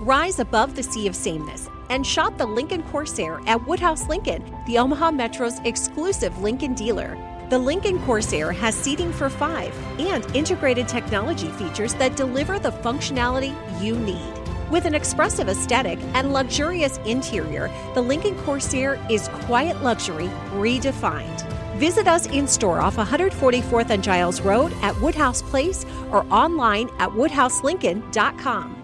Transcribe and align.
Rise 0.00 0.40
above 0.40 0.74
the 0.74 0.82
sea 0.82 1.06
of 1.06 1.14
sameness 1.14 1.68
and 1.88 2.06
shop 2.06 2.36
the 2.36 2.46
Lincoln 2.46 2.82
Corsair 2.84 3.40
at 3.46 3.64
Woodhouse 3.66 4.08
Lincoln, 4.08 4.44
the 4.66 4.78
Omaha 4.78 5.12
Metro's 5.12 5.60
exclusive 5.64 6.36
Lincoln 6.40 6.74
dealer. 6.74 7.16
The 7.48 7.58
Lincoln 7.58 8.00
Corsair 8.00 8.50
has 8.52 8.74
seating 8.74 9.12
for 9.12 9.30
five 9.30 9.72
and 10.00 10.24
integrated 10.34 10.88
technology 10.88 11.48
features 11.50 11.94
that 11.94 12.16
deliver 12.16 12.58
the 12.58 12.72
functionality 12.72 13.54
you 13.80 13.96
need. 13.96 14.32
With 14.70 14.84
an 14.84 14.94
expressive 14.94 15.48
aesthetic 15.48 16.00
and 16.14 16.32
luxurious 16.32 16.98
interior, 17.06 17.70
the 17.94 18.02
Lincoln 18.02 18.34
Corsair 18.38 18.98
is 19.08 19.28
quiet 19.28 19.80
luxury 19.82 20.28
redefined. 20.54 21.48
Visit 21.76 22.08
us 22.08 22.26
in 22.26 22.48
store 22.48 22.80
off 22.80 22.96
144th 22.96 23.90
and 23.90 24.02
Giles 24.02 24.40
Road 24.40 24.72
at 24.82 25.00
Woodhouse 25.00 25.42
Place 25.42 25.86
or 26.10 26.26
online 26.32 26.88
at 26.98 27.10
woodhouselincoln.com. 27.10 28.83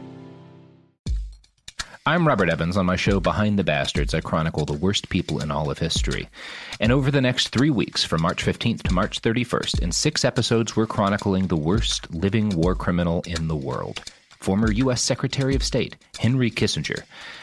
I'm 2.10 2.26
Robert 2.26 2.50
Evans. 2.50 2.76
On 2.76 2.84
my 2.86 2.96
show 2.96 3.20
Behind 3.20 3.56
the 3.56 3.62
Bastards, 3.62 4.14
I 4.14 4.20
chronicle 4.20 4.64
the 4.64 4.72
worst 4.72 5.10
people 5.10 5.40
in 5.40 5.52
all 5.52 5.70
of 5.70 5.78
history. 5.78 6.28
And 6.80 6.90
over 6.90 7.08
the 7.08 7.20
next 7.20 7.50
three 7.50 7.70
weeks, 7.70 8.02
from 8.02 8.22
March 8.22 8.44
15th 8.44 8.82
to 8.82 8.92
March 8.92 9.22
31st, 9.22 9.78
in 9.78 9.92
six 9.92 10.24
episodes, 10.24 10.74
we're 10.74 10.88
chronicling 10.88 11.46
the 11.46 11.54
worst 11.54 12.12
living 12.12 12.48
war 12.48 12.74
criminal 12.74 13.22
in 13.28 13.46
the 13.46 13.54
world 13.54 14.02
former 14.40 14.72
U.S. 14.72 15.02
Secretary 15.02 15.54
of 15.54 15.62
State 15.62 15.96
Henry 16.18 16.50
Kissinger. 16.50 17.02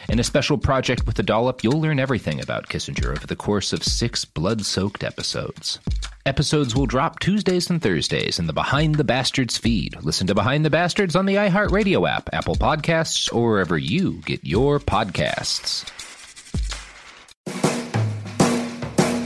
In 0.09 0.19
a 0.19 0.23
special 0.23 0.57
project 0.57 1.05
with 1.05 1.15
the 1.15 1.23
Dollop, 1.23 1.63
you'll 1.63 1.81
learn 1.81 1.99
everything 1.99 2.41
about 2.41 2.67
Kissinger 2.67 3.15
over 3.15 3.27
the 3.27 3.35
course 3.35 3.71
of 3.71 3.83
six 3.83 4.25
blood 4.25 4.65
soaked 4.65 5.03
episodes. 5.03 5.79
Episodes 6.25 6.75
will 6.75 6.85
drop 6.85 7.19
Tuesdays 7.19 7.69
and 7.69 7.81
Thursdays 7.81 8.39
in 8.39 8.47
the 8.47 8.53
Behind 8.53 8.95
the 8.95 9.03
Bastards 9.03 9.57
feed. 9.57 9.95
Listen 10.01 10.27
to 10.27 10.35
Behind 10.35 10.65
the 10.65 10.69
Bastards 10.69 11.15
on 11.15 11.25
the 11.25 11.35
iHeartRadio 11.35 12.09
app, 12.09 12.29
Apple 12.33 12.55
Podcasts, 12.55 13.33
or 13.33 13.51
wherever 13.51 13.77
you 13.77 14.21
get 14.25 14.43
your 14.43 14.79
podcasts. 14.79 15.89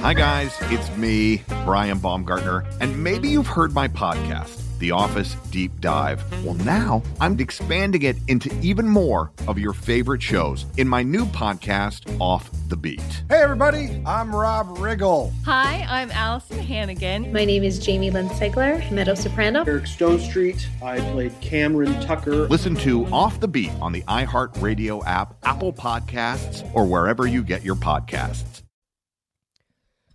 Hi, 0.02 0.14
guys, 0.14 0.56
it's 0.62 0.96
me, 0.98 1.44
Brian 1.64 2.00
Baumgartner, 2.00 2.66
and 2.80 3.04
maybe 3.04 3.30
you've 3.30 3.48
heard 3.48 3.74
my 3.74 3.88
podcast. 3.88 4.61
The 4.82 4.90
Office 4.90 5.36
Deep 5.52 5.80
Dive. 5.80 6.24
Well, 6.44 6.56
now 6.56 7.04
I'm 7.20 7.40
expanding 7.40 8.02
it 8.02 8.18
into 8.28 8.52
even 8.62 8.88
more 8.88 9.32
of 9.48 9.60
your 9.60 9.74
favorite 9.74 10.24
shows 10.24 10.66
in 10.78 10.88
my 10.88 11.04
new 11.04 11.26
podcast, 11.28 12.20
Off 12.20 12.50
the 12.68 12.76
Beat. 12.76 13.00
Hey, 13.30 13.44
everybody, 13.44 14.02
I'm 14.08 14.36
Rob 14.36 14.80
Riggle. 14.80 15.32
Hi, 15.46 15.86
I'm 15.88 16.10
Alyson 16.10 16.58
Hannigan. 16.58 17.32
My 17.32 17.46
name 17.46 17.64
is 17.64 17.78
Jamie 17.78 18.10
Lynn 18.10 18.28
Sigler, 18.30 18.90
Meadow 18.92 19.14
Soprano. 19.14 19.64
Eric 19.66 19.84
Stonestreet. 19.84 20.66
I 20.82 21.00
played 21.12 21.40
Cameron 21.42 22.02
Tucker. 22.02 22.48
Listen 22.48 22.74
to 22.78 23.06
Off 23.14 23.40
the 23.40 23.48
Beat 23.48 23.72
on 23.82 23.92
the 23.92 24.02
iHeartRadio 24.02 25.06
app, 25.06 25.36
Apple 25.44 25.74
Podcasts, 25.74 26.68
or 26.74 26.88
wherever 26.88 27.28
you 27.28 27.44
get 27.44 27.64
your 27.64 27.76
podcasts. 27.76 28.64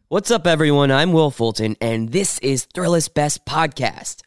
What's 0.09 0.33
up, 0.33 0.45
everyone? 0.45 0.91
I'm 0.91 1.13
Will 1.13 1.31
Fulton, 1.31 1.77
and 1.81 2.11
this 2.11 2.41
is 2.41 2.67
Thrillist 2.75 3.15
Best 3.15 3.45
Podcast. 3.45 4.23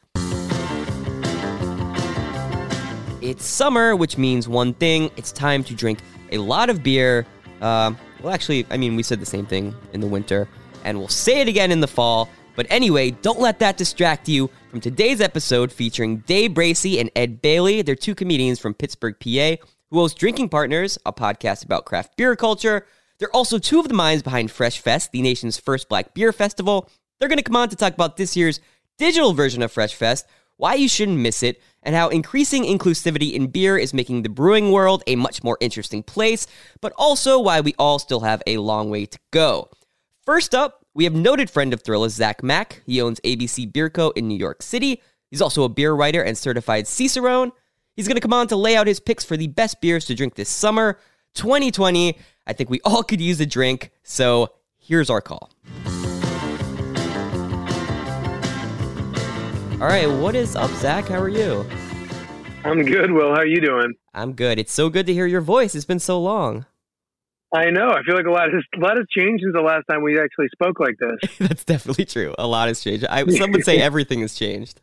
It's 3.22 3.46
summer, 3.46 3.98
which 3.98 4.18
means 4.18 4.48
one 4.48 4.74
thing 4.74 5.12
it's 5.18 5.32
time 5.34 5.64
to 5.66 5.74
drink 5.74 6.00
a 6.32 6.38
lot 6.38 6.70
of 6.70 6.82
beer. 6.82 7.26
Uh, 7.62 7.94
well, 8.22 8.34
actually, 8.34 8.66
I 8.70 8.78
mean, 8.78 8.96
we 8.96 9.04
said 9.04 9.20
the 9.20 9.26
same 9.26 9.46
thing 9.46 9.76
in 9.92 10.00
the 10.00 10.08
winter, 10.08 10.48
and 10.86 10.98
we'll 10.98 11.10
say 11.10 11.42
it 11.42 11.50
again 11.50 11.72
in 11.72 11.82
the 11.82 11.88
fall. 11.88 12.30
But 12.56 12.66
anyway, 12.70 13.12
don't 13.12 13.40
let 13.40 13.60
that 13.60 13.78
distract 13.78 14.30
you 14.30 14.50
from 14.70 14.80
today's 14.80 15.20
episode 15.20 15.72
featuring 15.72 16.18
Day 16.20 16.48
Bracey 16.48 17.00
and 17.00 17.12
Ed 17.16 17.42
Bailey. 17.42 17.82
They're 17.82 17.96
two 17.96 18.16
comedians 18.16 18.60
from 18.60 18.74
Pittsburgh, 18.74 19.16
PA, 19.20 19.66
who 19.90 20.00
host 20.00 20.18
Drinking 20.18 20.50
Partners, 20.50 20.98
a 21.06 21.12
podcast 21.12 21.66
about 21.66 21.86
craft 21.86 22.16
beer 22.16 22.36
culture. 22.38 22.86
They're 23.18 23.36
also 23.36 23.60
two 23.60 23.82
of 23.82 23.90
the 23.90 23.94
minds 23.94 24.24
behind 24.24 24.50
Fresh 24.50 24.80
Fest, 24.80 25.12
the 25.12 25.22
nation's 25.22 25.60
first 25.60 25.90
black 25.90 26.14
beer 26.14 26.32
festival. 26.32 26.90
They're 27.20 27.30
going 27.30 27.38
to 27.38 27.44
come 27.44 27.58
on 27.58 27.68
to 27.68 27.76
talk 27.76 27.94
about 27.94 28.16
this 28.16 28.38
year's 28.38 28.62
digital 28.98 29.34
version 29.34 29.62
of 29.62 29.72
Fresh 29.72 29.96
Fest, 29.96 30.26
why 30.60 30.74
you 30.74 30.90
shouldn't 30.90 31.18
miss 31.18 31.42
it, 31.42 31.62
and 31.84 31.96
how 31.96 32.10
increasing 32.10 32.64
inclusivity 32.64 33.32
in 33.32 33.48
beer 33.48 33.78
is 33.78 33.94
making 33.94 34.22
the 34.22 34.30
brewing 34.30 34.74
world 34.74 35.02
a 35.08 35.16
much 35.16 35.42
more 35.42 35.58
interesting 35.62 36.04
place, 36.04 36.48
but 36.82 36.92
also 36.98 37.40
why 37.40 37.62
we 37.62 37.74
all 37.80 37.98
still 37.98 38.20
have 38.20 38.44
a 38.46 38.58
long 38.58 38.90
way 38.90 39.06
to 39.06 39.18
go. 39.32 39.70
First 40.26 40.54
up, 40.54 40.86
we 40.94 41.06
have 41.06 41.14
noted 41.14 41.50
friend 41.50 41.74
of 41.74 41.82
Thrillist, 41.82 42.18
Zach 42.18 42.44
Mack. 42.44 42.82
He 42.86 43.02
owns 43.02 43.22
ABC 43.22 43.72
Beer 43.72 43.90
Co. 43.90 44.10
in 44.12 44.28
New 44.28 44.38
York 44.38 44.62
City. 44.62 45.02
He's 45.32 45.42
also 45.42 45.64
a 45.64 45.70
beer 45.70 45.94
writer 45.94 46.22
and 46.22 46.38
certified 46.38 46.88
Cicerone. 46.88 47.54
He's 47.96 48.10
going 48.10 48.18
to 48.18 48.22
come 48.22 48.34
on 48.34 48.48
to 48.48 48.58
lay 48.58 48.76
out 48.76 48.88
his 48.88 49.00
picks 49.00 49.24
for 49.24 49.38
the 49.38 49.48
best 49.48 49.80
beers 49.80 50.04
to 50.06 50.16
drink 50.16 50.36
this 50.36 50.50
summer. 50.50 51.00
2020, 51.36 52.18
I 52.46 52.54
think 52.54 52.70
we 52.70 52.82
all 52.84 53.04
could 53.04 53.22
use 53.22 53.40
a 53.40 53.46
drink, 53.46 53.92
so 54.04 54.50
here's 54.78 55.10
our 55.10 55.22
call. 55.22 55.52
All 59.82 59.88
right, 59.88 60.12
what 60.12 60.36
is 60.36 60.58
up, 60.58 60.70
Zach? 60.72 61.08
How 61.08 61.22
are 61.22 61.30
you? 61.30 61.66
I'm 62.66 62.84
good, 62.84 63.12
Will. 63.12 63.30
How 63.30 63.40
are 63.40 63.46
you 63.46 63.62
doing? 63.62 63.94
I'm 64.14 64.34
good. 64.34 64.60
It's 64.60 64.74
so 64.74 64.90
good 64.90 65.06
to 65.06 65.14
hear 65.14 65.26
your 65.26 65.40
voice. 65.40 65.74
It's 65.74 65.86
been 65.86 66.00
so 66.00 66.20
long. 66.20 66.66
I 67.56 67.70
know. 67.70 67.88
I 67.88 68.04
feel 68.04 68.18
like 68.18 68.26
a 68.26 68.30
lot 68.30 68.52
has 68.52 68.62
a 68.76 68.80
lot 68.82 68.98
has 68.98 69.06
changed 69.10 69.42
since 69.42 69.54
the 69.54 69.62
last 69.62 69.86
time 69.90 70.04
we 70.04 70.20
actually 70.20 70.50
spoke 70.52 70.82
like 70.82 70.96
this. 71.00 71.38
That's 71.48 71.64
definitely 71.64 72.04
true. 72.04 72.36
A 72.38 72.46
lot 72.46 72.68
has 72.68 72.84
changed. 72.84 73.06
I, 73.06 73.26
some 73.28 73.54
would 73.54 73.64
say 73.64 73.78
everything 73.82 74.20
has 74.20 74.36
changed. 74.36 74.82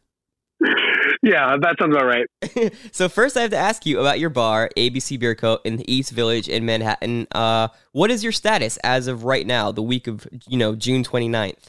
Yeah, 1.22 1.56
that 1.60 1.76
sounds 1.78 1.94
about 1.94 2.06
right. 2.06 2.72
so 2.92 3.10
first, 3.10 3.36
I 3.36 3.42
have 3.42 3.50
to 3.50 3.56
ask 3.58 3.84
you 3.84 4.00
about 4.00 4.18
your 4.18 4.30
bar, 4.30 4.70
ABC 4.78 5.20
Beer 5.20 5.34
Co. 5.34 5.58
in 5.64 5.76
the 5.76 5.92
East 5.92 6.12
Village 6.12 6.48
in 6.48 6.64
Manhattan. 6.64 7.26
Uh, 7.32 7.68
what 7.92 8.10
is 8.10 8.22
your 8.22 8.32
status 8.32 8.78
as 8.78 9.08
of 9.08 9.24
right 9.24 9.46
now, 9.46 9.72
the 9.72 9.82
week 9.82 10.06
of 10.06 10.26
you 10.48 10.56
know 10.56 10.74
June 10.74 11.04
29th? 11.04 11.68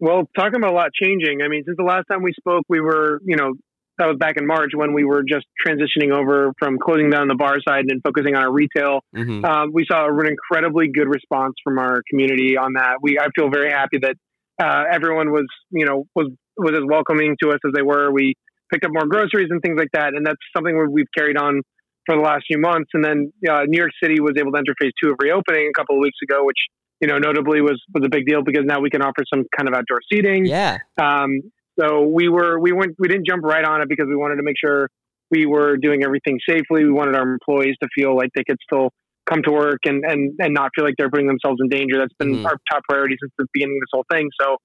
Well, 0.00 0.28
talking 0.36 0.56
about 0.56 0.72
a 0.72 0.76
lot 0.76 0.90
changing. 1.00 1.42
I 1.42 1.48
mean, 1.48 1.62
since 1.66 1.76
the 1.76 1.84
last 1.84 2.06
time 2.10 2.22
we 2.22 2.32
spoke, 2.32 2.64
we 2.68 2.80
were, 2.80 3.20
you 3.24 3.36
know, 3.36 3.52
that 3.98 4.08
was 4.08 4.16
back 4.16 4.38
in 4.38 4.46
March 4.46 4.70
when 4.74 4.94
we 4.94 5.04
were 5.04 5.22
just 5.22 5.44
transitioning 5.64 6.10
over 6.10 6.52
from 6.58 6.78
closing 6.78 7.10
down 7.10 7.28
the 7.28 7.34
bar 7.34 7.58
side 7.66 7.84
and 7.88 8.00
focusing 8.02 8.34
on 8.34 8.42
our 8.42 8.52
retail. 8.52 9.00
Mm-hmm. 9.14 9.44
Um, 9.44 9.70
we 9.74 9.84
saw 9.86 10.08
an 10.08 10.26
incredibly 10.26 10.88
good 10.88 11.06
response 11.06 11.54
from 11.62 11.78
our 11.78 12.00
community 12.08 12.56
on 12.56 12.72
that. 12.74 12.96
We, 13.02 13.18
I 13.20 13.28
feel 13.36 13.50
very 13.50 13.70
happy 13.70 13.98
that 14.00 14.16
uh, 14.58 14.84
everyone 14.90 15.32
was, 15.32 15.46
you 15.70 15.84
know, 15.84 16.04
was 16.14 16.30
was 16.56 16.72
as 16.72 16.84
welcoming 16.84 17.36
to 17.42 17.50
us 17.50 17.58
as 17.66 17.72
they 17.74 17.82
were. 17.82 18.10
We 18.10 18.34
picked 18.72 18.84
up 18.84 18.92
more 18.92 19.06
groceries 19.06 19.48
and 19.50 19.60
things 19.62 19.78
like 19.78 19.92
that, 19.92 20.14
and 20.14 20.26
that's 20.26 20.40
something 20.56 20.76
we've 20.92 21.12
carried 21.16 21.36
on 21.36 21.60
for 22.06 22.16
the 22.16 22.22
last 22.22 22.44
few 22.46 22.58
months. 22.58 22.90
And 22.94 23.04
then 23.04 23.32
uh, 23.48 23.62
New 23.66 23.78
York 23.78 23.92
City 24.02 24.20
was 24.20 24.32
able 24.38 24.52
to 24.52 24.58
enter 24.58 24.74
phase 24.80 24.92
two 25.02 25.10
of 25.10 25.16
reopening 25.20 25.68
a 25.68 25.78
couple 25.78 25.96
of 25.96 26.00
weeks 26.00 26.18
ago, 26.22 26.44
which 26.44 26.58
you 27.00 27.08
know, 27.08 27.18
notably 27.18 27.60
was 27.60 27.80
was 27.94 28.04
a 28.04 28.08
big 28.08 28.26
deal 28.26 28.42
because 28.42 28.64
now 28.64 28.80
we 28.80 28.90
can 28.90 29.02
offer 29.02 29.24
some 29.32 29.44
kind 29.56 29.68
of 29.68 29.74
outdoor 29.74 30.00
seating. 30.12 30.46
Yeah. 30.46 30.78
Um, 31.00 31.40
so 31.78 32.02
we 32.02 32.28
were 32.28 32.58
we 32.58 32.72
went 32.72 32.96
we 32.98 33.08
didn't 33.08 33.26
jump 33.26 33.42
right 33.44 33.64
on 33.64 33.80
it 33.80 33.88
because 33.88 34.06
we 34.08 34.16
wanted 34.16 34.36
to 34.36 34.42
make 34.42 34.56
sure 34.62 34.88
we 35.30 35.46
were 35.46 35.76
doing 35.76 36.04
everything 36.04 36.38
safely. 36.48 36.84
We 36.84 36.90
wanted 36.90 37.16
our 37.16 37.22
employees 37.22 37.76
to 37.82 37.88
feel 37.94 38.16
like 38.16 38.30
they 38.34 38.44
could 38.44 38.58
still 38.62 38.90
come 39.28 39.42
to 39.44 39.52
work 39.52 39.80
and 39.84 40.04
and 40.04 40.34
and 40.38 40.52
not 40.52 40.70
feel 40.74 40.84
like 40.84 40.94
they're 40.98 41.10
putting 41.10 41.28
themselves 41.28 41.58
in 41.62 41.68
danger. 41.68 41.98
That's 41.98 42.14
been 42.18 42.36
mm-hmm. 42.36 42.46
our 42.46 42.56
top 42.70 42.82
priority 42.88 43.16
since 43.20 43.32
the 43.38 43.46
beginning 43.52 43.78
of 43.78 43.82
this 43.82 43.92
whole 43.92 44.06
thing. 44.10 44.28
So 44.40 44.56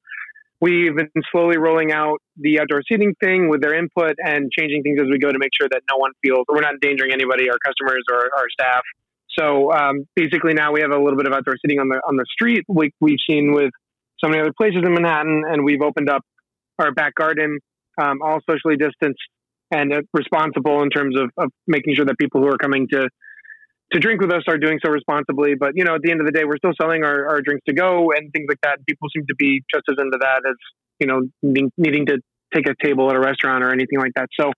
we've 0.60 0.96
been 0.96 1.10
slowly 1.32 1.58
rolling 1.58 1.92
out 1.92 2.20
the 2.38 2.60
outdoor 2.60 2.82
seating 2.90 3.14
thing 3.24 3.50
with 3.50 3.62
their 3.62 3.76
input 3.76 4.16
and 4.18 4.52
changing 4.58 4.84
things 4.84 5.00
as 5.00 5.08
we 5.10 5.20
go 5.20 5.32
to 5.32 5.40
make 5.40 5.52
sure 5.60 5.70
that 5.70 5.82
no 5.90 5.98
one 5.98 6.12
feels 6.24 6.46
we're 6.50 6.62
not 6.62 6.74
endangering 6.74 7.14
anybody, 7.14 7.50
our 7.50 7.58
customers 7.66 8.04
or 8.12 8.30
our 8.36 8.50
staff. 8.52 8.82
So 9.38 9.72
um, 9.72 10.06
basically, 10.16 10.54
now 10.54 10.72
we 10.72 10.82
have 10.82 10.92
a 10.92 10.98
little 10.98 11.18
bit 11.18 11.28
of 11.28 11.34
outdoor 11.34 11.56
seating 11.62 11.80
on 11.80 11.90
the 11.90 12.02
on 12.08 12.16
the 12.16 12.26
street. 12.32 12.64
We, 12.68 12.92
we've 13.00 13.20
seen 13.30 13.54
with 13.54 13.72
so 14.24 14.30
many 14.30 14.42
other 14.42 14.54
places 14.58 14.82
in 14.86 14.94
Manhattan, 14.94 15.44
and 15.50 15.64
we've 15.64 15.82
opened 15.82 16.10
up 16.10 16.22
our 16.80 16.92
back 16.92 17.16
garden, 17.16 17.60
um, 18.02 18.20
all 18.24 18.40
socially 18.50 18.78
distanced, 18.78 19.20
and 19.72 19.94
uh, 19.94 20.02
responsible 20.14 20.82
in 20.84 20.90
terms 20.90 21.18
of, 21.20 21.30
of 21.38 21.50
making 21.68 21.96
sure 21.96 22.06
that 22.06 22.18
people 22.18 22.42
who 22.42 22.48
are 22.48 22.58
coming 22.58 22.88
to 22.92 23.10
to 23.94 24.00
drink 24.00 24.20
with 24.20 24.32
us 24.32 24.44
are 24.48 24.58
doing 24.58 24.80
so 24.84 24.92
responsibly. 24.92 25.56
But 25.56 25.72
you 25.76 25.84
know, 25.84 25.96
at 25.96 26.02
the 26.02 26.12
end 26.12 26.22
of 26.22 26.26
the 26.26 26.32
day, 26.32 26.46
we're 26.46 26.58
still 26.58 26.74
selling 26.80 27.04
our, 27.04 27.30
our 27.30 27.42
drinks 27.42 27.64
to 27.68 27.74
go 27.74 28.12
and 28.12 28.32
things 28.32 28.46
like 28.48 28.60
that. 28.64 28.80
People 28.88 29.10
seem 29.16 29.26
to 29.28 29.36
be 29.36 29.62
just 29.74 29.84
as 29.90 29.96
into 30.00 30.18
that 30.22 30.42
as 30.48 30.56
you 31.00 31.08
know 31.08 31.22
needing 31.78 32.06
to 32.08 32.20
take 32.56 32.68
a 32.68 32.76
table 32.84 33.10
at 33.10 33.16
a 33.16 33.20
restaurant 33.20 33.64
or 33.64 33.72
anything 33.72 34.00
like 34.00 34.12
that. 34.16 34.30
So 34.40 34.52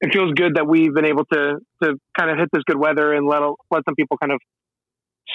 it 0.00 0.12
feels 0.12 0.32
good 0.32 0.56
that 0.56 0.66
we've 0.66 0.92
been 0.92 1.06
able 1.06 1.24
to 1.26 1.58
to 1.82 1.94
kind 2.18 2.30
of 2.30 2.38
hit 2.38 2.48
this 2.52 2.62
good 2.66 2.78
weather 2.78 3.12
and 3.12 3.26
let 3.26 3.42
let 3.70 3.84
some 3.86 3.94
people 3.94 4.16
kind 4.18 4.32
of 4.32 4.40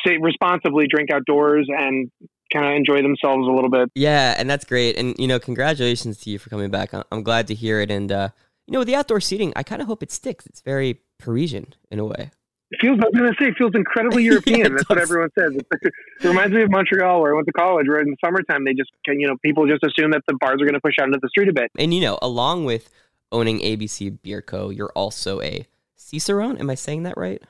stay 0.05 0.17
responsibly 0.21 0.87
drink 0.87 1.11
outdoors 1.11 1.67
and 1.69 2.11
kind 2.51 2.65
of 2.65 2.73
enjoy 2.73 3.01
themselves 3.01 3.47
a 3.47 3.51
little 3.51 3.69
bit. 3.69 3.89
Yeah, 3.95 4.35
and 4.37 4.49
that's 4.49 4.65
great. 4.65 4.97
And 4.97 5.15
you 5.17 5.27
know, 5.27 5.39
congratulations 5.39 6.17
to 6.19 6.29
you 6.29 6.39
for 6.39 6.49
coming 6.49 6.71
back. 6.71 6.91
I'm 7.11 7.23
glad 7.23 7.47
to 7.47 7.55
hear 7.55 7.79
it. 7.79 7.91
And 7.91 8.11
uh, 8.11 8.29
you 8.67 8.73
know, 8.73 8.79
with 8.79 8.87
the 8.87 8.95
outdoor 8.95 9.21
seating, 9.21 9.53
I 9.55 9.63
kind 9.63 9.81
of 9.81 9.87
hope 9.87 10.03
it 10.03 10.11
sticks. 10.11 10.45
It's 10.45 10.61
very 10.61 11.01
Parisian 11.17 11.73
in 11.91 11.99
a 11.99 12.05
way. 12.05 12.31
It 12.71 12.79
feels, 12.81 12.99
I 13.01 13.05
was 13.05 13.19
going 13.19 13.33
to 13.33 13.37
say, 13.39 13.49
it 13.49 13.57
feels 13.57 13.71
incredibly 13.73 14.23
European. 14.31 14.59
yeah, 14.59 14.69
That's 14.69 14.83
does. 14.83 14.89
what 14.89 14.99
everyone 14.99 15.29
says. 15.37 15.51
it 15.55 15.93
reminds 16.23 16.53
me 16.53 16.61
of 16.61 16.69
Montreal, 16.69 17.21
where 17.21 17.33
I 17.33 17.35
went 17.35 17.47
to 17.47 17.53
college. 17.53 17.87
Where 17.87 17.99
in 17.99 18.09
the 18.11 18.17
summertime, 18.23 18.63
they 18.63 18.73
just, 18.73 18.91
you 19.07 19.27
know, 19.27 19.35
people 19.43 19.67
just 19.67 19.83
assume 19.83 20.11
that 20.11 20.21
the 20.27 20.35
bars 20.39 20.61
are 20.61 20.65
going 20.65 20.73
to 20.73 20.81
push 20.81 20.95
out 20.99 21.07
into 21.07 21.19
the 21.21 21.29
street 21.29 21.49
a 21.49 21.53
bit. 21.53 21.71
And 21.77 21.93
you 21.93 22.01
know, 22.01 22.19
along 22.21 22.65
with 22.65 22.89
owning 23.31 23.59
ABC 23.59 24.21
Beer 24.21 24.41
Co., 24.41 24.69
you're 24.69 24.91
also 24.95 25.41
a 25.41 25.65
Cicerone. 25.95 26.57
Am 26.57 26.69
I 26.69 26.75
saying 26.75 27.03
that 27.03 27.17
right? 27.17 27.41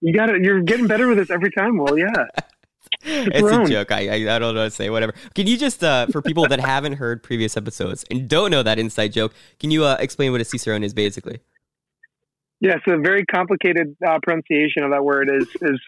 You 0.00 0.12
got 0.12 0.30
it. 0.30 0.42
You're 0.42 0.62
getting 0.62 0.86
better 0.86 1.08
with 1.08 1.18
this 1.18 1.30
every 1.30 1.50
time. 1.50 1.78
Well, 1.78 1.96
yeah. 1.96 2.26
it's 3.02 3.42
a 3.42 3.70
joke. 3.70 3.92
I, 3.92 4.08
I, 4.08 4.36
I 4.36 4.38
don't 4.38 4.54
know 4.54 4.62
what 4.62 4.64
to 4.64 4.70
say. 4.70 4.90
Whatever. 4.90 5.14
Can 5.34 5.46
you 5.46 5.56
just 5.56 5.82
uh, 5.84 6.06
for 6.06 6.22
people 6.22 6.46
that 6.48 6.60
haven't 6.74 6.94
heard 6.94 7.22
previous 7.22 7.56
episodes 7.56 8.04
and 8.10 8.28
don't 8.28 8.50
know 8.50 8.62
that 8.62 8.78
inside 8.78 9.12
joke, 9.12 9.32
can 9.60 9.70
you 9.70 9.84
uh, 9.84 9.96
explain 10.00 10.32
what 10.32 10.40
a 10.40 10.44
cicerone 10.44 10.82
is 10.82 10.92
basically? 10.94 11.40
Yeah, 12.62 12.76
so 12.86 12.94
a 12.94 12.98
very 12.98 13.24
complicated 13.26 13.96
uh, 14.06 14.20
pronunciation 14.22 14.84
of 14.84 14.92
that 14.92 15.04
word 15.04 15.28
is 15.34 15.48
is 15.60 15.80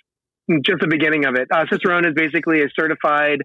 just 0.67 0.81
the 0.81 0.89
beginning 0.89 1.25
of 1.25 1.37
it. 1.37 1.47
Uh, 1.55 1.65
cicerone 1.71 2.05
is 2.05 2.15
basically 2.15 2.63
a 2.63 2.67
certified 2.79 3.43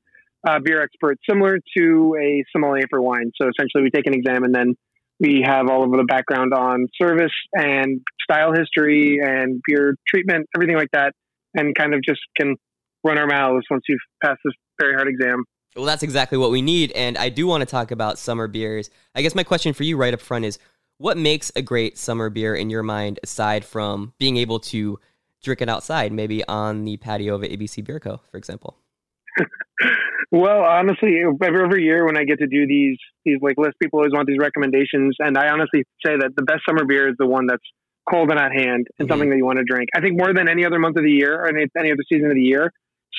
uh, 0.47 0.57
beer 0.57 0.81
expert, 0.81 1.19
similar 1.29 1.59
to 1.77 2.17
a 2.19 2.43
sommelier 2.51 2.85
for 2.89 2.99
wine. 2.99 3.31
So 3.39 3.47
essentially, 3.47 3.83
we 3.83 3.91
take 3.91 4.07
an 4.07 4.15
exam 4.15 4.43
and 4.43 4.53
then 4.53 4.73
we 5.19 5.43
have 5.45 5.69
all 5.69 5.83
of 5.83 5.91
the 5.91 6.05
background 6.05 6.55
on 6.55 6.87
service 6.99 7.31
and 7.53 8.01
style 8.23 8.51
history 8.51 9.19
and 9.23 9.61
beer 9.67 9.93
treatment, 10.07 10.47
everything 10.55 10.75
like 10.75 10.89
that, 10.93 11.13
and 11.53 11.75
kind 11.75 11.93
of 11.93 12.01
just 12.01 12.21
can 12.35 12.55
run 13.03 13.19
our 13.19 13.27
mouths 13.27 13.63
once 13.69 13.83
you've 13.87 13.99
passed 14.23 14.39
this 14.43 14.55
very 14.81 14.95
hard 14.95 15.07
exam. 15.07 15.43
Well, 15.75 15.85
that's 15.85 16.01
exactly 16.01 16.39
what 16.39 16.49
we 16.49 16.63
need. 16.63 16.91
And 16.93 17.15
I 17.15 17.29
do 17.29 17.45
want 17.45 17.61
to 17.61 17.67
talk 17.67 17.91
about 17.91 18.17
summer 18.17 18.47
beers. 18.47 18.89
I 19.13 19.21
guess 19.21 19.35
my 19.35 19.43
question 19.43 19.73
for 19.73 19.83
you 19.83 19.97
right 19.97 20.15
up 20.15 20.19
front 20.19 20.45
is 20.45 20.57
what 20.99 21.17
makes 21.17 21.51
a 21.55 21.61
great 21.61 21.97
summer 21.97 22.29
beer 22.29 22.53
in 22.53 22.69
your 22.69 22.83
mind, 22.83 23.19
aside 23.23 23.65
from 23.65 24.13
being 24.19 24.37
able 24.37 24.59
to 24.59 24.99
drink 25.41 25.61
it 25.61 25.69
outside, 25.69 26.11
maybe 26.11 26.45
on 26.47 26.83
the 26.83 26.97
patio 26.97 27.35
of 27.35 27.41
ABC 27.41 27.83
Beer 27.83 27.99
Co., 27.99 28.19
for 28.29 28.37
example? 28.37 28.77
well, 30.31 30.63
honestly, 30.63 31.21
every, 31.41 31.83
year 31.83 32.05
when 32.05 32.17
I 32.17 32.25
get 32.25 32.39
to 32.39 32.47
do 32.47 32.67
these 32.67 32.97
these 33.23 33.37
like 33.41 33.57
lists, 33.57 33.77
people 33.81 33.99
always 33.99 34.11
want 34.11 34.27
these 34.27 34.39
recommendations, 34.39 35.15
and 35.19 35.37
I 35.37 35.47
honestly 35.47 35.85
say 36.05 36.17
that 36.17 36.31
the 36.35 36.43
best 36.43 36.61
summer 36.67 36.83
beer 36.85 37.07
is 37.07 37.15
the 37.17 37.27
one 37.27 37.47
that's 37.47 37.63
cold 38.09 38.29
and 38.29 38.39
at 38.39 38.51
hand 38.51 38.87
and 38.99 39.07
mm-hmm. 39.07 39.11
something 39.11 39.29
that 39.29 39.37
you 39.37 39.45
want 39.45 39.59
to 39.59 39.63
drink. 39.63 39.87
I 39.95 40.01
think 40.01 40.17
more 40.17 40.33
than 40.33 40.49
any 40.49 40.65
other 40.65 40.79
month 40.79 40.97
of 40.97 41.03
the 41.03 41.11
year 41.11 41.33
or 41.33 41.47
any, 41.47 41.65
any 41.77 41.91
other 41.91 42.03
season 42.11 42.27
of 42.27 42.35
the 42.35 42.41
year, 42.41 42.71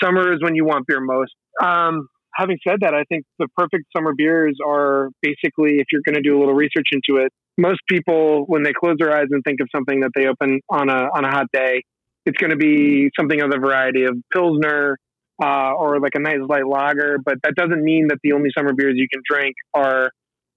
summer 0.02 0.32
is 0.34 0.42
when 0.42 0.54
you 0.54 0.66
want 0.66 0.86
beer 0.86 1.00
most. 1.00 1.32
Um, 1.62 2.08
having 2.34 2.58
said 2.66 2.80
that, 2.80 2.94
I 2.94 3.04
think 3.08 3.24
the 3.38 3.48
perfect 3.56 3.84
summer 3.96 4.12
beers 4.14 4.58
are 4.64 5.08
basically, 5.22 5.78
if 5.78 5.86
you're 5.92 6.02
going 6.04 6.16
to 6.16 6.22
do 6.22 6.36
a 6.36 6.40
little 6.40 6.54
research 6.54 6.88
into 6.92 7.22
it, 7.22 7.32
most 7.60 7.80
people, 7.88 8.44
when 8.46 8.62
they 8.62 8.72
close 8.72 8.96
their 8.98 9.16
eyes 9.16 9.26
and 9.30 9.42
think 9.44 9.60
of 9.60 9.68
something 9.74 10.00
that 10.00 10.10
they 10.14 10.26
open 10.26 10.60
on 10.68 10.88
a, 10.88 11.08
on 11.14 11.24
a 11.24 11.30
hot 11.30 11.46
day, 11.52 11.82
it's 12.26 12.36
going 12.38 12.50
to 12.50 12.56
be 12.56 13.10
something 13.18 13.40
of 13.40 13.50
the 13.50 13.58
variety 13.58 14.04
of 14.04 14.16
Pilsner 14.32 14.96
uh, 15.42 15.72
or 15.72 16.00
like 16.00 16.12
a 16.14 16.20
nice 16.20 16.40
light 16.46 16.66
lager. 16.66 17.18
But 17.24 17.36
that 17.42 17.54
doesn't 17.54 17.82
mean 17.82 18.08
that 18.08 18.18
the 18.22 18.32
only 18.32 18.50
summer 18.56 18.72
beers 18.72 18.94
you 18.96 19.06
can 19.12 19.22
drink 19.28 19.54
are 19.74 20.10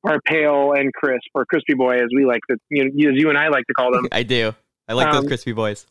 are 0.06 0.20
pale 0.26 0.74
and 0.76 0.92
crisp 0.94 1.28
or 1.34 1.46
crispy 1.46 1.76
boy, 1.76 1.96
as 1.96 2.10
we 2.14 2.26
like 2.26 2.42
to, 2.50 2.58
you 2.70 2.84
know, 2.84 3.10
as 3.10 3.16
you 3.16 3.30
and 3.30 3.38
I 3.38 3.48
like 3.48 3.66
to 3.68 3.74
call 3.74 3.94
them. 3.94 4.08
I 4.12 4.24
do. 4.24 4.54
I 4.88 4.94
like 4.94 5.08
um, 5.08 5.22
those 5.22 5.28
crispy 5.28 5.54
boys. 5.54 5.86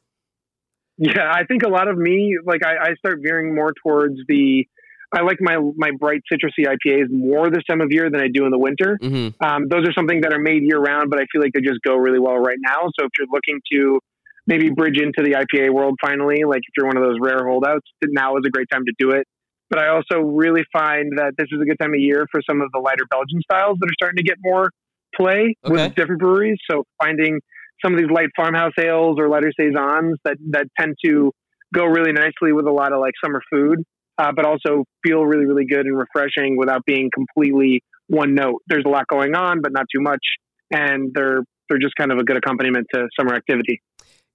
Yeah, 0.98 1.32
I 1.32 1.44
think 1.44 1.62
a 1.62 1.68
lot 1.68 1.88
of 1.88 1.96
me, 1.96 2.36
like 2.44 2.60
I, 2.64 2.90
I 2.90 2.94
start 2.96 3.20
veering 3.22 3.54
more 3.54 3.72
towards 3.82 4.16
the 4.28 4.66
I 5.14 5.22
like 5.22 5.38
my 5.40 5.58
my 5.76 5.90
bright 5.98 6.22
citrusy 6.32 6.66
IPAs 6.66 7.10
more 7.10 7.50
this 7.50 7.62
time 7.68 7.80
of 7.80 7.88
year 7.90 8.10
than 8.10 8.20
I 8.20 8.28
do 8.32 8.44
in 8.46 8.50
the 8.50 8.58
winter. 8.58 8.98
Mm-hmm. 9.00 9.44
Um, 9.44 9.68
those 9.68 9.86
are 9.86 9.92
something 9.92 10.22
that 10.22 10.32
are 10.32 10.38
made 10.38 10.62
year 10.62 10.78
round, 10.78 11.10
but 11.10 11.18
I 11.18 11.24
feel 11.30 11.42
like 11.42 11.52
they 11.52 11.60
just 11.60 11.80
go 11.86 11.96
really 11.96 12.18
well 12.18 12.36
right 12.36 12.58
now. 12.60 12.88
So 12.98 13.04
if 13.04 13.10
you're 13.18 13.28
looking 13.30 13.60
to 13.72 14.00
maybe 14.46 14.70
bridge 14.70 14.98
into 14.98 15.22
the 15.22 15.36
IPA 15.36 15.72
world 15.72 15.96
finally, 16.00 16.44
like 16.44 16.60
if 16.60 16.72
you're 16.76 16.86
one 16.86 16.96
of 16.96 17.02
those 17.02 17.18
rare 17.20 17.46
holdouts, 17.46 17.86
now 18.02 18.36
is 18.36 18.44
a 18.46 18.50
great 18.50 18.68
time 18.72 18.84
to 18.86 18.92
do 18.98 19.10
it. 19.10 19.26
But 19.68 19.80
I 19.80 19.88
also 19.88 20.20
really 20.20 20.64
find 20.72 21.18
that 21.18 21.32
this 21.36 21.46
is 21.52 21.60
a 21.60 21.64
good 21.64 21.78
time 21.80 21.94
of 21.94 22.00
year 22.00 22.26
for 22.30 22.40
some 22.48 22.60
of 22.60 22.68
the 22.72 22.80
lighter 22.80 23.06
Belgian 23.10 23.40
styles 23.42 23.78
that 23.80 23.86
are 23.86 23.94
starting 23.94 24.16
to 24.16 24.22
get 24.22 24.36
more 24.40 24.70
play 25.14 25.54
okay. 25.64 25.72
with 25.72 25.94
different 25.94 26.20
breweries. 26.20 26.58
So 26.70 26.84
finding 27.02 27.40
some 27.84 27.94
of 27.94 28.00
these 28.00 28.10
light 28.10 28.28
farmhouse 28.36 28.72
ales 28.78 29.16
or 29.18 29.28
lighter 29.28 29.52
saisons 29.58 30.18
that 30.24 30.36
that 30.50 30.66
tend 30.78 30.96
to 31.04 31.32
go 31.74 31.84
really 31.84 32.12
nicely 32.12 32.52
with 32.52 32.66
a 32.66 32.70
lot 32.70 32.92
of 32.92 33.00
like 33.00 33.14
summer 33.22 33.42
food 33.50 33.82
uh, 34.18 34.32
but 34.34 34.44
also 34.44 34.84
feel 35.04 35.24
really, 35.24 35.46
really 35.46 35.64
good 35.64 35.86
and 35.86 35.96
refreshing 35.96 36.56
without 36.56 36.84
being 36.84 37.10
completely 37.14 37.82
one 38.08 38.34
note. 38.34 38.62
There's 38.68 38.84
a 38.86 38.88
lot 38.88 39.06
going 39.08 39.34
on, 39.34 39.60
but 39.62 39.72
not 39.72 39.86
too 39.92 40.00
much, 40.00 40.24
and 40.70 41.12
they're 41.14 41.42
they're 41.68 41.78
just 41.78 41.94
kind 41.96 42.12
of 42.12 42.18
a 42.18 42.24
good 42.24 42.36
accompaniment 42.36 42.86
to 42.94 43.08
summer 43.18 43.34
activity. 43.34 43.80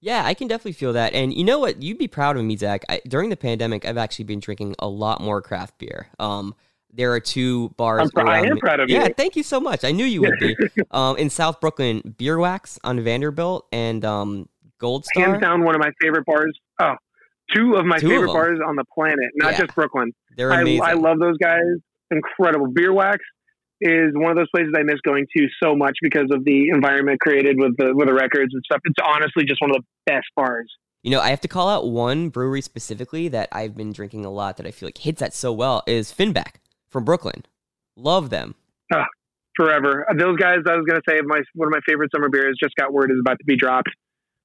Yeah, 0.00 0.22
I 0.24 0.34
can 0.34 0.46
definitely 0.46 0.72
feel 0.72 0.92
that. 0.92 1.12
And 1.12 1.34
you 1.34 1.44
know 1.44 1.58
what? 1.58 1.82
You'd 1.82 1.98
be 1.98 2.08
proud 2.08 2.36
of 2.36 2.44
me, 2.44 2.56
Zach. 2.56 2.84
I, 2.88 3.00
during 3.06 3.30
the 3.30 3.36
pandemic, 3.36 3.84
I've 3.84 3.98
actually 3.98 4.26
been 4.26 4.40
drinking 4.40 4.76
a 4.78 4.88
lot 4.88 5.20
more 5.20 5.42
craft 5.42 5.78
beer. 5.78 6.08
Um, 6.20 6.54
there 6.92 7.12
are 7.12 7.20
two 7.20 7.70
bars. 7.70 8.10
I'm, 8.16 8.28
I 8.28 8.40
am 8.40 8.58
proud 8.58 8.80
of 8.80 8.88
you. 8.88 8.96
Yeah, 8.96 9.08
thank 9.08 9.36
you 9.36 9.42
so 9.42 9.60
much. 9.60 9.84
I 9.84 9.90
knew 9.90 10.04
you 10.04 10.22
would 10.22 10.38
be. 10.38 10.56
um, 10.92 11.16
in 11.16 11.30
South 11.30 11.60
Brooklyn, 11.60 12.00
BierWax 12.18 12.78
on 12.84 13.00
Vanderbilt 13.00 13.66
and 13.72 14.04
um, 14.04 14.48
Gold 14.78 15.04
Star. 15.04 15.30
Hands 15.30 15.40
down, 15.40 15.64
one 15.64 15.74
of 15.74 15.80
my 15.80 15.90
favorite 16.00 16.24
bars. 16.24 16.58
Oh, 16.80 16.94
two 17.54 17.74
of 17.74 17.84
my 17.86 17.98
two 17.98 18.08
favorite 18.08 18.30
of 18.30 18.34
bars 18.34 18.58
on 18.66 18.76
the 18.76 18.84
planet, 18.94 19.30
not 19.36 19.52
yeah. 19.52 19.58
just 19.58 19.74
Brooklyn. 19.74 20.12
They're 20.36 20.50
amazing. 20.50 20.82
I, 20.82 20.90
I 20.90 20.92
love 20.94 21.18
those 21.18 21.36
guys. 21.38 21.62
Incredible. 22.10 22.68
BierWax 22.72 23.18
is 23.80 24.10
one 24.14 24.30
of 24.30 24.36
those 24.36 24.48
places 24.54 24.72
I 24.76 24.82
miss 24.82 25.00
going 25.04 25.26
to 25.36 25.46
so 25.62 25.76
much 25.76 25.96
because 26.02 26.28
of 26.32 26.44
the 26.44 26.68
environment 26.72 27.20
created 27.20 27.56
with 27.58 27.76
the 27.76 27.92
with 27.94 28.08
the 28.08 28.14
records 28.14 28.52
and 28.52 28.62
stuff. 28.64 28.80
It's 28.84 28.98
honestly 29.04 29.44
just 29.44 29.60
one 29.60 29.70
of 29.70 29.76
the 29.76 29.84
best 30.06 30.26
bars. 30.36 30.70
You 31.02 31.12
know, 31.12 31.20
I 31.20 31.30
have 31.30 31.40
to 31.42 31.48
call 31.48 31.68
out 31.68 31.88
one 31.88 32.28
brewery 32.28 32.60
specifically 32.60 33.28
that 33.28 33.48
I've 33.52 33.76
been 33.76 33.92
drinking 33.92 34.24
a 34.24 34.30
lot 34.30 34.56
that 34.56 34.66
I 34.66 34.72
feel 34.72 34.88
like 34.88 34.98
hits 34.98 35.20
that 35.20 35.32
so 35.32 35.52
well 35.52 35.82
is 35.86 36.12
Finback 36.12 36.56
from 36.88 37.04
Brooklyn. 37.04 37.44
Love 37.96 38.30
them. 38.30 38.56
Uh, 38.92 39.04
forever. 39.56 40.06
Those 40.18 40.36
guys, 40.36 40.58
I 40.68 40.76
was 40.76 40.84
going 40.88 41.00
to 41.00 41.02
say, 41.08 41.20
my 41.24 41.40
one 41.54 41.68
of 41.68 41.72
my 41.72 41.80
favorite 41.86 42.10
summer 42.14 42.28
beers 42.28 42.56
just 42.60 42.74
got 42.76 42.92
word 42.92 43.10
is 43.10 43.18
about 43.20 43.38
to 43.38 43.44
be 43.44 43.56
dropped 43.56 43.90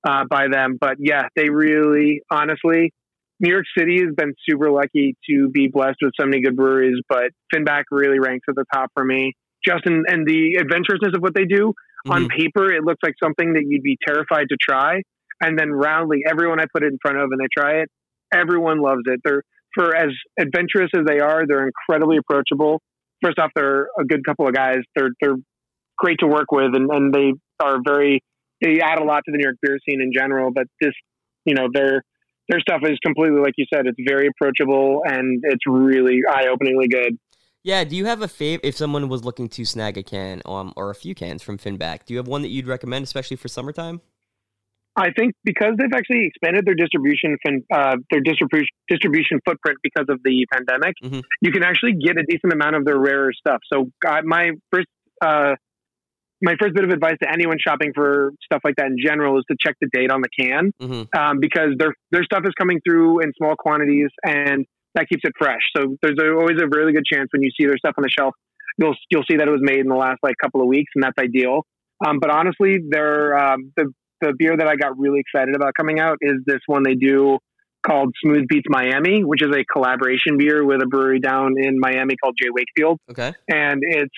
uh, 0.07 0.25
by 0.29 0.47
them. 0.51 0.77
But 0.79 0.97
yeah, 0.99 1.27
they 1.35 1.49
really, 1.49 2.21
honestly, 2.29 2.91
New 3.39 3.51
York 3.51 3.65
City 3.77 3.99
has 3.99 4.13
been 4.15 4.33
super 4.47 4.71
lucky 4.71 5.15
to 5.29 5.49
be 5.49 5.67
blessed 5.67 5.97
with 6.01 6.13
so 6.19 6.25
many 6.25 6.41
good 6.41 6.55
breweries, 6.55 6.99
but 7.09 7.31
Finback 7.53 7.83
really 7.91 8.19
ranks 8.19 8.45
at 8.49 8.55
the 8.55 8.65
top 8.73 8.91
for 8.93 9.03
me. 9.03 9.33
Just 9.65 9.85
in, 9.85 10.03
and 10.07 10.27
the 10.27 10.57
adventurousness 10.59 11.15
of 11.15 11.21
what 11.21 11.33
they 11.33 11.45
do. 11.45 11.73
Mm-hmm. 12.05 12.11
On 12.11 12.27
paper, 12.27 12.71
it 12.71 12.83
looks 12.83 12.99
like 13.01 13.13
something 13.23 13.53
that 13.53 13.63
you'd 13.65 13.81
be 13.81 13.97
terrified 14.05 14.47
to 14.49 14.57
try. 14.61 15.01
And 15.41 15.57
then 15.57 15.71
roundly, 15.71 16.23
everyone 16.29 16.59
I 16.59 16.65
put 16.73 16.83
it 16.83 16.87
in 16.87 16.97
front 17.01 17.17
of 17.17 17.29
and 17.31 17.39
they 17.39 17.47
try 17.57 17.81
it, 17.81 17.89
everyone 18.33 18.81
loves 18.81 19.03
it. 19.05 19.21
They're 19.23 19.43
for 19.73 19.95
as 19.95 20.09
adventurous 20.39 20.91
as 20.95 21.03
they 21.05 21.19
are, 21.19 21.45
they're 21.47 21.67
incredibly 21.67 22.17
approachable. 22.17 22.79
First 23.23 23.39
off, 23.39 23.51
they're 23.55 23.87
a 23.99 24.03
good 24.05 24.23
couple 24.25 24.47
of 24.47 24.53
guys. 24.53 24.79
They're 24.95 25.09
they're 25.21 25.37
great 25.97 26.19
to 26.19 26.27
work 26.27 26.51
with, 26.51 26.75
and, 26.75 26.89
and 26.91 27.13
they 27.13 27.33
are 27.59 27.77
very 27.83 28.21
they 28.63 28.79
add 28.79 28.99
a 28.99 29.03
lot 29.03 29.21
to 29.25 29.31
the 29.31 29.37
New 29.37 29.43
York 29.43 29.57
beer 29.61 29.77
scene 29.87 30.01
in 30.01 30.11
general. 30.13 30.51
But 30.51 30.67
this, 30.81 30.93
you 31.45 31.53
know, 31.53 31.67
their 31.71 32.03
their 32.49 32.59
stuff 32.59 32.81
is 32.83 32.97
completely 33.05 33.39
like 33.39 33.53
you 33.57 33.65
said. 33.73 33.85
It's 33.85 33.99
very 34.07 34.27
approachable 34.27 35.01
and 35.05 35.41
it's 35.43 35.65
really 35.67 36.21
eye 36.29 36.45
openingly 36.51 36.87
good. 36.89 37.17
Yeah. 37.63 37.83
Do 37.83 37.95
you 37.95 38.05
have 38.05 38.21
a 38.21 38.27
fav? 38.27 38.59
If 38.63 38.75
someone 38.75 39.07
was 39.07 39.23
looking 39.23 39.47
to 39.49 39.65
snag 39.65 39.97
a 39.97 40.03
can 40.03 40.41
um, 40.45 40.73
or 40.75 40.89
a 40.89 40.95
few 40.95 41.15
cans 41.15 41.43
from 41.43 41.57
Finback, 41.57 42.05
do 42.05 42.13
you 42.13 42.17
have 42.17 42.27
one 42.27 42.41
that 42.41 42.49
you'd 42.49 42.67
recommend, 42.67 43.03
especially 43.03 43.37
for 43.37 43.47
summertime? 43.47 44.01
I 44.95 45.09
think 45.17 45.33
because 45.43 45.73
they've 45.79 45.93
actually 45.95 46.27
expanded 46.27 46.65
their 46.65 46.75
distribution 46.75 47.35
uh, 47.73 47.95
their 48.11 48.21
distribution 48.21 48.67
distribution 48.87 49.39
footprint 49.43 49.79
because 49.81 50.05
of 50.07 50.19
the 50.23 50.45
pandemic, 50.51 50.93
mm-hmm. 51.03 51.19
you 51.41 51.51
can 51.51 51.63
actually 51.63 51.93
get 51.93 52.17
a 52.19 52.23
decent 52.27 52.53
amount 52.53 52.75
of 52.75 52.85
their 52.85 52.99
rarer 52.99 53.31
stuff. 53.33 53.59
So 53.71 53.89
uh, 54.07 54.21
my 54.23 54.51
first 54.71 54.87
uh, 55.21 55.55
my 56.43 56.55
first 56.59 56.75
bit 56.75 56.83
of 56.83 56.89
advice 56.89 57.15
to 57.23 57.31
anyone 57.31 57.57
shopping 57.57 57.93
for 57.95 58.33
stuff 58.43 58.61
like 58.65 58.75
that 58.75 58.87
in 58.87 58.97
general 59.03 59.39
is 59.39 59.45
to 59.49 59.55
check 59.59 59.75
the 59.81 59.87
date 59.93 60.11
on 60.11 60.21
the 60.21 60.29
can 60.37 60.71
mm-hmm. 60.79 61.19
um, 61.19 61.39
because 61.39 61.69
their 61.79 61.93
their 62.11 62.23
stuff 62.23 62.41
is 62.45 62.51
coming 62.59 62.79
through 62.85 63.21
in 63.21 63.31
small 63.37 63.55
quantities 63.55 64.09
and 64.25 64.65
that 64.93 65.07
keeps 65.07 65.21
it 65.23 65.31
fresh. 65.39 65.61
So 65.75 65.95
there's 66.03 66.19
always 66.19 66.57
a 66.61 66.67
really 66.67 66.93
good 66.93 67.05
chance 67.05 67.29
when 67.31 67.41
you 67.41 67.49
see 67.59 67.65
their 67.65 67.77
stuff 67.77 67.95
on 67.97 68.03
the 68.03 68.09
shelf, 68.09 68.35
you'll 68.77 68.95
you'll 69.09 69.23
see 69.29 69.37
that 69.37 69.47
it 69.47 69.51
was 69.51 69.61
made 69.63 69.79
in 69.79 69.87
the 69.87 69.95
last 69.95 70.19
like 70.21 70.35
couple 70.41 70.61
of 70.61 70.67
weeks, 70.67 70.91
and 70.95 71.03
that's 71.03 71.17
ideal. 71.17 71.65
Um, 72.05 72.19
but 72.19 72.29
honestly, 72.29 72.77
they're 72.87 73.37
um, 73.37 73.71
the 73.77 73.91
the 74.21 74.33
beer 74.37 74.55
that 74.55 74.67
I 74.67 74.75
got 74.75 74.97
really 74.97 75.19
excited 75.21 75.55
about 75.55 75.73
coming 75.75 75.99
out 75.99 76.17
is 76.21 76.35
this 76.45 76.59
one 76.67 76.83
they 76.83 76.95
do 76.95 77.37
called 77.85 78.13
Smooth 78.23 78.47
Beats 78.47 78.67
Miami, 78.69 79.23
which 79.23 79.41
is 79.41 79.53
a 79.53 79.65
collaboration 79.65 80.37
beer 80.37 80.63
with 80.63 80.81
a 80.81 80.85
brewery 80.85 81.19
down 81.19 81.55
in 81.57 81.79
Miami 81.79 82.15
called 82.15 82.35
J. 82.41 82.49
Wakefield. 82.49 82.99
Okay. 83.11 83.33
And 83.49 83.81
it's 83.81 84.13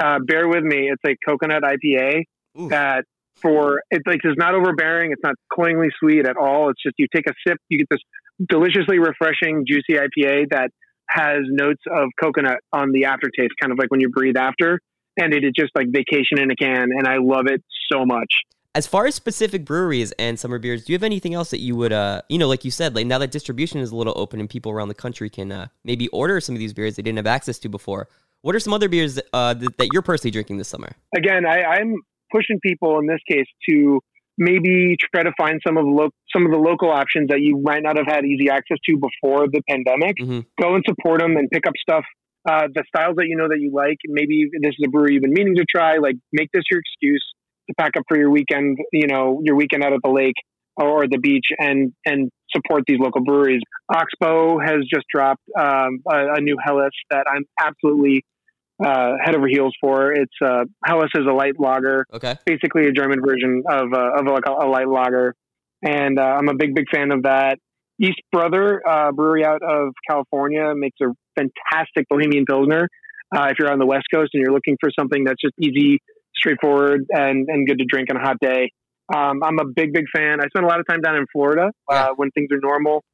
uh, 0.00 0.18
bear 0.24 0.48
with 0.48 0.62
me, 0.62 0.90
it's 0.90 1.02
a 1.06 1.16
coconut 1.28 1.62
IPA 1.62 2.24
Ooh. 2.58 2.68
that 2.68 3.04
for 3.36 3.82
it's 3.90 4.06
like 4.06 4.20
it's 4.24 4.38
not 4.38 4.54
overbearing, 4.54 5.12
it's 5.12 5.22
not 5.22 5.34
cloyingly 5.52 5.88
sweet 5.98 6.26
at 6.26 6.36
all. 6.36 6.70
It's 6.70 6.82
just 6.82 6.94
you 6.98 7.06
take 7.14 7.26
a 7.26 7.32
sip, 7.46 7.58
you 7.68 7.78
get 7.78 7.88
this 7.90 8.00
deliciously 8.48 8.98
refreshing, 8.98 9.64
juicy 9.66 9.94
IPA 9.94 10.50
that 10.50 10.70
has 11.08 11.40
notes 11.44 11.82
of 11.90 12.08
coconut 12.20 12.58
on 12.72 12.92
the 12.92 13.04
aftertaste, 13.04 13.52
kind 13.60 13.72
of 13.72 13.78
like 13.78 13.90
when 13.90 14.00
you 14.00 14.08
breathe 14.08 14.36
after. 14.36 14.80
And 15.18 15.34
it 15.34 15.44
is 15.44 15.52
just 15.54 15.72
like 15.74 15.88
vacation 15.90 16.38
in 16.38 16.50
a 16.50 16.56
can, 16.56 16.88
and 16.96 17.06
I 17.06 17.18
love 17.20 17.46
it 17.46 17.62
so 17.90 18.06
much. 18.06 18.32
As 18.74 18.86
far 18.86 19.04
as 19.04 19.14
specific 19.14 19.66
breweries 19.66 20.12
and 20.12 20.40
summer 20.40 20.58
beers, 20.58 20.84
do 20.84 20.92
you 20.92 20.96
have 20.96 21.02
anything 21.02 21.34
else 21.34 21.50
that 21.50 21.60
you 21.60 21.76
would, 21.76 21.92
uh, 21.92 22.22
you 22.30 22.38
know, 22.38 22.48
like 22.48 22.64
you 22.64 22.70
said, 22.70 22.94
like 22.94 23.06
now 23.06 23.18
that 23.18 23.30
distribution 23.30 23.80
is 23.80 23.90
a 23.90 23.96
little 23.96 24.14
open 24.16 24.40
and 24.40 24.48
people 24.48 24.72
around 24.72 24.88
the 24.88 24.94
country 24.94 25.28
can 25.28 25.52
uh, 25.52 25.66
maybe 25.84 26.08
order 26.08 26.40
some 26.40 26.54
of 26.54 26.58
these 26.58 26.72
beers 26.72 26.96
they 26.96 27.02
didn't 27.02 27.18
have 27.18 27.26
access 27.26 27.58
to 27.58 27.68
before? 27.68 28.08
What 28.42 28.56
are 28.56 28.60
some 28.60 28.72
other 28.72 28.88
beers 28.88 29.18
uh, 29.32 29.54
that, 29.54 29.78
that, 29.78 29.88
you're 29.92 30.02
personally 30.02 30.32
drinking 30.32 30.58
this 30.58 30.68
summer? 30.68 30.92
Again, 31.16 31.46
I, 31.46 31.62
I'm 31.62 31.94
pushing 32.32 32.58
people 32.60 32.98
in 32.98 33.06
this 33.06 33.20
case 33.28 33.46
to 33.68 34.00
maybe 34.36 34.96
try 35.14 35.22
to 35.22 35.32
find 35.38 35.60
some 35.64 35.76
of 35.76 35.84
the 35.84 35.90
lo- 35.90 36.10
some 36.34 36.44
of 36.44 36.50
the 36.50 36.58
local 36.58 36.90
options 36.90 37.28
that 37.28 37.40
you 37.40 37.58
might 37.62 37.82
not 37.82 37.96
have 37.96 38.06
had 38.06 38.24
easy 38.24 38.50
access 38.50 38.78
to 38.88 38.96
before 38.96 39.46
the 39.46 39.62
pandemic. 39.68 40.16
Mm-hmm. 40.20 40.40
Go 40.60 40.74
and 40.74 40.84
support 40.86 41.20
them 41.20 41.36
and 41.36 41.48
pick 41.50 41.66
up 41.66 41.74
stuff. 41.80 42.04
Uh, 42.48 42.66
the 42.74 42.82
styles 42.88 43.14
that 43.16 43.26
you 43.28 43.36
know 43.36 43.46
that 43.48 43.60
you 43.60 43.70
like. 43.72 43.98
Maybe 44.08 44.48
this 44.60 44.70
is 44.70 44.84
a 44.84 44.90
brewery 44.90 45.14
you've 45.14 45.22
been 45.22 45.32
meaning 45.32 45.54
to 45.56 45.64
try. 45.64 45.98
Like, 45.98 46.16
make 46.32 46.48
this 46.52 46.64
your 46.68 46.80
excuse 46.80 47.24
to 47.68 47.74
pack 47.78 47.92
up 47.96 48.02
for 48.08 48.18
your 48.18 48.30
weekend, 48.30 48.78
you 48.92 49.06
know, 49.06 49.40
your 49.44 49.54
weekend 49.54 49.84
out 49.84 49.92
at 49.92 50.00
the 50.02 50.10
lake 50.10 50.34
or 50.76 51.06
the 51.06 51.18
beach 51.18 51.46
and, 51.58 51.92
and 52.04 52.30
support 52.52 52.82
these 52.88 52.98
local 52.98 53.22
breweries. 53.22 53.60
Oxbow 53.94 54.58
has 54.58 54.80
just 54.92 55.04
dropped 55.14 55.42
um, 55.56 56.00
a, 56.10 56.34
a, 56.36 56.40
new 56.40 56.56
Helles 56.64 56.90
that 57.10 57.26
I'm 57.30 57.44
absolutely 57.60 58.24
uh, 58.84 59.12
head 59.22 59.34
over 59.34 59.46
heels 59.48 59.74
for. 59.80 60.12
It's 60.12 60.32
uh, 60.44 60.64
Helles 60.84 61.10
is 61.14 61.26
a 61.28 61.32
light 61.32 61.58
lager, 61.58 62.06
okay, 62.12 62.36
basically 62.46 62.86
a 62.86 62.92
German 62.92 63.20
version 63.24 63.62
of 63.68 63.92
uh, 63.92 64.18
of 64.18 64.26
like 64.26 64.44
a, 64.46 64.66
a, 64.66 64.68
light 64.68 64.88
lager, 64.88 65.34
and 65.82 66.18
uh, 66.18 66.22
I'm 66.22 66.48
a 66.48 66.54
big 66.54 66.74
big 66.74 66.86
fan 66.92 67.10
of 67.12 67.24
that. 67.24 67.58
East 68.00 68.20
Brother 68.32 68.82
uh, 68.86 69.12
Brewery 69.12 69.44
out 69.44 69.62
of 69.62 69.92
California 70.08 70.74
makes 70.74 70.98
a 71.00 71.06
fantastic 71.36 72.08
Bohemian 72.08 72.44
Pilsner. 72.46 72.88
Uh, 73.34 73.46
if 73.50 73.56
you're 73.58 73.70
on 73.70 73.78
the 73.78 73.86
West 73.86 74.06
Coast 74.12 74.30
and 74.34 74.42
you're 74.42 74.52
looking 74.52 74.76
for 74.80 74.90
something 74.98 75.24
that's 75.24 75.40
just 75.40 75.54
easy 75.58 76.00
straightforward 76.34 77.06
and, 77.10 77.48
and 77.48 77.66
good 77.66 77.78
to 77.78 77.84
drink 77.88 78.08
on 78.10 78.16
a 78.16 78.20
hot 78.20 78.36
day. 78.40 78.70
Um, 79.14 79.42
I'm 79.42 79.58
a 79.58 79.64
big, 79.64 79.92
big 79.92 80.06
fan. 80.14 80.40
I 80.40 80.48
spend 80.48 80.64
a 80.64 80.68
lot 80.68 80.80
of 80.80 80.86
time 80.88 81.00
down 81.00 81.16
in 81.16 81.26
Florida 81.32 81.70
uh, 81.88 82.10
when 82.16 82.30
things 82.30 82.48
are 82.52 82.60
normal. 82.60 83.04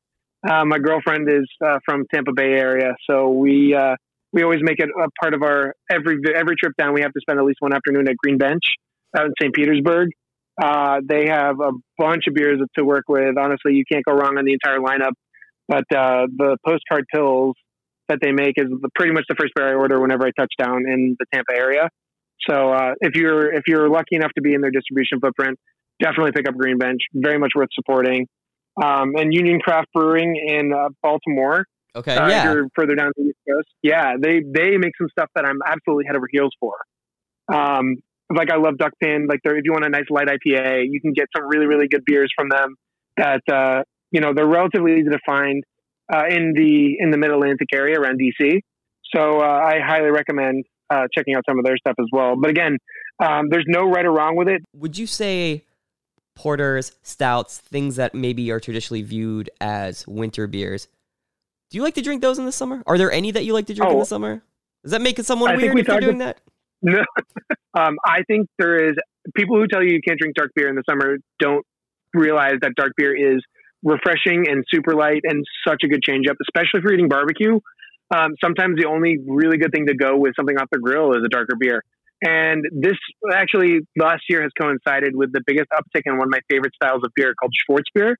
Uh, 0.48 0.64
my 0.64 0.78
girlfriend 0.78 1.28
is 1.28 1.48
uh, 1.64 1.78
from 1.84 2.04
Tampa 2.14 2.32
Bay 2.32 2.52
area, 2.52 2.94
so 3.10 3.30
we 3.30 3.74
uh, 3.74 3.96
we 4.32 4.42
always 4.42 4.60
make 4.62 4.78
it 4.78 4.88
a 4.88 5.08
part 5.20 5.34
of 5.34 5.42
our 5.42 5.74
every 5.90 6.18
every 6.34 6.56
trip 6.56 6.72
down. 6.78 6.94
We 6.94 7.02
have 7.02 7.12
to 7.12 7.20
spend 7.20 7.38
at 7.38 7.44
least 7.44 7.58
one 7.60 7.72
afternoon 7.72 8.08
at 8.08 8.16
Green 8.16 8.38
Bench 8.38 8.62
out 9.16 9.26
in 9.26 9.32
St. 9.40 9.54
Petersburg. 9.54 10.10
Uh, 10.60 11.00
they 11.08 11.28
have 11.28 11.60
a 11.60 11.70
bunch 11.98 12.24
of 12.26 12.34
beers 12.34 12.58
to 12.76 12.84
work 12.84 13.04
with. 13.08 13.38
Honestly, 13.38 13.74
you 13.74 13.84
can't 13.90 14.04
go 14.04 14.12
wrong 14.12 14.36
on 14.38 14.44
the 14.44 14.52
entire 14.52 14.80
lineup. 14.80 15.12
But 15.68 15.84
uh, 15.94 16.26
the 16.34 16.56
Postcard 16.66 17.04
Pils 17.14 17.52
that 18.08 18.18
they 18.22 18.32
make 18.32 18.54
is 18.56 18.66
pretty 18.94 19.12
much 19.12 19.24
the 19.28 19.36
first 19.38 19.52
beer 19.54 19.68
I 19.68 19.74
order 19.74 20.00
whenever 20.00 20.26
I 20.26 20.30
touch 20.36 20.52
down 20.58 20.84
in 20.88 21.16
the 21.18 21.26
Tampa 21.32 21.52
area. 21.54 21.90
So 22.48 22.72
uh, 22.72 22.94
if 23.00 23.14
you're 23.14 23.52
if 23.52 23.64
you're 23.66 23.88
lucky 23.88 24.16
enough 24.16 24.30
to 24.36 24.42
be 24.42 24.54
in 24.54 24.60
their 24.62 24.70
distribution 24.70 25.20
footprint, 25.20 25.58
definitely 26.00 26.32
pick 26.32 26.48
up 26.48 26.56
Green 26.56 26.78
Bench. 26.78 27.00
Very 27.12 27.38
much 27.38 27.50
worth 27.54 27.68
supporting. 27.72 28.26
Um, 28.82 29.14
and 29.16 29.34
Union 29.34 29.60
Craft 29.60 29.88
Brewing 29.92 30.36
in 30.36 30.72
uh, 30.72 30.88
Baltimore. 31.02 31.64
Okay, 31.96 32.14
uh, 32.14 32.28
yeah. 32.28 32.52
you're 32.52 32.68
further 32.74 32.94
down 32.94 33.12
the 33.16 33.24
East 33.24 33.38
Coast. 33.48 33.68
Yeah, 33.82 34.14
they 34.20 34.40
they 34.40 34.76
make 34.76 34.92
some 34.98 35.08
stuff 35.10 35.30
that 35.34 35.44
I'm 35.44 35.58
absolutely 35.66 36.04
head 36.06 36.16
over 36.16 36.26
heels 36.30 36.52
for. 36.60 36.74
Um, 37.52 37.96
like 38.34 38.50
I 38.50 38.56
love 38.56 38.74
Duckpin. 38.74 39.26
Like 39.28 39.40
if 39.44 39.62
you 39.64 39.72
want 39.72 39.84
a 39.84 39.88
nice 39.88 40.04
light 40.10 40.28
IPA, 40.28 40.84
you 40.90 41.00
can 41.00 41.12
get 41.12 41.26
some 41.34 41.48
really 41.48 41.66
really 41.66 41.88
good 41.88 42.04
beers 42.04 42.30
from 42.36 42.48
them. 42.50 42.74
That 43.16 43.42
uh, 43.50 43.82
you 44.10 44.20
know 44.20 44.32
they're 44.34 44.46
relatively 44.46 44.92
easy 44.94 45.10
to 45.10 45.18
find 45.26 45.64
uh, 46.12 46.24
in 46.28 46.52
the 46.54 46.96
in 46.98 47.10
the 47.10 47.18
Mid 47.18 47.30
Atlantic 47.30 47.68
area 47.72 47.98
around 47.98 48.20
DC. 48.20 48.60
So 49.14 49.40
uh, 49.40 49.44
I 49.44 49.80
highly 49.84 50.10
recommend 50.10 50.64
uh, 50.90 51.06
checking 51.14 51.34
out 51.34 51.42
some 51.48 51.58
of 51.58 51.64
their 51.64 51.76
stuff 51.78 51.94
as 51.98 52.06
well. 52.12 52.34
But 52.40 52.50
again, 52.50 52.76
um, 53.22 53.48
there's 53.48 53.64
no 53.66 53.88
right 53.88 54.04
or 54.04 54.12
wrong 54.12 54.36
with 54.36 54.48
it. 54.48 54.62
Would 54.74 54.98
you 54.98 55.06
say 55.06 55.64
porters, 56.34 56.92
stouts, 57.02 57.58
things 57.58 57.96
that 57.96 58.14
maybe 58.14 58.50
are 58.50 58.60
traditionally 58.60 59.02
viewed 59.02 59.50
as 59.60 60.06
winter 60.06 60.46
beers? 60.46 60.88
Do 61.70 61.76
you 61.76 61.82
like 61.82 61.94
to 61.94 62.02
drink 62.02 62.22
those 62.22 62.38
in 62.38 62.46
the 62.46 62.52
summer? 62.52 62.82
Are 62.86 62.96
there 62.96 63.12
any 63.12 63.30
that 63.30 63.44
you 63.44 63.52
like 63.52 63.66
to 63.66 63.74
drink 63.74 63.90
oh, 63.90 63.94
in 63.94 63.98
the 64.00 64.06
summer? 64.06 64.42
Does 64.82 64.92
that 64.92 65.02
make 65.02 65.18
someone 65.18 65.50
I 65.50 65.56
weird 65.56 65.74
we 65.74 65.82
if 65.82 65.88
you're 65.88 66.00
doing 66.00 66.18
that? 66.18 66.40
No, 66.80 67.02
um, 67.74 67.96
I 68.06 68.22
think 68.28 68.46
there 68.56 68.90
is 68.90 68.94
people 69.34 69.56
who 69.56 69.66
tell 69.66 69.82
you 69.82 69.94
you 69.94 70.00
can't 70.00 70.16
drink 70.16 70.36
dark 70.36 70.52
beer 70.54 70.68
in 70.68 70.76
the 70.76 70.84
summer 70.88 71.16
don't 71.40 71.66
realize 72.14 72.54
that 72.62 72.76
dark 72.76 72.92
beer 72.96 73.34
is 73.34 73.42
refreshing 73.82 74.48
and 74.48 74.64
super 74.72 74.94
light 74.94 75.22
and 75.24 75.44
such 75.66 75.78
a 75.84 75.88
good 75.88 76.04
change 76.04 76.26
up, 76.30 76.36
especially 76.40 76.78
if 76.78 76.84
you're 76.84 76.94
eating 76.94 77.08
barbecue. 77.08 77.58
Um, 78.14 78.34
sometimes 78.40 78.76
the 78.78 78.86
only 78.86 79.18
really 79.26 79.58
good 79.58 79.72
thing 79.72 79.86
to 79.86 79.94
go 79.94 80.16
with 80.16 80.34
something 80.36 80.56
off 80.56 80.68
the 80.70 80.78
grill 80.78 81.14
is 81.14 81.22
a 81.24 81.28
darker 81.28 81.56
beer. 81.58 81.82
And 82.22 82.64
this 82.72 82.96
actually 83.32 83.80
last 83.96 84.22
year 84.28 84.42
has 84.42 84.50
coincided 84.56 85.14
with 85.14 85.32
the 85.32 85.40
biggest 85.46 85.68
uptick 85.72 86.02
in 86.04 86.16
one 86.16 86.28
of 86.28 86.30
my 86.30 86.40
favorite 86.50 86.74
styles 86.74 87.02
of 87.04 87.12
beer 87.14 87.34
called 87.38 87.52
Schwarzbier, 87.68 88.14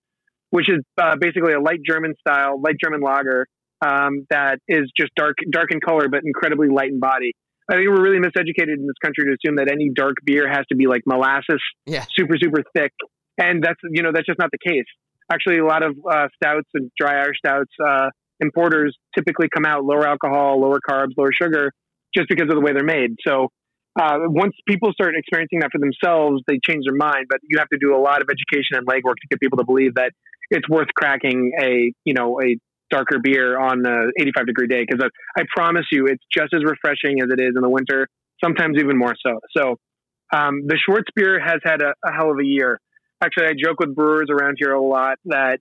which 0.51 0.69
is 0.69 0.83
uh, 1.01 1.17
basically 1.21 1.53
a 1.53 1.61
light 1.61 1.81
German 1.87 2.15
style, 2.21 2.61
light 2.61 2.77
German 2.83 3.01
lager 3.01 3.47
um, 3.85 4.27
that 4.31 4.59
is 4.67 4.91
just 4.99 5.15
dark, 5.15 5.37
dark 5.51 5.73
in 5.73 5.81
color 5.81 6.09
but 6.09 6.21
incredibly 6.25 6.69
light 6.69 6.91
in 6.91 7.01
body. 7.01 7.33
I 7.71 7.75
think 7.75 7.89
we're 7.89 8.03
really 8.03 8.19
miseducated 8.19 8.79
in 8.79 8.87
this 8.87 8.97
country 9.05 9.27
to 9.27 9.37
assume 9.37 9.57
that 9.57 9.71
any 9.71 9.91
dark 9.95 10.17
beer 10.25 10.49
has 10.49 10.65
to 10.71 10.77
be 10.77 10.87
like 10.87 11.03
molasses, 11.07 11.61
yeah. 11.85 12.05
super 12.17 12.37
super 12.41 12.63
thick, 12.75 12.93
and 13.37 13.63
that's 13.63 13.79
you 13.91 14.03
know 14.03 14.11
that's 14.13 14.27
just 14.27 14.39
not 14.39 14.51
the 14.51 14.59
case. 14.59 14.87
Actually, 15.31 15.59
a 15.59 15.67
lot 15.67 15.85
of 15.85 15.95
uh, 16.11 16.29
stouts 16.43 16.69
and 16.73 16.91
dry 16.99 17.21
Irish 17.21 17.37
stouts 17.45 17.71
uh, 17.87 18.09
importers 18.41 18.97
typically 19.15 19.49
come 19.55 19.67
out 19.67 19.85
lower 19.85 20.07
alcohol, 20.07 20.59
lower 20.63 20.81
carbs, 20.81 21.13
lower 21.19 21.31
sugar, 21.39 21.71
just 22.17 22.29
because 22.31 22.49
of 22.49 22.55
the 22.55 22.61
way 22.61 22.73
they're 22.73 22.85
made. 22.85 23.17
So 23.27 23.49
uh, 23.99 24.19
once 24.27 24.55
people 24.67 24.93
start 24.93 25.15
experiencing 25.17 25.61
that 25.61 25.71
for 25.73 25.79
themselves, 25.79 26.43
they 26.47 26.59
change 26.65 26.85
their 26.87 26.97
mind. 26.97 27.27
But 27.29 27.41
you 27.43 27.59
have 27.59 27.69
to 27.69 27.79
do 27.81 27.95
a 27.95 28.01
lot 28.01 28.23
of 28.23 28.29
education 28.31 28.79
and 28.79 28.87
legwork 28.87 29.17
to 29.21 29.29
get 29.31 29.41
people 29.41 29.59
to 29.59 29.65
believe 29.65 29.95
that 29.97 30.13
it's 30.51 30.69
worth 30.69 30.89
cracking 30.97 31.53
a 31.61 31.93
you 32.05 32.15
know 32.15 32.41
a 32.41 32.57
darker 32.91 33.19
beer 33.23 33.59
on 33.59 33.85
a 33.85 34.09
85 34.19 34.47
degree 34.47 34.67
day 34.67 34.85
because 34.89 35.05
I, 35.37 35.41
I, 35.41 35.45
promise 35.55 35.85
you 35.93 36.07
it's 36.07 36.25
just 36.33 36.55
as 36.55 36.65
refreshing 36.65 37.21
as 37.21 37.29
it 37.31 37.39
is 37.39 37.53
in 37.55 37.61
the 37.61 37.69
winter, 37.69 38.09
sometimes 38.43 38.77
even 38.79 38.97
more 38.97 39.15
so. 39.23 39.41
So 39.55 39.77
um, 40.33 40.67
the 40.67 40.79
Schwarzbier 40.89 41.39
has 41.45 41.61
had 41.63 41.83
a, 41.83 41.93
a, 42.03 42.13
hell 42.13 42.31
of 42.31 42.39
a 42.39 42.45
year. 42.45 42.81
Actually, 43.21 43.49
I 43.49 43.53
joke 43.63 43.81
with 43.81 43.95
brewers 43.95 44.29
around 44.31 44.57
here 44.59 44.73
a 44.73 44.83
lot 44.83 45.19
that 45.27 45.61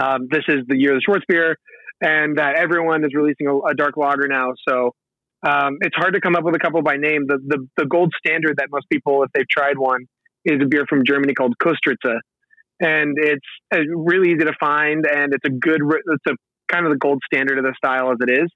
um, 0.00 0.28
this 0.30 0.44
is 0.48 0.58
the 0.68 0.76
year 0.78 0.94
of 0.94 1.02
the 1.04 1.10
Schwarzbier 1.10 1.54
and 2.00 2.38
that 2.38 2.56
everyone 2.56 3.04
is 3.04 3.10
releasing 3.14 3.46
a, 3.48 3.58
a 3.58 3.74
dark 3.74 3.96
lager 3.96 4.28
now. 4.28 4.52
So 4.68 4.92
um, 5.42 5.78
it's 5.80 5.96
hard 5.96 6.14
to 6.14 6.20
come 6.20 6.36
up 6.36 6.44
with 6.44 6.54
a 6.54 6.58
couple 6.58 6.82
by 6.82 6.96
name. 6.96 7.26
The, 7.26 7.38
the, 7.46 7.66
the 7.76 7.86
gold 7.86 8.12
standard 8.24 8.56
that 8.58 8.68
most 8.70 8.86
people, 8.90 9.22
if 9.22 9.30
they've 9.34 9.48
tried 9.48 9.78
one, 9.78 10.06
is 10.44 10.60
a 10.62 10.66
beer 10.66 10.84
from 10.88 11.02
Germany 11.04 11.34
called 11.34 11.54
Köstritzer, 11.62 12.18
and 12.80 13.16
it's 13.18 13.46
uh, 13.74 13.80
really 13.94 14.28
easy 14.28 14.44
to 14.44 14.54
find, 14.60 15.04
and 15.06 15.34
it's 15.34 15.44
a 15.44 15.50
good. 15.50 15.80
It's 15.82 16.24
a 16.28 16.36
kind 16.72 16.86
of 16.86 16.92
the 16.92 16.98
gold 16.98 17.22
standard 17.32 17.58
of 17.58 17.64
the 17.64 17.74
style 17.76 18.10
as 18.10 18.18
it 18.20 18.30
is. 18.30 18.48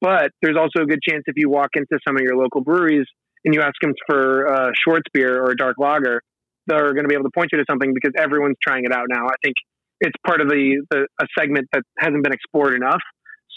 But 0.00 0.30
there's 0.42 0.56
also 0.56 0.84
a 0.84 0.86
good 0.86 1.00
chance 1.02 1.24
if 1.26 1.34
you 1.36 1.50
walk 1.50 1.70
into 1.74 1.98
some 2.06 2.16
of 2.16 2.22
your 2.22 2.36
local 2.36 2.62
breweries 2.62 3.06
and 3.44 3.54
you 3.54 3.62
ask 3.62 3.74
them 3.82 3.94
for 4.06 4.44
a 4.44 4.72
Schwarzbier 4.86 5.36
or 5.36 5.50
a 5.50 5.56
dark 5.56 5.76
lager, 5.78 6.22
they're 6.66 6.92
going 6.92 7.04
to 7.04 7.08
be 7.08 7.14
able 7.14 7.24
to 7.24 7.34
point 7.34 7.48
you 7.52 7.58
to 7.58 7.64
something 7.68 7.92
because 7.94 8.12
everyone's 8.16 8.56
trying 8.62 8.84
it 8.84 8.92
out 8.92 9.06
now. 9.08 9.26
I 9.26 9.34
think 9.42 9.56
it's 10.00 10.14
part 10.24 10.40
of 10.40 10.48
the, 10.48 10.84
the 10.90 11.06
a 11.20 11.26
segment 11.38 11.66
that 11.72 11.82
hasn't 11.98 12.22
been 12.22 12.32
explored 12.32 12.74
enough. 12.74 13.02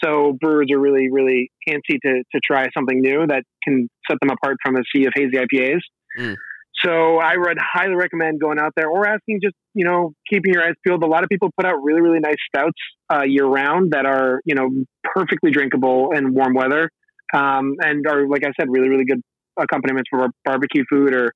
So 0.02 0.36
brewers 0.40 0.68
are 0.72 0.78
really, 0.78 1.10
really 1.10 1.50
antsy 1.68 1.98
to 2.04 2.22
to 2.34 2.40
try 2.44 2.66
something 2.76 3.00
new 3.00 3.26
that 3.28 3.44
can 3.64 3.88
set 4.10 4.18
them 4.20 4.30
apart 4.30 4.56
from 4.64 4.76
a 4.76 4.80
sea 4.94 5.06
of 5.06 5.12
hazy 5.14 5.36
IPAs. 5.36 5.80
Mm. 6.18 6.36
So 6.84 7.18
I 7.18 7.36
would 7.36 7.58
highly 7.60 7.94
recommend 7.94 8.40
going 8.40 8.58
out 8.58 8.72
there 8.76 8.88
or 8.88 9.06
asking 9.06 9.40
just, 9.42 9.54
you 9.74 9.84
know, 9.84 10.14
keeping 10.28 10.52
your 10.52 10.64
eyes 10.64 10.74
peeled. 10.84 11.04
A 11.04 11.06
lot 11.06 11.22
of 11.22 11.28
people 11.28 11.50
put 11.56 11.64
out 11.64 11.76
really, 11.82 12.00
really 12.00 12.18
nice 12.18 12.36
stouts 12.48 12.78
uh, 13.12 13.22
year 13.22 13.46
round 13.46 13.92
that 13.92 14.04
are, 14.04 14.40
you 14.44 14.54
know, 14.54 14.68
perfectly 15.04 15.52
drinkable 15.52 16.10
in 16.12 16.34
warm 16.34 16.54
weather 16.54 16.90
um, 17.34 17.76
and 17.80 18.04
are, 18.06 18.26
like 18.26 18.44
I 18.44 18.50
said, 18.58 18.68
really, 18.68 18.88
really 18.88 19.04
good 19.04 19.20
accompaniments 19.58 20.08
for 20.10 20.28
barbecue 20.44 20.84
food 20.90 21.14
or 21.14 21.32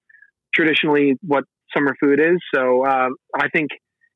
traditionally 0.55 1.15
what 1.23 1.45
summer 1.75 1.95
food 2.03 2.19
is. 2.19 2.39
So 2.55 2.85
um, 2.85 3.15
I 3.35 3.49
think 3.49 3.71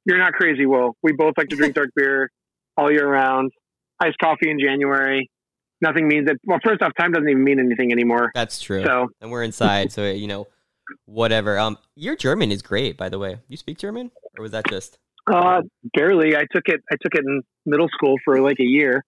you're 0.07 0.19
not 0.19 0.33
crazy, 0.33 0.67
Will. 0.67 0.97
We 1.03 1.13
both 1.13 1.35
like 1.37 1.49
to 1.49 1.57
drink 1.57 1.75
dark 1.77 1.91
beer 1.95 2.31
all 2.77 2.91
year 2.91 3.07
round. 3.07 3.53
Iced 4.01 4.19
coffee 4.19 4.51
in 4.51 4.59
January. 4.59 5.31
Nothing 5.83 6.09
means 6.09 6.27
that. 6.27 6.37
Well, 6.45 6.59
first 6.65 6.83
off, 6.83 6.93
time 6.99 7.13
doesn't 7.13 7.29
even 7.29 7.43
mean 7.45 7.59
anything 7.59 7.93
anymore. 7.93 8.31
That's 8.35 8.61
true. 8.61 8.85
So, 8.85 9.09
and 9.21 9.31
we're 9.31 9.43
inside, 9.43 9.93
so 9.93 10.11
you 10.11 10.27
know, 10.27 10.47
whatever. 11.07 11.59
Um, 11.59 11.79
your 11.97 12.17
German 12.17 12.53
is 12.53 12.63
great, 12.63 12.97
by 12.97 13.09
the 13.09 13.19
way. 13.19 13.39
You 13.49 13.57
speak 13.57 13.79
German, 13.79 14.11
or 14.39 14.43
was 14.43 14.53
that 14.53 14.67
just? 14.69 14.99
Uh, 15.33 15.63
barely. 15.95 16.37
I 16.37 16.43
took 16.53 16.65
it. 16.67 16.83
I 16.91 16.97
took 17.01 17.15
it 17.15 17.25
in 17.25 17.43
middle 17.67 17.89
school 17.89 18.17
for 18.25 18.41
like 18.41 18.59
a 18.61 18.65
year, 18.65 19.05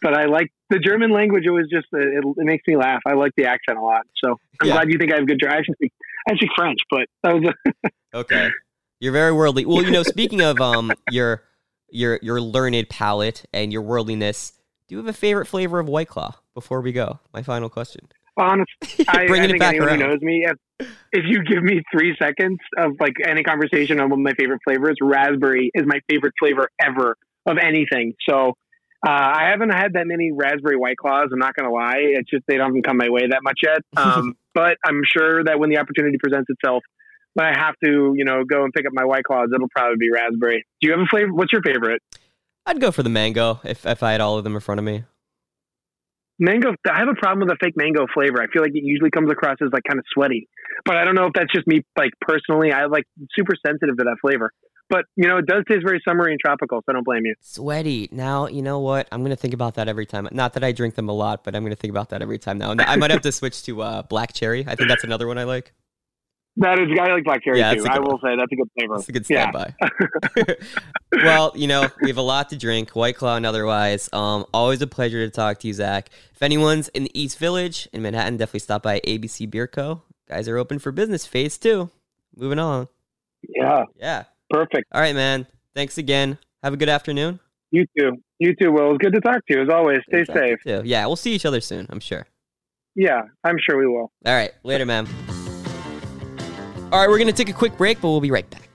but 0.00 0.14
I 0.14 0.26
like 0.26 0.48
the 0.70 0.78
German 0.78 1.10
language. 1.10 1.44
It 1.46 1.50
was 1.50 1.66
just 1.70 1.86
it, 1.92 2.24
it 2.24 2.44
makes 2.44 2.62
me 2.66 2.76
laugh. 2.76 3.00
I 3.06 3.14
like 3.14 3.32
the 3.36 3.46
accent 3.46 3.78
a 3.78 3.82
lot. 3.82 4.02
So 4.22 4.36
I'm 4.60 4.68
Yeah. 4.68 4.74
glad 4.74 4.90
you 4.90 4.98
think 4.98 5.12
I 5.12 5.16
have 5.16 5.26
good. 5.26 5.40
I 5.44 5.56
actually 5.56 5.74
speak. 5.74 5.92
I 6.28 6.34
speak 6.36 6.50
French, 6.56 6.78
but 6.90 7.06
that 7.24 7.34
was 7.34 7.52
a, 7.84 7.90
Okay. 8.14 8.50
You're 9.00 9.12
very 9.12 9.32
worldly. 9.32 9.64
Well, 9.66 9.82
you 9.82 9.90
know, 9.90 10.02
speaking 10.04 10.40
of 10.40 10.60
um 10.60 10.92
your 11.10 11.42
your 11.92 12.18
your 12.22 12.40
learned 12.40 12.88
palate 12.88 13.44
and 13.52 13.72
your 13.72 13.82
worldliness, 13.82 14.52
do 14.88 14.94
you 14.94 14.98
have 14.98 15.06
a 15.08 15.12
favorite 15.12 15.46
flavor 15.46 15.78
of 15.78 15.88
White 15.88 16.08
Claw? 16.08 16.34
Before 16.54 16.80
we 16.80 16.92
go, 16.92 17.18
my 17.32 17.42
final 17.42 17.68
question. 17.70 18.08
honest. 18.36 18.70
I, 19.08 19.26
Bringing 19.26 19.42
I 19.42 19.44
it 19.44 19.48
think 19.48 19.58
back 19.60 19.70
anyone 19.70 19.88
around. 19.88 20.00
who 20.00 20.08
knows 20.08 20.20
me, 20.20 20.46
if, 20.46 20.88
if 21.12 21.24
you 21.26 21.42
give 21.44 21.62
me 21.62 21.82
three 21.90 22.14
seconds 22.20 22.58
of 22.76 22.92
like 23.00 23.14
any 23.26 23.42
conversation 23.42 24.00
on 24.00 24.10
one 24.10 24.20
of 24.20 24.24
my 24.24 24.34
favorite 24.34 24.60
flavors, 24.64 24.96
raspberry 25.00 25.70
is 25.74 25.84
my 25.86 26.00
favorite 26.10 26.34
flavor 26.38 26.68
ever 26.80 27.16
of 27.46 27.56
anything. 27.62 28.14
So. 28.28 28.54
Uh, 29.04 29.10
I 29.10 29.48
haven't 29.50 29.70
had 29.70 29.94
that 29.94 30.06
many 30.06 30.30
raspberry 30.30 30.76
white 30.76 30.96
claws. 30.96 31.30
I'm 31.32 31.40
not 31.40 31.56
going 31.56 31.68
to 31.68 31.74
lie. 31.74 31.96
It's 31.98 32.30
just 32.30 32.44
they 32.46 32.56
don't 32.56 32.80
come 32.82 32.98
my 32.98 33.08
way 33.10 33.22
that 33.28 33.40
much 33.42 33.58
yet. 33.60 33.78
Um, 33.96 34.36
but 34.54 34.76
I'm 34.86 35.00
sure 35.04 35.42
that 35.42 35.58
when 35.58 35.70
the 35.70 35.78
opportunity 35.78 36.18
presents 36.22 36.48
itself, 36.48 36.84
when 37.34 37.46
I 37.46 37.58
have 37.58 37.74
to, 37.84 38.14
you 38.16 38.24
know, 38.24 38.44
go 38.44 38.64
and 38.64 38.72
pick 38.72 38.86
up 38.86 38.92
my 38.92 39.04
white 39.04 39.24
claws, 39.24 39.48
it'll 39.54 39.68
probably 39.68 39.96
be 39.98 40.10
raspberry. 40.10 40.64
Do 40.80 40.88
you 40.88 40.92
have 40.92 41.00
a 41.00 41.06
flavor? 41.06 41.32
What's 41.32 41.52
your 41.52 41.62
favorite? 41.62 42.02
I'd 42.66 42.80
go 42.80 42.92
for 42.92 43.02
the 43.02 43.10
mango 43.10 43.60
if 43.64 43.84
if 43.86 44.02
I 44.02 44.12
had 44.12 44.20
all 44.20 44.38
of 44.38 44.44
them 44.44 44.54
in 44.54 44.60
front 44.60 44.78
of 44.78 44.84
me. 44.84 45.04
Mango. 46.38 46.74
I 46.90 46.98
have 46.98 47.08
a 47.08 47.14
problem 47.14 47.40
with 47.40 47.48
the 47.48 47.56
fake 47.60 47.74
mango 47.76 48.06
flavor. 48.12 48.42
I 48.42 48.46
feel 48.48 48.62
like 48.62 48.74
it 48.74 48.84
usually 48.84 49.10
comes 49.10 49.30
across 49.30 49.56
as 49.62 49.70
like 49.72 49.82
kind 49.88 49.98
of 49.98 50.04
sweaty, 50.12 50.48
but 50.84 50.96
I 50.96 51.04
don't 51.04 51.14
know 51.14 51.26
if 51.26 51.32
that's 51.34 51.52
just 51.52 51.66
me. 51.66 51.82
Like 51.96 52.10
personally, 52.20 52.72
I 52.72 52.86
like 52.86 53.04
super 53.34 53.52
sensitive 53.64 53.96
to 53.98 54.04
that 54.04 54.16
flavor. 54.20 54.50
But 54.88 55.04
you 55.16 55.26
know, 55.26 55.38
it 55.38 55.46
does 55.46 55.64
taste 55.68 55.82
very 55.84 56.02
summery 56.06 56.32
and 56.32 56.40
tropical, 56.40 56.78
so 56.78 56.84
I 56.88 56.92
don't 56.92 57.04
blame 57.04 57.24
you. 57.24 57.34
Sweaty. 57.40 58.08
Now, 58.12 58.46
you 58.46 58.62
know 58.62 58.78
what? 58.80 59.08
I'm 59.10 59.22
gonna 59.22 59.36
think 59.36 59.54
about 59.54 59.74
that 59.74 59.88
every 59.88 60.06
time. 60.06 60.28
Not 60.32 60.52
that 60.54 60.64
I 60.64 60.72
drink 60.72 60.96
them 60.96 61.08
a 61.08 61.12
lot, 61.12 61.44
but 61.44 61.54
I'm 61.54 61.62
gonna 61.62 61.76
think 61.76 61.90
about 61.90 62.10
that 62.10 62.22
every 62.22 62.38
time 62.38 62.58
now. 62.58 62.74
I 62.78 62.96
might 62.96 63.10
have 63.10 63.22
to 63.22 63.32
switch 63.32 63.62
to 63.64 63.82
uh, 63.82 64.02
black 64.02 64.32
cherry. 64.32 64.64
I 64.66 64.74
think 64.74 64.88
that's 64.88 65.04
another 65.04 65.26
one 65.26 65.38
I 65.38 65.44
like. 65.44 65.72
That 66.56 66.78
is, 66.78 66.88
I 67.00 67.12
like 67.12 67.24
black 67.24 67.42
cherry 67.42 67.58
Yeah, 67.58 67.72
too. 67.74 67.86
I 67.88 67.98
will 67.98 68.18
say 68.22 68.36
that's 68.36 68.52
a 68.52 68.56
good 68.56 68.68
flavor. 68.78 68.96
That's 68.96 69.08
a 69.08 69.12
good 69.12 69.26
Yeah. 69.30 69.50
standby. 69.50 69.74
well, 71.24 71.52
you 71.54 71.66
know, 71.66 71.88
we 72.02 72.08
have 72.08 72.18
a 72.18 72.22
lot 72.22 72.50
to 72.50 72.56
drink, 72.58 72.90
White 72.90 73.16
Claw 73.16 73.36
and 73.36 73.46
otherwise. 73.46 74.10
Um, 74.12 74.44
always 74.52 74.82
a 74.82 74.86
pleasure 74.86 75.24
to 75.24 75.30
talk 75.30 75.60
to 75.60 75.66
you, 75.68 75.72
Zach. 75.74 76.10
If 76.34 76.42
anyone's 76.42 76.88
in 76.88 77.04
the 77.04 77.10
East 77.20 77.38
Village 77.38 77.88
in 77.92 78.02
Manhattan, 78.02 78.36
definitely 78.36 78.60
stop 78.60 78.82
by 78.82 79.00
ABC 79.00 79.50
Beer 79.50 79.66
Co. 79.66 80.02
Guys 80.28 80.46
are 80.48 80.58
open 80.58 80.78
for 80.78 80.92
business. 80.92 81.26
Phase 81.26 81.56
two. 81.58 81.90
Moving 82.36 82.58
on. 82.58 82.88
Yeah, 83.48 83.84
Yeah. 83.98 84.24
perfect. 84.50 84.84
All 84.92 85.00
right, 85.00 85.14
man. 85.14 85.46
Thanks 85.74 85.96
again. 85.98 86.38
Have 86.62 86.74
a 86.74 86.76
good 86.76 86.88
afternoon. 86.90 87.40
You 87.70 87.86
too. 87.98 88.12
You 88.38 88.54
too. 88.54 88.70
Will. 88.72 88.86
It 88.86 88.88
was 88.90 88.98
good 88.98 89.14
to 89.14 89.20
talk 89.20 89.38
to 89.46 89.54
you 89.56 89.62
as 89.62 89.68
always. 89.70 90.00
Stay 90.08 90.24
safe. 90.24 90.58
Yeah, 90.66 91.06
we'll 91.06 91.16
see 91.16 91.32
each 91.32 91.46
other 91.46 91.60
soon. 91.60 91.86
I'm 91.88 92.00
sure. 92.00 92.26
Yeah, 92.94 93.22
I'm 93.42 93.56
sure 93.58 93.78
we 93.78 93.86
will. 93.86 94.12
All 94.26 94.34
right. 94.34 94.52
Later, 94.64 94.84
man. 94.84 95.08
All 96.92 97.00
right, 97.00 97.08
we're 97.08 97.16
gonna 97.16 97.32
take 97.32 97.48
a 97.48 97.54
quick 97.54 97.78
break, 97.78 98.02
but 98.02 98.08
we'll 98.08 98.20
be 98.20 98.30
right 98.30 98.48
back. 98.50 98.71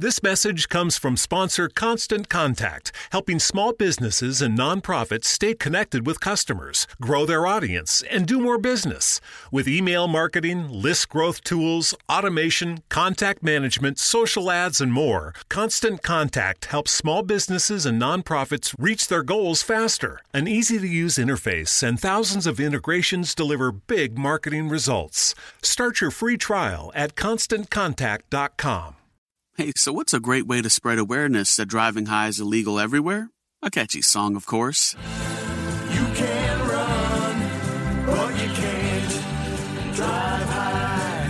This 0.00 0.22
message 0.22 0.68
comes 0.68 0.96
from 0.96 1.16
sponsor 1.16 1.68
Constant 1.68 2.28
Contact, 2.28 2.92
helping 3.10 3.40
small 3.40 3.72
businesses 3.72 4.40
and 4.40 4.56
nonprofits 4.56 5.24
stay 5.24 5.54
connected 5.54 6.06
with 6.06 6.20
customers, 6.20 6.86
grow 7.00 7.26
their 7.26 7.48
audience, 7.48 8.04
and 8.08 8.24
do 8.24 8.38
more 8.38 8.58
business. 8.58 9.20
With 9.50 9.66
email 9.66 10.06
marketing, 10.06 10.68
list 10.68 11.08
growth 11.08 11.42
tools, 11.42 11.96
automation, 12.08 12.84
contact 12.88 13.42
management, 13.42 13.98
social 13.98 14.52
ads, 14.52 14.80
and 14.80 14.92
more, 14.92 15.34
Constant 15.48 16.04
Contact 16.04 16.66
helps 16.66 16.92
small 16.92 17.24
businesses 17.24 17.84
and 17.84 18.00
nonprofits 18.00 18.76
reach 18.78 19.08
their 19.08 19.24
goals 19.24 19.62
faster. 19.64 20.20
An 20.32 20.46
easy 20.46 20.78
to 20.78 20.86
use 20.86 21.16
interface 21.16 21.82
and 21.82 21.98
thousands 21.98 22.46
of 22.46 22.60
integrations 22.60 23.34
deliver 23.34 23.72
big 23.72 24.16
marketing 24.16 24.68
results. 24.68 25.34
Start 25.60 26.00
your 26.00 26.12
free 26.12 26.36
trial 26.36 26.92
at 26.94 27.16
constantcontact.com. 27.16 28.97
Hey, 29.58 29.72
so 29.74 29.92
what's 29.92 30.14
a 30.14 30.20
great 30.20 30.46
way 30.46 30.62
to 30.62 30.70
spread 30.70 30.98
awareness 31.00 31.56
that 31.56 31.66
driving 31.66 32.06
high 32.06 32.28
is 32.28 32.38
illegal 32.38 32.78
everywhere? 32.78 33.30
A 33.60 33.70
catchy 33.70 34.00
song, 34.02 34.36
of 34.36 34.46
course. 34.46 34.94
You 35.90 36.06
can 36.14 36.60
run, 36.68 38.06
but 38.06 38.40
you 38.40 38.48
can't 38.54 39.10
drive 39.96 40.48
high. 40.48 41.26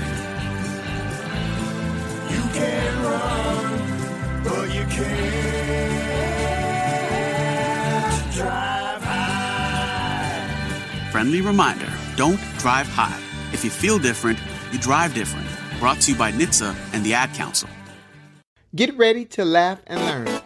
You 2.28 2.42
can 2.52 3.02
run, 3.02 4.44
but 4.44 4.74
you 4.74 4.84
can't 4.84 5.94
drive 8.34 9.02
high. 9.02 10.48
Friendly 11.12 11.40
reminder 11.40 11.90
don't 12.16 12.38
drive 12.58 12.88
high. 12.88 13.18
If 13.54 13.64
you 13.64 13.70
feel 13.70 13.98
different, 13.98 14.38
you 14.70 14.78
drive 14.78 15.14
different. 15.14 15.48
Brought 15.80 16.02
to 16.02 16.12
you 16.12 16.18
by 16.18 16.30
NHTSA 16.30 16.76
and 16.92 17.02
the 17.06 17.14
Ad 17.14 17.32
Council. 17.32 17.70
Get 18.78 18.96
ready 18.96 19.24
to 19.24 19.44
laugh 19.44 19.80
and 19.88 20.00
learn. 20.00 20.40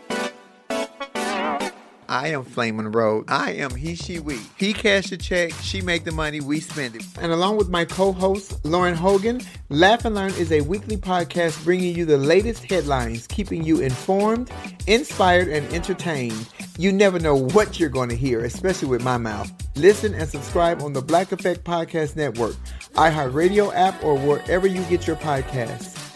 I 2.08 2.28
am 2.28 2.44
Flamin' 2.44 2.90
Road. 2.90 3.26
I 3.28 3.50
am 3.50 3.74
he, 3.74 3.94
she, 3.94 4.20
we. 4.20 4.38
He 4.56 4.72
cash 4.72 5.10
the 5.10 5.18
check, 5.18 5.52
she 5.60 5.82
make 5.82 6.04
the 6.04 6.12
money, 6.12 6.40
we 6.40 6.58
spend 6.58 6.96
it. 6.96 7.04
And 7.20 7.30
along 7.30 7.58
with 7.58 7.68
my 7.68 7.84
co-host, 7.84 8.64
Lauren 8.64 8.94
Hogan, 8.94 9.42
Laugh 9.68 10.06
and 10.06 10.14
Learn 10.14 10.32
is 10.36 10.50
a 10.50 10.62
weekly 10.62 10.96
podcast 10.96 11.62
bringing 11.62 11.94
you 11.94 12.06
the 12.06 12.16
latest 12.16 12.64
headlines, 12.64 13.26
keeping 13.26 13.62
you 13.64 13.80
informed, 13.80 14.50
inspired, 14.86 15.48
and 15.48 15.70
entertained. 15.70 16.48
You 16.78 16.90
never 16.90 17.18
know 17.18 17.36
what 17.36 17.78
you're 17.78 17.90
going 17.90 18.08
to 18.08 18.16
hear, 18.16 18.46
especially 18.46 18.88
with 18.88 19.04
my 19.04 19.18
mouth. 19.18 19.52
Listen 19.76 20.14
and 20.14 20.26
subscribe 20.26 20.80
on 20.80 20.94
the 20.94 21.02
Black 21.02 21.32
Effect 21.32 21.64
Podcast 21.64 22.16
Network, 22.16 22.54
iHeartRadio 22.94 23.74
app, 23.74 24.02
or 24.02 24.16
wherever 24.16 24.66
you 24.66 24.82
get 24.84 25.06
your 25.06 25.16
podcasts. 25.16 26.11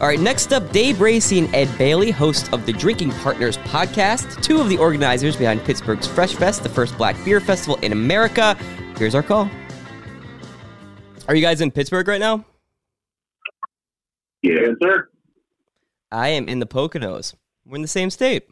All 0.00 0.06
right, 0.06 0.20
next 0.20 0.52
up, 0.52 0.70
Day 0.70 0.92
Bracey 0.92 1.44
and 1.44 1.52
Ed 1.52 1.68
Bailey, 1.76 2.12
hosts 2.12 2.48
of 2.52 2.64
the 2.66 2.72
Drinking 2.72 3.10
Partners 3.10 3.58
podcast, 3.58 4.40
two 4.44 4.60
of 4.60 4.68
the 4.68 4.78
organizers 4.78 5.34
behind 5.34 5.64
Pittsburgh's 5.64 6.06
Fresh 6.06 6.34
Fest, 6.36 6.62
the 6.62 6.68
first 6.68 6.96
black 6.96 7.16
beer 7.24 7.40
festival 7.40 7.74
in 7.82 7.90
America. 7.90 8.54
Here's 8.96 9.16
our 9.16 9.24
call. 9.24 9.50
Are 11.26 11.34
you 11.34 11.42
guys 11.42 11.60
in 11.60 11.72
Pittsburgh 11.72 12.06
right 12.06 12.20
now? 12.20 12.44
Yes, 14.42 14.68
sir. 14.80 15.08
I 16.12 16.28
am 16.28 16.48
in 16.48 16.60
the 16.60 16.66
Poconos. 16.66 17.34
We're 17.66 17.74
in 17.74 17.82
the 17.82 17.88
same 17.88 18.10
state. 18.10 18.48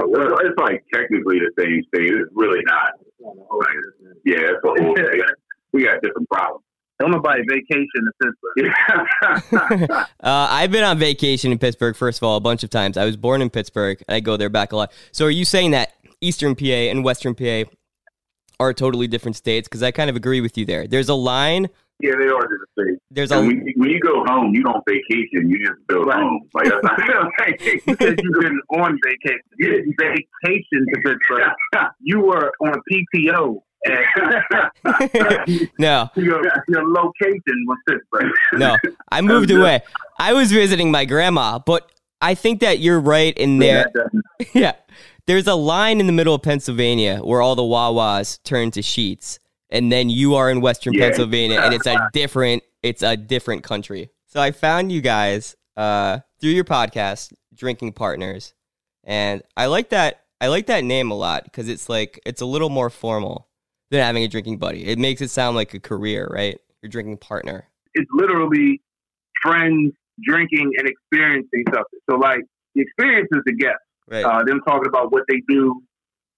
Uh, 0.00 0.06
well, 0.06 0.38
it's 0.42 0.56
like 0.58 0.84
technically 0.94 1.40
the 1.40 1.50
same 1.58 1.82
state. 1.92 2.14
It's 2.14 2.30
really 2.34 2.62
not. 2.66 2.92
Like, 3.18 3.68
yeah, 4.24 4.36
it's 4.38 4.64
a 4.64 4.68
whole. 4.68 4.94
We 5.72 5.86
got 5.86 6.00
different 6.02 6.30
problems. 6.30 6.64
Don't 7.00 7.10
nobody 7.10 7.42
vacation 7.48 7.88
in 7.96 8.12
Pittsburgh. 8.22 9.90
uh, 9.90 10.06
I've 10.20 10.70
been 10.70 10.84
on 10.84 10.98
vacation 10.98 11.50
in 11.50 11.58
Pittsburgh, 11.58 11.96
first 11.96 12.18
of 12.18 12.22
all, 12.24 12.36
a 12.36 12.40
bunch 12.40 12.62
of 12.62 12.70
times. 12.70 12.96
I 12.96 13.04
was 13.04 13.16
born 13.16 13.42
in 13.42 13.50
Pittsburgh, 13.50 14.00
and 14.06 14.14
I 14.14 14.20
go 14.20 14.36
there 14.36 14.48
back 14.50 14.72
a 14.72 14.76
lot. 14.76 14.92
So 15.10 15.26
are 15.26 15.30
you 15.30 15.44
saying 15.44 15.72
that 15.72 15.94
Eastern 16.20 16.54
PA 16.54 16.64
and 16.66 17.02
Western 17.02 17.34
PA 17.34 17.64
are 18.60 18.72
totally 18.72 19.08
different 19.08 19.36
states? 19.36 19.66
Because 19.68 19.82
I 19.82 19.90
kind 19.90 20.10
of 20.10 20.16
agree 20.16 20.40
with 20.40 20.56
you 20.56 20.64
there. 20.64 20.86
There's 20.86 21.08
a 21.08 21.14
line. 21.14 21.68
Yeah, 22.00 22.12
they 22.18 22.26
are 22.26 22.40
different 22.42 22.68
states. 22.78 23.00
There's 23.10 23.30
And 23.32 23.44
a- 23.44 23.46
when, 23.48 23.66
when 23.76 23.90
you 23.90 24.00
go 24.00 24.24
home, 24.26 24.54
you 24.54 24.62
don't 24.62 24.82
vacation. 24.88 25.48
You 25.50 25.58
just 25.66 25.86
go 25.88 26.04
home. 26.10 26.48
Like 26.54 26.66
that's 26.68 26.82
not 26.84 26.98
like, 27.40 27.60
you've 27.60 28.40
been 28.40 28.60
on 28.70 28.98
vacation. 29.04 29.40
You 29.58 29.70
didn't 29.70 29.94
vacation 29.98 30.86
to 30.94 31.00
Pittsburgh. 31.04 31.42
You 32.00 32.20
were 32.20 32.52
on 32.60 32.74
PTO. 32.90 33.60
No. 35.78 36.08
your, 36.16 36.42
your 36.68 36.88
location 36.88 37.66
was 37.66 37.78
Pittsburgh. 37.88 38.32
No, 38.54 38.76
I 39.10 39.20
moved 39.20 39.50
away. 39.58 39.80
I 40.18 40.32
was 40.32 40.52
visiting 40.52 40.90
my 40.90 41.04
grandma, 41.04 41.58
but 41.58 41.90
I 42.20 42.34
think 42.34 42.60
that 42.60 42.78
you're 42.78 43.00
right 43.00 43.36
in 43.36 43.58
there. 43.58 43.86
yeah. 44.54 44.72
There's 45.26 45.46
a 45.46 45.54
line 45.54 46.00
in 46.00 46.06
the 46.06 46.12
middle 46.12 46.34
of 46.34 46.42
Pennsylvania 46.42 47.18
where 47.18 47.40
all 47.40 47.54
the 47.54 47.62
Wawas 47.62 48.42
turn 48.42 48.70
to 48.72 48.80
Sheetz, 48.80 49.38
and 49.70 49.90
then 49.90 50.10
you 50.10 50.34
are 50.34 50.50
in 50.50 50.60
Western 50.60 50.94
Yeah. 50.94 51.06
Pennsylvania, 51.08 51.60
and 51.60 51.74
it's 51.74 51.86
a 51.86 52.08
different 52.12 52.62
it's 52.82 53.02
a 53.02 53.16
different 53.16 53.62
country. 53.62 54.10
So 54.26 54.40
I 54.40 54.50
found 54.50 54.90
you 54.90 55.00
guys 55.00 55.54
uh, 55.76 56.20
through 56.40 56.50
your 56.50 56.64
podcast, 56.64 57.32
Drinking 57.54 57.92
Partners, 57.92 58.54
and 59.04 59.42
I 59.56 59.66
like 59.66 59.90
that. 59.90 60.24
I 60.40 60.48
like 60.48 60.66
that 60.66 60.82
name 60.82 61.12
a 61.12 61.14
lot 61.14 61.44
because 61.44 61.68
it's 61.68 61.88
like 61.88 62.20
it's 62.26 62.40
a 62.40 62.46
little 62.46 62.68
more 62.68 62.90
formal 62.90 63.48
than 63.92 64.02
having 64.02 64.24
a 64.24 64.28
drinking 64.28 64.56
buddy. 64.56 64.86
It 64.86 64.98
makes 64.98 65.20
it 65.20 65.30
sound 65.30 65.54
like 65.54 65.74
a 65.74 65.78
career, 65.80 66.26
right? 66.30 66.58
Your 66.80 66.88
drinking 66.88 67.18
partner. 67.18 67.68
It's 67.92 68.10
literally 68.12 68.80
friends 69.42 69.92
drinking 70.24 70.72
and 70.78 70.88
experiencing 70.88 71.64
something. 71.68 72.00
So, 72.08 72.16
like, 72.16 72.40
The 72.74 72.80
experience 72.80 73.28
is 73.32 73.42
the 73.44 73.52
guest. 73.52 73.76
Right. 74.10 74.24
Uh, 74.24 74.42
them 74.44 74.60
talking 74.66 74.88
about 74.88 75.12
what 75.12 75.24
they 75.28 75.42
do, 75.46 75.82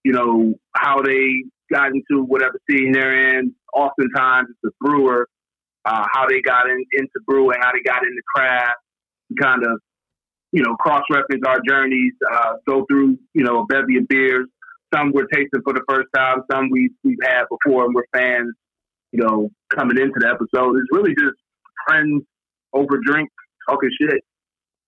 you 0.02 0.12
know, 0.12 0.54
how 0.76 1.00
they 1.00 1.44
got 1.72 1.92
into 1.92 2.24
whatever 2.24 2.58
scene 2.68 2.92
they're 2.92 3.38
in. 3.38 3.54
Oftentimes, 3.72 4.48
it's 4.50 4.74
a 4.74 4.84
brewer, 4.84 5.28
uh, 5.84 6.04
how 6.12 6.26
they 6.28 6.40
got 6.40 6.68
in, 6.68 6.84
into 6.92 7.20
brewing, 7.26 7.58
how 7.60 7.70
they 7.72 7.82
got 7.82 8.02
into 8.02 8.20
craft, 8.34 8.76
kind 9.40 9.62
of, 9.64 9.80
you 10.52 10.62
know, 10.62 10.74
cross 10.74 11.02
reference 11.10 11.42
our 11.46 11.60
journeys, 11.66 12.12
uh, 12.32 12.54
go 12.66 12.84
through, 12.90 13.16
you 13.32 13.44
know, 13.44 13.60
a 13.60 13.66
bevy 13.66 13.98
of 13.98 14.08
beers. 14.08 14.48
Some 14.94 15.12
we're 15.12 15.26
tasting 15.26 15.62
for 15.64 15.72
the 15.72 15.82
first 15.88 16.08
time, 16.14 16.42
some 16.50 16.70
we, 16.70 16.90
we've 17.02 17.18
had 17.22 17.44
before, 17.50 17.86
and 17.86 17.94
we're 17.94 18.04
fans, 18.14 18.54
you 19.12 19.22
know, 19.22 19.50
coming 19.74 19.98
into 19.98 20.20
the 20.20 20.28
episode. 20.28 20.76
It's 20.76 20.88
really 20.92 21.14
just 21.14 21.36
friends 21.86 22.22
over 22.72 22.98
drink 23.04 23.30
talking 23.68 23.90
shit. 24.00 24.22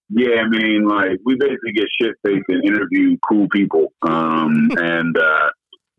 Yeah, 0.09 0.43
I 0.43 0.49
mean, 0.49 0.87
like 0.87 1.19
we 1.25 1.35
basically 1.37 1.73
get 1.75 1.87
shit 2.01 2.15
faced 2.25 2.45
and 2.49 2.65
interview 2.65 3.17
cool 3.29 3.49
people, 3.51 3.93
um, 4.03 4.71
and 4.77 5.17
uh, 5.19 5.51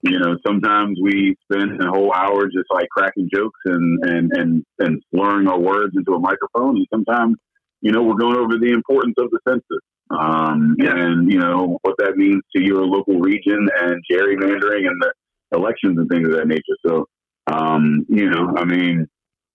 you 0.02 0.20
know, 0.20 0.38
sometimes 0.46 0.98
we 1.02 1.36
spend 1.52 1.84
a 1.84 1.90
whole 1.90 2.14
hour 2.14 2.46
just 2.46 2.68
like 2.72 2.88
cracking 2.90 3.30
jokes 3.34 3.60
and 3.66 4.04
and 4.04 4.32
and 4.34 4.66
and 4.80 5.04
slurring 5.12 5.48
our 5.48 5.60
words 5.60 5.94
into 5.98 6.14
a 6.14 6.20
microphone, 6.20 6.78
and 6.78 6.88
sometimes, 6.94 7.36
you 7.82 7.92
know, 7.92 8.04
we're 8.04 8.16
going 8.16 8.38
over 8.38 8.58
the 8.58 8.72
importance 8.72 9.16
of 9.18 9.30
the 9.32 9.40
census, 9.48 9.84
um, 10.10 10.76
and 10.80 11.32
you 11.32 11.40
know 11.40 11.78
what 11.82 11.96
that 12.00 12.18
means 12.18 12.42
to 12.56 12.62
your 12.62 12.86
local 12.86 13.20
region 13.20 13.68
and 13.82 14.02
gerrymandering 14.12 14.88
and 14.88 15.02
the 15.02 15.12
elections 15.54 15.98
and 15.98 16.10
things 16.10 16.28
of 16.28 16.36
that 16.36 16.48
nature. 16.48 16.62
So, 16.86 17.06
um, 17.48 18.06
you 18.10 18.30
know, 18.30 18.54
I 18.58 18.66
mean, 18.66 19.08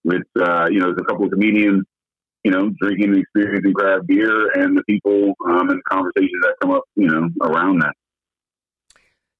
with 0.03 0.23
uh, 0.39 0.67
you 0.69 0.79
know, 0.79 0.87
there's 0.87 1.01
a 1.01 1.05
couple 1.05 1.25
of 1.25 1.31
comedians 1.31 1.83
you 2.43 2.51
know, 2.51 2.69
drinking 2.81 3.13
and 3.13 3.19
experiencing 3.19 3.73
craft 3.73 4.05
beer 4.07 4.51
and 4.51 4.77
the 4.77 4.83
people 4.83 5.33
um, 5.49 5.69
and 5.69 5.79
the 5.79 5.83
conversations 5.89 6.41
that 6.41 6.55
come 6.61 6.71
up, 6.71 6.83
you 6.95 7.07
know, 7.07 7.29
around 7.41 7.79
that. 7.79 7.93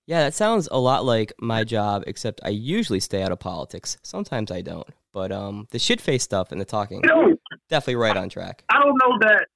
Yeah, 0.06 0.23
that 0.23 0.34
sounds 0.34 0.67
a 0.71 0.80
lot 0.80 1.06
like 1.06 1.32
my 1.39 1.63
job, 1.63 2.04
except 2.08 2.41
I 2.43 2.49
usually 2.49 2.99
stay 2.99 3.23
out 3.23 3.32
of 3.32 3.39
politics. 3.39 3.97
Sometimes 4.04 4.52
I 4.52 4.62
don't. 4.62 4.88
But 5.13 5.32
um, 5.32 5.67
the 5.71 5.80
shit 5.80 6.02
face 6.02 6.23
stuff 6.23 6.52
and 6.52 6.60
the 6.60 6.65
talking, 6.65 7.02
You 7.04 7.10
know, 7.10 7.36
definitely 7.69 7.95
right 7.95 8.17
on 8.17 8.30
track. 8.30 8.63
I 8.69 8.80
don't 8.80 8.97
know 8.97 9.17
that. 9.21 9.47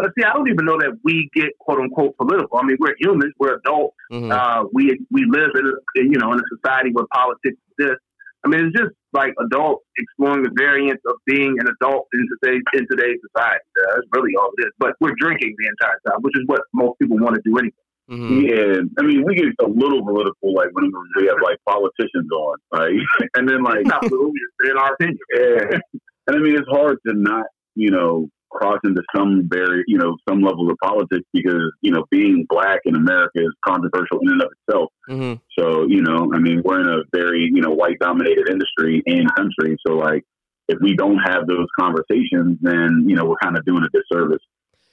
But 0.00 0.12
see, 0.16 0.24
I 0.24 0.32
don't 0.32 0.48
even 0.48 0.64
know 0.64 0.78
that 0.78 0.98
we 1.04 1.28
get 1.34 1.56
quote 1.58 1.80
unquote 1.80 2.16
political. 2.16 2.58
I 2.58 2.64
mean, 2.64 2.76
we're 2.78 2.94
humans, 2.98 3.32
we're 3.38 3.56
adults. 3.56 3.96
Mhm. 4.12 4.30
Uh, 4.30 4.68
we 4.72 4.98
we 5.10 5.24
live 5.26 5.50
in 5.54 5.66
a, 5.66 6.02
you 6.02 6.18
know 6.18 6.32
in 6.32 6.38
a 6.38 6.48
society 6.56 6.90
where 6.92 7.06
politics 7.12 7.58
exist. 7.78 8.00
I 8.44 8.48
mean, 8.48 8.66
it's 8.66 8.78
just 8.78 8.94
like 9.12 9.34
adults 9.44 9.84
exploring 9.98 10.44
the 10.44 10.52
variance 10.56 11.00
of 11.06 11.16
being 11.26 11.56
an 11.58 11.66
adult 11.66 12.06
in 12.12 12.26
today's 12.40 12.62
in 12.74 12.86
today's 12.90 13.18
society. 13.32 13.64
Uh, 13.76 13.94
that's 13.96 14.06
really 14.12 14.32
all 14.38 14.50
it 14.58 14.66
is. 14.66 14.72
But 14.78 14.94
we're 15.00 15.16
drinking 15.18 15.54
the 15.58 15.66
entire 15.68 16.00
time, 16.06 16.22
which 16.22 16.36
is 16.36 16.44
what 16.46 16.62
most 16.72 16.98
people 17.00 17.18
want 17.18 17.34
to 17.34 17.42
do 17.44 17.58
anyway. 17.58 17.74
Mm-hmm. 18.10 18.40
Yeah, 18.40 18.80
I 18.98 19.02
mean, 19.02 19.22
we 19.26 19.34
get 19.34 19.46
a 19.60 19.68
little 19.68 20.02
political, 20.02 20.54
like 20.54 20.68
when 20.72 20.90
we 21.16 21.26
have 21.26 21.36
like 21.44 21.58
politicians 21.68 22.30
on, 22.32 22.56
right? 22.72 22.94
and 23.34 23.46
then 23.46 23.62
like, 23.62 23.84
Not 23.84 24.04
in 24.04 24.78
our 24.78 24.94
opinion. 24.94 25.18
yeah, 25.34 25.78
and 26.26 26.36
I 26.36 26.38
mean, 26.38 26.56
it's 26.56 26.68
hard 26.68 26.96
to 27.06 27.12
not, 27.12 27.46
you 27.74 27.90
know, 27.90 28.28
cross 28.50 28.78
into 28.84 29.02
some 29.14 29.48
very, 29.50 29.84
you 29.86 29.98
know, 29.98 30.16
some 30.28 30.40
level 30.40 30.70
of 30.70 30.76
politics 30.82 31.26
because 31.32 31.72
you 31.80 31.92
know, 31.92 32.04
being 32.10 32.46
black 32.48 32.80
in 32.84 32.94
America 32.94 33.40
is 33.40 33.54
controversial 33.66 34.18
in 34.22 34.32
and 34.32 34.42
of 34.42 34.50
itself. 34.66 34.92
Mm-hmm. 35.08 35.34
So, 35.58 35.86
you 35.88 36.02
know, 36.02 36.30
I 36.34 36.38
mean, 36.38 36.62
we're 36.64 36.80
in 36.80 36.88
a 36.88 37.02
very, 37.12 37.50
you 37.52 37.62
know, 37.62 37.70
white 37.70 37.98
dominated 37.98 38.48
industry 38.48 39.02
and 39.06 39.34
country. 39.34 39.76
So, 39.86 39.94
like, 39.94 40.24
if 40.68 40.78
we 40.82 40.94
don't 40.94 41.18
have 41.18 41.46
those 41.46 41.66
conversations, 41.78 42.58
then, 42.60 43.04
you 43.06 43.16
know, 43.16 43.24
we're 43.24 43.42
kind 43.42 43.56
of 43.56 43.64
doing 43.64 43.82
a 43.84 43.88
disservice 43.88 44.42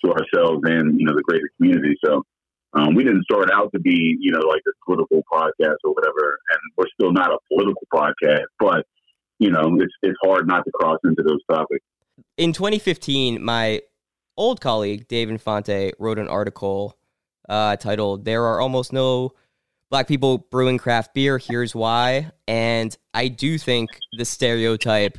to 0.03 0.11
ourselves 0.11 0.61
and, 0.65 0.99
you 0.99 1.05
know, 1.05 1.13
the 1.15 1.23
greater 1.23 1.49
community. 1.57 1.95
So, 2.03 2.23
um, 2.73 2.93
we 2.93 3.03
didn't 3.03 3.23
start 3.23 3.49
out 3.51 3.71
to 3.73 3.79
be, 3.79 4.17
you 4.19 4.31
know, 4.31 4.39
like 4.47 4.61
a 4.67 4.71
political 4.85 5.23
podcast 5.31 5.77
or 5.83 5.93
whatever. 5.93 6.37
And 6.51 6.59
we're 6.77 6.91
still 6.93 7.11
not 7.11 7.31
a 7.31 7.37
political 7.49 7.87
podcast, 7.93 8.47
but, 8.59 8.85
you 9.39 9.49
know, 9.49 9.77
it's, 9.79 9.93
it's 10.01 10.17
hard 10.23 10.47
not 10.47 10.63
to 10.65 10.71
cross 10.71 10.99
into 11.03 11.23
those 11.23 11.39
topics. 11.49 11.85
In 12.37 12.53
2015, 12.53 13.43
my 13.43 13.81
old 14.37 14.61
colleague, 14.61 15.07
Dave 15.07 15.29
Infante, 15.29 15.93
wrote 15.99 16.19
an 16.19 16.27
article 16.27 16.97
uh, 17.49 17.75
titled 17.75 18.25
There 18.25 18.43
Are 18.45 18.59
Almost 18.59 18.93
No 18.93 19.33
Black 19.89 20.07
People 20.07 20.39
Brewing 20.39 20.77
Craft 20.77 21.13
Beer. 21.13 21.37
Here's 21.37 21.75
Why. 21.75 22.31
And 22.47 22.95
I 23.13 23.27
do 23.27 23.57
think 23.57 23.89
the 24.17 24.25
stereotype 24.25 25.17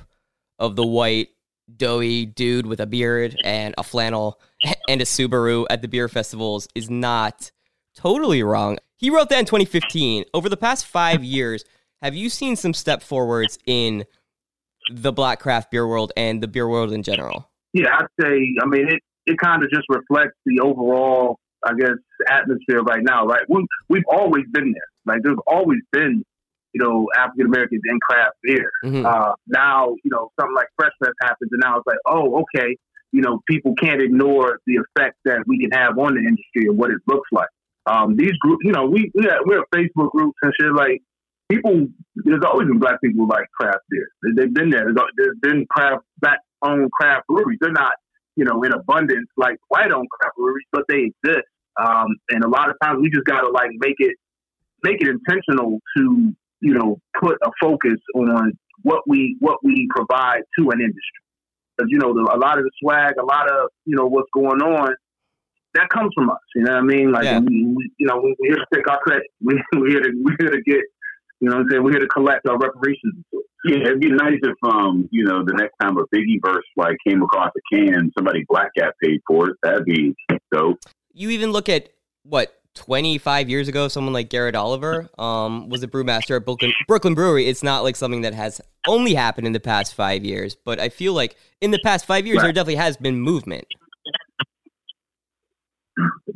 of 0.58 0.76
the 0.76 0.86
white, 0.86 1.28
doughy 1.74 2.26
dude 2.26 2.66
with 2.66 2.80
a 2.80 2.86
beard 2.86 3.36
and 3.44 3.74
a 3.76 3.82
flannel 3.82 4.40
and 4.88 5.00
a 5.00 5.04
Subaru 5.04 5.66
at 5.68 5.82
the 5.82 5.88
beer 5.88 6.08
festivals 6.08 6.68
is 6.74 6.88
not 6.90 7.50
totally 7.94 8.42
wrong. 8.42 8.78
He 8.96 9.10
wrote 9.10 9.28
that 9.30 9.40
in 9.40 9.46
2015. 9.46 10.24
Over 10.32 10.48
the 10.48 10.56
past 10.56 10.86
five 10.86 11.24
years, 11.24 11.64
have 12.02 12.14
you 12.14 12.28
seen 12.30 12.56
some 12.56 12.74
step 12.74 13.02
forwards 13.02 13.58
in 13.66 14.04
the 14.92 15.12
black 15.12 15.40
craft 15.40 15.70
beer 15.70 15.86
world 15.86 16.12
and 16.16 16.42
the 16.42 16.48
beer 16.48 16.68
world 16.68 16.92
in 16.92 17.02
general? 17.02 17.48
Yeah, 17.72 17.96
I'd 17.98 18.06
say. 18.20 18.54
I 18.62 18.66
mean, 18.66 18.88
it 18.88 19.00
it 19.26 19.38
kind 19.38 19.62
of 19.62 19.70
just 19.70 19.86
reflects 19.88 20.36
the 20.46 20.60
overall, 20.60 21.38
I 21.66 21.74
guess, 21.74 21.96
atmosphere 22.28 22.82
right 22.82 23.02
now. 23.02 23.26
Right, 23.26 23.42
we 23.48 23.66
we've 23.88 24.06
always 24.08 24.44
been 24.52 24.72
there. 24.72 25.14
Like, 25.14 25.22
there's 25.22 25.38
always 25.46 25.80
been, 25.92 26.22
you 26.72 26.82
know, 26.82 27.08
African 27.16 27.46
Americans 27.46 27.82
in 27.88 27.98
craft 28.00 28.36
beer. 28.42 28.70
Mhm. 28.84 29.04
Uh, 29.04 29.34
now, 29.46 29.94
you 30.04 30.10
know, 30.10 30.30
something 30.40 30.54
like 30.54 30.68
Fresh 30.78 30.92
Fest 31.02 31.14
happens, 31.22 31.50
and 31.52 31.60
now 31.62 31.78
it's 31.78 31.86
like, 31.86 31.98
oh, 32.06 32.42
okay, 32.42 32.76
you 33.12 33.22
know, 33.22 33.40
people 33.48 33.74
can't 33.74 34.02
ignore 34.02 34.58
the 34.66 34.76
effect 34.76 35.16
that 35.24 35.44
we 35.46 35.58
can 35.58 35.70
have 35.72 35.98
on 35.98 36.14
the 36.14 36.20
industry 36.20 36.66
and 36.68 36.76
what 36.76 36.90
it 36.90 36.98
looks 37.06 37.28
like. 37.32 37.48
Um, 37.86 38.16
these 38.16 38.32
groups, 38.40 38.62
you 38.64 38.72
know, 38.72 38.86
we 38.86 39.10
we 39.14 39.24
have, 39.24 39.40
we're 39.44 39.62
Facebook 39.74 40.10
groups 40.10 40.36
and 40.42 40.52
shit. 40.60 40.72
Like, 40.72 41.02
people, 41.50 41.86
there's 42.16 42.42
always 42.44 42.68
been 42.68 42.78
black 42.78 43.00
people 43.02 43.24
who 43.24 43.30
like 43.30 43.46
craft 43.58 43.84
beer. 43.90 44.08
They, 44.22 44.42
they've 44.42 44.54
been 44.54 44.70
there. 44.70 44.92
There's 45.16 45.38
been 45.40 45.66
craft 45.70 46.04
black 46.20 46.40
owned 46.62 46.90
craft 46.92 47.26
breweries. 47.28 47.58
They're 47.60 47.72
not, 47.72 47.92
you 48.36 48.44
know, 48.44 48.62
in 48.62 48.72
abundance 48.72 49.28
like 49.36 49.56
white 49.68 49.92
owned 49.92 50.08
craft 50.10 50.36
breweries, 50.36 50.66
but 50.72 50.82
they 50.88 51.10
exist. 51.24 51.46
Um, 51.80 52.16
and 52.30 52.42
a 52.44 52.48
lot 52.48 52.70
of 52.70 52.76
times 52.82 53.00
we 53.02 53.10
just 53.10 53.26
gotta 53.26 53.48
like 53.50 53.70
make 53.78 53.96
it 53.98 54.16
make 54.82 55.00
it 55.00 55.08
intentional 55.08 55.78
to 55.96 56.34
you 56.60 56.74
know 56.74 56.98
put 57.20 57.36
a 57.44 57.50
focus 57.60 57.98
on 58.14 58.52
what 58.82 59.02
we 59.06 59.36
what 59.40 59.58
we 59.62 59.88
provide 59.94 60.40
to 60.58 60.70
an 60.70 60.80
industry. 60.80 61.22
Because 61.76 61.90
you 61.90 61.98
know 61.98 62.14
the, 62.14 62.22
a 62.34 62.38
lot 62.38 62.58
of 62.58 62.64
the 62.64 62.70
swag, 62.80 63.14
a 63.20 63.24
lot 63.24 63.50
of 63.50 63.68
you 63.84 63.94
know 63.94 64.06
what's 64.06 64.30
going 64.32 64.62
on, 64.62 64.94
that 65.74 65.90
comes 65.90 66.10
from 66.14 66.30
us. 66.30 66.38
You 66.54 66.62
know 66.64 66.72
what 66.72 66.78
I 66.78 66.82
mean? 66.82 67.12
Like 67.12 67.24
Yeah. 67.24 67.40
we, 67.40 67.66
we, 67.66 67.92
you 67.98 68.06
know 68.06 68.16
we're 68.22 68.34
here 68.40 68.56
to 68.56 68.66
take 68.74 68.88
our 68.88 68.98
credit. 69.00 69.26
We, 69.44 69.62
we're 69.74 69.88
here 69.90 70.00
to 70.00 70.10
we're 70.22 70.36
here 70.38 70.50
to 70.50 70.62
get 70.62 70.80
you 71.40 71.48
know 71.48 71.56
what 71.56 71.62
I'm 71.62 71.68
saying. 71.70 71.82
We're 71.84 71.92
here 71.92 72.00
to 72.00 72.08
collect 72.08 72.46
our 72.48 72.58
reparations. 72.58 73.24
Yeah, 73.64 73.78
it'd 73.78 74.00
be 74.00 74.10
nice 74.10 74.38
if, 74.42 74.54
um, 74.62 75.08
you 75.10 75.24
know, 75.24 75.44
the 75.44 75.54
next 75.54 75.74
time 75.80 75.96
a 75.98 76.02
Biggie 76.14 76.38
verse 76.44 76.64
like 76.76 76.96
came 77.06 77.22
across 77.22 77.50
a 77.56 77.74
can, 77.74 78.12
somebody 78.16 78.44
black 78.48 78.70
cat 78.78 78.94
paid 79.02 79.20
for 79.26 79.50
it. 79.50 79.56
That'd 79.62 79.84
be 79.84 80.14
dope. 80.52 80.78
You 81.12 81.30
even 81.30 81.50
look 81.50 81.68
at 81.68 81.88
what 82.22 82.54
25 82.74 83.48
years 83.48 83.68
ago, 83.68 83.88
someone 83.88 84.12
like 84.12 84.28
Garrett 84.28 84.54
Oliver 84.54 85.08
um, 85.18 85.68
was 85.68 85.82
a 85.82 85.88
brewmaster 85.88 86.36
at 86.36 86.44
Brooklyn, 86.44 86.72
Brooklyn 86.86 87.14
Brewery. 87.14 87.48
It's 87.48 87.62
not 87.62 87.82
like 87.82 87.96
something 87.96 88.20
that 88.20 88.34
has 88.34 88.60
only 88.86 89.14
happened 89.14 89.46
in 89.46 89.52
the 89.52 89.60
past 89.60 89.94
five 89.94 90.24
years, 90.24 90.54
but 90.54 90.78
I 90.78 90.90
feel 90.90 91.14
like 91.14 91.36
in 91.60 91.70
the 91.70 91.80
past 91.82 92.04
five 92.06 92.26
years, 92.26 92.36
Right. 92.36 92.44
there 92.44 92.52
definitely 92.52 92.76
has 92.76 92.96
been 92.96 93.18
movement. 93.18 93.66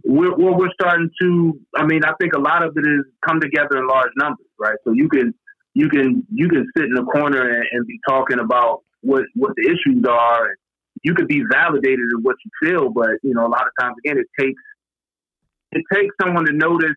We're, 0.05 0.35
we're, 0.37 0.71
starting 0.73 1.11
to 1.21 1.59
i 1.77 1.85
mean 1.85 2.03
i 2.05 2.13
think 2.21 2.33
a 2.35 2.41
lot 2.41 2.63
of 2.63 2.77
it 2.77 2.87
is 2.87 3.05
come 3.27 3.41
together 3.41 3.77
in 3.79 3.87
large 3.87 4.11
numbers 4.17 4.47
right? 4.61 4.77
So 4.85 4.93
you 4.93 5.09
can 5.09 5.35
you 5.75 5.89
can 5.89 6.25
you 6.31 6.49
can 6.49 6.67
sit 6.77 6.87
in 6.87 6.97
a 6.97 7.05
corner 7.05 7.41
and, 7.41 7.65
and 7.73 7.87
be 7.87 7.99
talking 8.09 8.39
about 8.39 8.83
what 9.01 9.25
what 9.35 9.53
the 9.57 9.65
issues 9.65 10.05
are. 10.09 10.45
And 10.45 10.57
you 11.03 11.15
could 11.15 11.29
be 11.29 11.43
validated 11.51 12.07
in 12.13 12.23
what 12.23 12.37
you 12.45 12.69
feel 12.69 12.91
but 12.91 13.17
you 13.23 13.35
know 13.35 13.47
a 13.47 13.49
lot 13.49 13.67
of 13.67 13.73
times 13.81 13.97
again 14.05 14.19
it 14.19 14.27
takes 14.39 14.63
it 15.73 15.83
takes 15.93 16.15
someone 16.23 16.45
to 16.45 16.53
notice. 16.53 16.95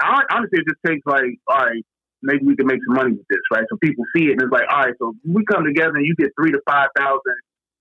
Hon- 0.00 0.26
honestly 0.30 0.58
it 0.58 0.66
just 0.68 0.80
takes 0.84 1.06
like 1.06 1.38
all 1.48 1.64
right 1.64 1.84
maybe 2.22 2.44
we 2.44 2.56
can 2.56 2.66
make 2.66 2.80
some 2.86 2.96
money 2.96 3.12
with 3.12 3.26
this 3.30 3.40
right? 3.52 3.64
So 3.70 3.76
people 3.82 4.04
see 4.16 4.26
it 4.26 4.32
and 4.32 4.42
it's 4.42 4.52
like 4.52 4.66
all 4.70 4.84
right 4.84 4.94
so 4.98 5.14
we 5.24 5.44
come 5.44 5.64
together 5.64 5.94
and 5.96 6.04
you 6.06 6.14
get 6.16 6.30
three 6.38 6.50
to 6.50 6.60
five 6.66 6.88
thousand 6.96 7.38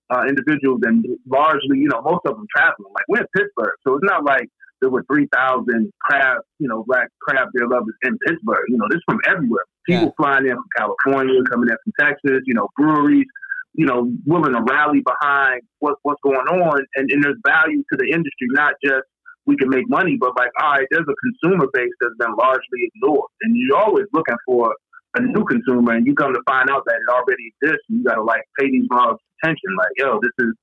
uh, 0.09 0.23
individuals 0.27 0.81
and 0.83 1.05
largely, 1.29 1.79
you 1.79 1.87
know, 1.87 2.01
most 2.01 2.25
of 2.25 2.35
them 2.35 2.47
traveling. 2.55 2.91
Like 2.93 3.05
we're 3.07 3.21
in 3.21 3.27
Pittsburgh, 3.35 3.75
so 3.85 3.95
it's 3.95 4.05
not 4.05 4.23
like 4.23 4.49
there 4.81 4.89
were 4.89 5.03
three 5.11 5.27
thousand 5.33 5.91
craft, 6.01 6.45
you 6.59 6.67
know, 6.67 6.83
black 6.87 7.09
craft 7.21 7.51
beer 7.53 7.67
lovers 7.67 7.95
in 8.03 8.17
Pittsburgh. 8.25 8.65
You 8.67 8.77
know, 8.77 8.85
this 8.89 9.01
from 9.05 9.19
everywhere. 9.27 9.63
People 9.87 10.13
flying 10.17 10.45
in 10.45 10.55
from 10.55 10.69
California, 10.77 11.39
coming 11.49 11.69
in 11.69 11.77
from 11.83 11.93
Texas. 11.99 12.41
You 12.45 12.53
know, 12.53 12.67
breweries. 12.77 13.27
You 13.75 13.87
know, 13.87 14.11
willing 14.27 14.53
to 14.53 14.61
rally 14.69 15.01
behind 15.01 15.61
what, 15.79 15.95
what's 16.03 16.21
going 16.21 16.45
on, 16.45 16.85
and, 16.95 17.09
and 17.09 17.23
there's 17.23 17.41
value 17.43 17.81
to 17.91 17.97
the 17.97 18.05
industry, 18.13 18.45
not 18.51 18.75
just 18.85 19.01
we 19.45 19.57
can 19.57 19.69
make 19.69 19.89
money, 19.89 20.17
but 20.19 20.37
like, 20.37 20.51
all 20.61 20.73
right, 20.73 20.87
there's 20.91 21.07
a 21.09 21.15
consumer 21.41 21.67
base 21.73 21.89
that's 21.99 22.15
been 22.19 22.35
largely 22.37 22.91
ignored, 22.93 23.29
and 23.41 23.55
you're 23.57 23.77
always 23.77 24.05
looking 24.13 24.35
for 24.45 24.75
a 25.15 25.21
new 25.21 25.43
consumer, 25.45 25.93
and 25.93 26.05
you 26.05 26.15
come 26.15 26.33
to 26.33 26.41
find 26.47 26.69
out 26.69 26.83
that 26.85 26.95
it 26.95 27.11
already 27.11 27.53
exists, 27.53 27.85
and 27.89 27.99
you 27.99 28.03
got 28.03 28.15
to 28.15 28.23
like 28.23 28.41
pay 28.59 28.69
these 28.69 28.87
laws 28.91 29.17
attention. 29.41 29.69
Like, 29.77 29.93
yo, 29.97 30.19
this 30.21 30.31
is 30.39 30.53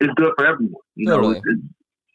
it's 0.00 0.14
good 0.16 0.32
for 0.36 0.46
everyone. 0.46 0.82
You 0.94 1.08
Totally. 1.08 1.34
know, 1.34 1.40
it's, 1.44 1.62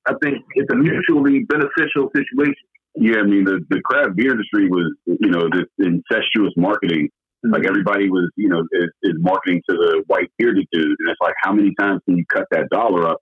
I 0.08 0.14
think 0.22 0.44
it's 0.56 0.72
a 0.72 0.76
mutually 0.76 1.44
beneficial 1.44 2.10
situation. 2.16 2.56
Yeah, 2.96 3.20
I 3.20 3.24
mean 3.24 3.46
the 3.46 3.60
the 3.70 3.82
craft 3.82 4.16
beer 4.16 4.32
industry 4.32 4.70
was 4.70 4.94
you 5.06 5.30
know 5.30 5.50
this 5.52 5.68
incestuous 5.78 6.54
marketing. 6.58 7.10
Mm-hmm. 7.46 7.54
Like 7.54 7.66
everybody 7.68 8.10
was, 8.10 8.32
you 8.36 8.50
know, 8.50 8.62
is, 8.72 8.90
is 9.04 9.14
marketing 9.20 9.62
to 9.70 9.76
the 9.76 10.04
white 10.08 10.32
bearded 10.40 10.66
dude, 10.72 10.86
and 10.86 11.10
it's 11.10 11.22
like, 11.22 11.36
how 11.44 11.54
many 11.54 11.76
times 11.80 12.02
can 12.06 12.18
you 12.18 12.26
cut 12.34 12.46
that 12.52 12.70
dollar 12.72 13.08
up 13.08 13.20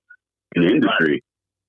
in 0.56 0.64
the 0.64 0.70
industry? 0.70 1.12
Right. 1.12 1.24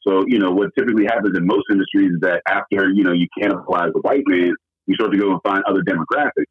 So, 0.06 0.24
you 0.28 0.38
know, 0.38 0.52
what 0.52 0.70
typically 0.78 1.04
happens 1.04 1.36
in 1.36 1.44
most 1.44 1.64
industries 1.70 2.12
is 2.12 2.20
that 2.20 2.40
after, 2.48 2.90
you 2.94 3.02
know, 3.02 3.12
you 3.12 3.26
cannibalize 3.36 3.92
the 3.92 4.00
white 4.02 4.22
man, 4.26 4.52
you 4.86 4.94
start 4.94 5.10
to 5.10 5.18
go 5.18 5.32
and 5.32 5.40
find 5.42 5.64
other 5.68 5.82
demographics. 5.82 6.46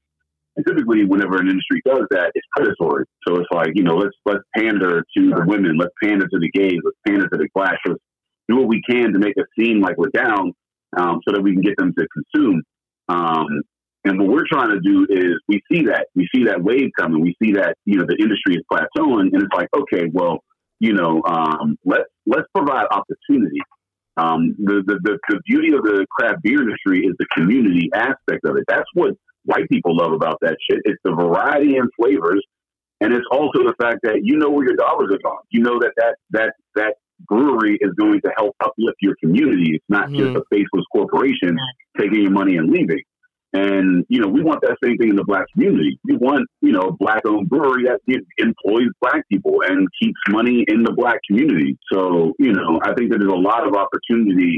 And 0.55 0.65
typically, 0.65 1.03
whenever 1.05 1.37
an 1.37 1.49
industry 1.49 1.81
does 1.85 2.03
that, 2.11 2.31
it's 2.33 2.47
predatory. 2.55 3.05
So 3.27 3.35
it's 3.35 3.49
like, 3.51 3.71
you 3.75 3.83
know, 3.83 3.97
let's 3.97 4.15
let's 4.25 4.43
pander 4.55 5.03
to 5.17 5.29
the 5.29 5.43
women, 5.45 5.77
let's 5.77 5.93
pander 6.01 6.27
to 6.27 6.39
the 6.39 6.49
gays, 6.51 6.79
let's 6.83 6.97
pander 7.05 7.27
to 7.27 7.37
the 7.37 7.47
blacks, 7.53 7.81
let's 7.85 7.99
do 8.47 8.57
what 8.57 8.67
we 8.67 8.81
can 8.89 9.11
to 9.13 9.19
make 9.19 9.37
us 9.37 9.45
seem 9.59 9.81
like 9.81 9.97
we're 9.97 10.09
down, 10.09 10.53
um, 10.97 11.19
so 11.27 11.33
that 11.33 11.41
we 11.41 11.53
can 11.53 11.61
get 11.61 11.75
them 11.77 11.93
to 11.97 12.07
consume. 12.13 12.61
Um, 13.09 13.47
and 14.05 14.19
what 14.19 14.29
we're 14.29 14.47
trying 14.49 14.69
to 14.69 14.79
do 14.79 15.07
is 15.09 15.33
we 15.47 15.61
see 15.69 15.83
that 15.85 16.07
we 16.15 16.27
see 16.33 16.45
that 16.45 16.63
wave 16.63 16.91
coming, 16.97 17.21
we 17.21 17.35
see 17.43 17.53
that 17.53 17.75
you 17.85 17.97
know 17.97 18.05
the 18.07 18.17
industry 18.21 18.55
is 18.55 18.63
plateauing, 18.71 19.33
and 19.33 19.43
it's 19.43 19.53
like, 19.53 19.67
okay, 19.75 20.09
well, 20.13 20.39
you 20.79 20.93
know, 20.93 21.21
um, 21.27 21.77
let's 21.83 22.05
let's 22.25 22.47
provide 22.55 22.85
opportunity. 22.91 23.59
Um, 24.17 24.55
the, 24.57 24.81
the, 24.87 24.97
the, 25.03 25.17
the 25.27 25.41
beauty 25.45 25.75
of 25.75 25.83
the 25.83 26.05
craft 26.09 26.41
beer 26.41 26.61
industry 26.61 26.99
is 26.99 27.15
the 27.19 27.27
community 27.35 27.89
aspect 27.93 28.45
of 28.45 28.55
it. 28.55 28.63
That's 28.65 28.87
what 28.93 29.11
white 29.45 29.67
people 29.71 29.95
love 29.95 30.13
about 30.13 30.37
that 30.41 30.57
shit. 30.69 30.81
It's 30.85 31.01
the 31.03 31.11
variety 31.11 31.77
and 31.77 31.89
flavors, 31.95 32.43
and 33.01 33.13
it's 33.13 33.25
also 33.31 33.59
the 33.63 33.75
fact 33.79 33.99
that 34.03 34.19
you 34.23 34.37
know 34.37 34.49
where 34.49 34.65
your 34.65 34.75
dollars 34.75 35.09
are 35.13 35.21
going. 35.23 35.43
You 35.49 35.61
know 35.61 35.79
that 35.79 35.93
that 35.97 36.15
that 36.31 36.53
that 36.75 36.93
brewery 37.27 37.77
is 37.79 37.91
going 37.97 38.21
to 38.21 38.31
help 38.37 38.55
uplift 38.63 38.97
your 39.01 39.15
community. 39.23 39.75
It's 39.75 39.85
not 39.89 40.09
mm-hmm. 40.09 40.33
just 40.33 40.35
a 40.35 40.41
faceless 40.51 40.85
corporation 40.91 41.57
taking 41.97 42.21
your 42.21 42.31
money 42.31 42.57
and 42.57 42.69
leaving. 42.69 43.01
And, 43.53 44.03
you 44.09 44.19
know, 44.19 44.27
we 44.27 44.43
want 44.43 44.59
that 44.63 44.75
same 44.83 44.97
thing 44.97 45.11
in 45.11 45.15
the 45.15 45.23
black 45.23 45.45
community. 45.53 45.97
We 46.03 46.17
want, 46.17 46.45
you 46.59 46.73
know, 46.73 46.89
a 46.89 46.91
black 46.91 47.21
owned 47.25 47.47
brewery 47.47 47.85
that 47.85 48.01
employs 48.37 48.89
black 48.99 49.23
people 49.31 49.61
and 49.65 49.87
keeps 50.01 50.19
money 50.27 50.65
in 50.67 50.83
the 50.83 50.91
black 50.91 51.19
community. 51.25 51.77
So, 51.89 52.33
you 52.37 52.51
know, 52.51 52.81
I 52.83 52.93
think 52.93 53.11
that 53.11 53.19
there's 53.19 53.31
a 53.31 53.35
lot 53.35 53.65
of 53.65 53.73
opportunity 53.73 54.57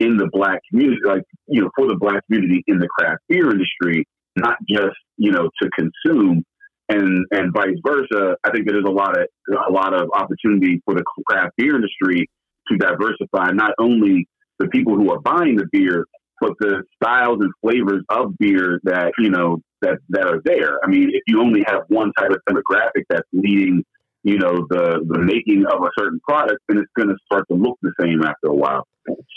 in 0.00 0.18
the 0.18 0.28
black 0.32 0.60
community, 0.70 1.00
like, 1.06 1.22
you 1.48 1.62
know, 1.62 1.70
for 1.74 1.86
the 1.86 1.96
black 1.96 2.26
community 2.26 2.62
in 2.66 2.78
the 2.78 2.88
craft 2.88 3.22
beer 3.30 3.50
industry, 3.50 4.04
not 4.36 4.56
just, 4.68 4.96
you 5.16 5.32
know, 5.32 5.48
to 5.62 5.70
consume 5.70 6.44
and 6.88 7.24
and 7.30 7.52
vice 7.52 7.76
versa. 7.84 8.36
I 8.44 8.50
think 8.50 8.66
that 8.66 8.72
there's 8.72 8.84
a 8.86 8.90
lot 8.90 9.18
of 9.18 9.26
a 9.68 9.72
lot 9.72 9.94
of 9.94 10.08
opportunity 10.14 10.80
for 10.84 10.94
the 10.94 11.04
craft 11.26 11.52
beer 11.56 11.74
industry 11.74 12.28
to 12.70 12.76
diversify 12.76 13.52
not 13.52 13.72
only 13.78 14.28
the 14.58 14.68
people 14.68 14.94
who 14.94 15.10
are 15.12 15.20
buying 15.20 15.56
the 15.56 15.66
beer, 15.72 16.06
but 16.40 16.52
the 16.60 16.82
styles 17.02 17.38
and 17.40 17.52
flavors 17.60 18.02
of 18.08 18.36
beer 18.38 18.80
that 18.84 19.12
you 19.18 19.30
know 19.30 19.58
that 19.82 19.98
that 20.10 20.26
are 20.26 20.40
there. 20.44 20.78
I 20.84 20.88
mean, 20.88 21.10
if 21.12 21.22
you 21.26 21.40
only 21.40 21.64
have 21.66 21.82
one 21.88 22.12
type 22.18 22.30
of 22.30 22.38
demographic 22.48 23.04
that's 23.08 23.28
leading, 23.32 23.84
you 24.26 24.38
know, 24.38 24.66
the 24.68 25.06
the 25.08 25.20
making 25.20 25.64
of 25.66 25.80
a 25.82 25.90
certain 25.96 26.18
product, 26.28 26.58
and 26.68 26.80
it's 26.80 26.90
going 26.96 27.08
to 27.08 27.16
start 27.26 27.44
to 27.48 27.56
look 27.56 27.78
the 27.80 27.92
same 28.00 28.24
after 28.24 28.48
a 28.48 28.54
while. 28.54 28.84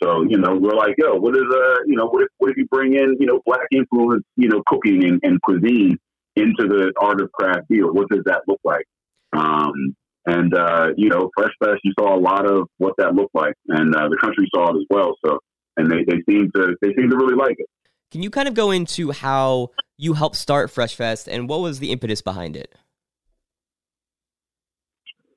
So 0.02 0.24
you 0.28 0.40
know, 0.40 0.58
we're 0.60 0.76
like, 0.76 0.96
yo, 0.98 1.16
what 1.16 1.36
is 1.36 1.44
uh, 1.44 1.76
you 1.86 1.96
know, 1.96 2.08
what 2.08 2.24
if 2.24 2.30
what 2.40 2.50
if 2.50 2.58
you 2.58 2.66
bring 2.72 2.96
in 2.96 3.16
you 3.20 3.28
know 3.28 3.40
black 3.46 3.68
influence, 3.72 4.24
you 4.36 4.50
know, 4.50 4.64
cooking 4.66 5.06
and, 5.06 5.20
and 5.22 5.40
cuisine 5.44 5.96
into 6.36 6.68
the 6.68 6.92
art 7.00 7.22
of 7.22 7.32
craft 7.32 7.68
beer? 7.70 7.92
What 7.92 8.10
does 8.10 8.24
that 8.26 8.42
look 8.48 8.62
like? 8.64 8.86
Um, 9.32 9.96
and 10.26 10.56
uh, 10.56 10.88
you 10.98 11.10
know, 11.10 11.30
Fresh 11.38 11.54
Fest, 11.64 11.82
you 11.84 11.94
saw 12.00 12.18
a 12.18 12.20
lot 12.20 12.50
of 12.50 12.68
what 12.80 12.96
that 12.98 13.14
looked 13.14 13.36
like, 13.36 13.54
and 13.68 13.96
uh, 13.96 14.10
the 14.10 14.18
country 14.20 14.50
saw 14.56 14.72
it 14.72 14.78
as 14.78 14.86
well. 14.90 15.14
So 15.24 15.38
and 15.78 15.92
they, 15.92 16.04
they 16.04 16.24
seem 16.28 16.50
to 16.56 16.76
they 16.82 16.96
seem 16.96 17.12
to 17.12 17.16
really 17.16 17.36
like 17.36 17.58
it. 17.60 17.68
Can 18.10 18.24
you 18.24 18.32
kind 18.32 18.48
of 18.48 18.56
go 18.56 18.72
into 18.72 19.12
how 19.12 19.70
you 20.00 20.14
helped 20.14 20.36
start 20.36 20.72
Fresh 20.72 20.96
Fest 20.96 21.28
and 21.28 21.48
what 21.48 21.60
was 21.60 21.78
the 21.78 21.92
impetus 21.92 22.24
behind 22.24 22.58
it? 22.58 22.74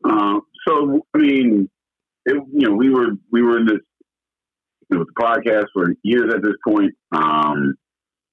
Uh, 0.04 0.40
so 0.66 1.00
I 1.14 1.18
mean, 1.18 1.68
it, 2.24 2.42
you 2.52 2.68
know, 2.68 2.74
we 2.74 2.90
were 2.90 3.12
we 3.30 3.42
were 3.42 3.58
in 3.58 3.66
this 3.66 3.80
you 4.90 4.98
know, 4.98 5.04
the 5.04 5.22
podcast 5.22 5.66
for 5.72 5.94
years 6.02 6.32
at 6.34 6.42
this 6.42 6.54
point. 6.66 6.92
Um, 7.12 7.74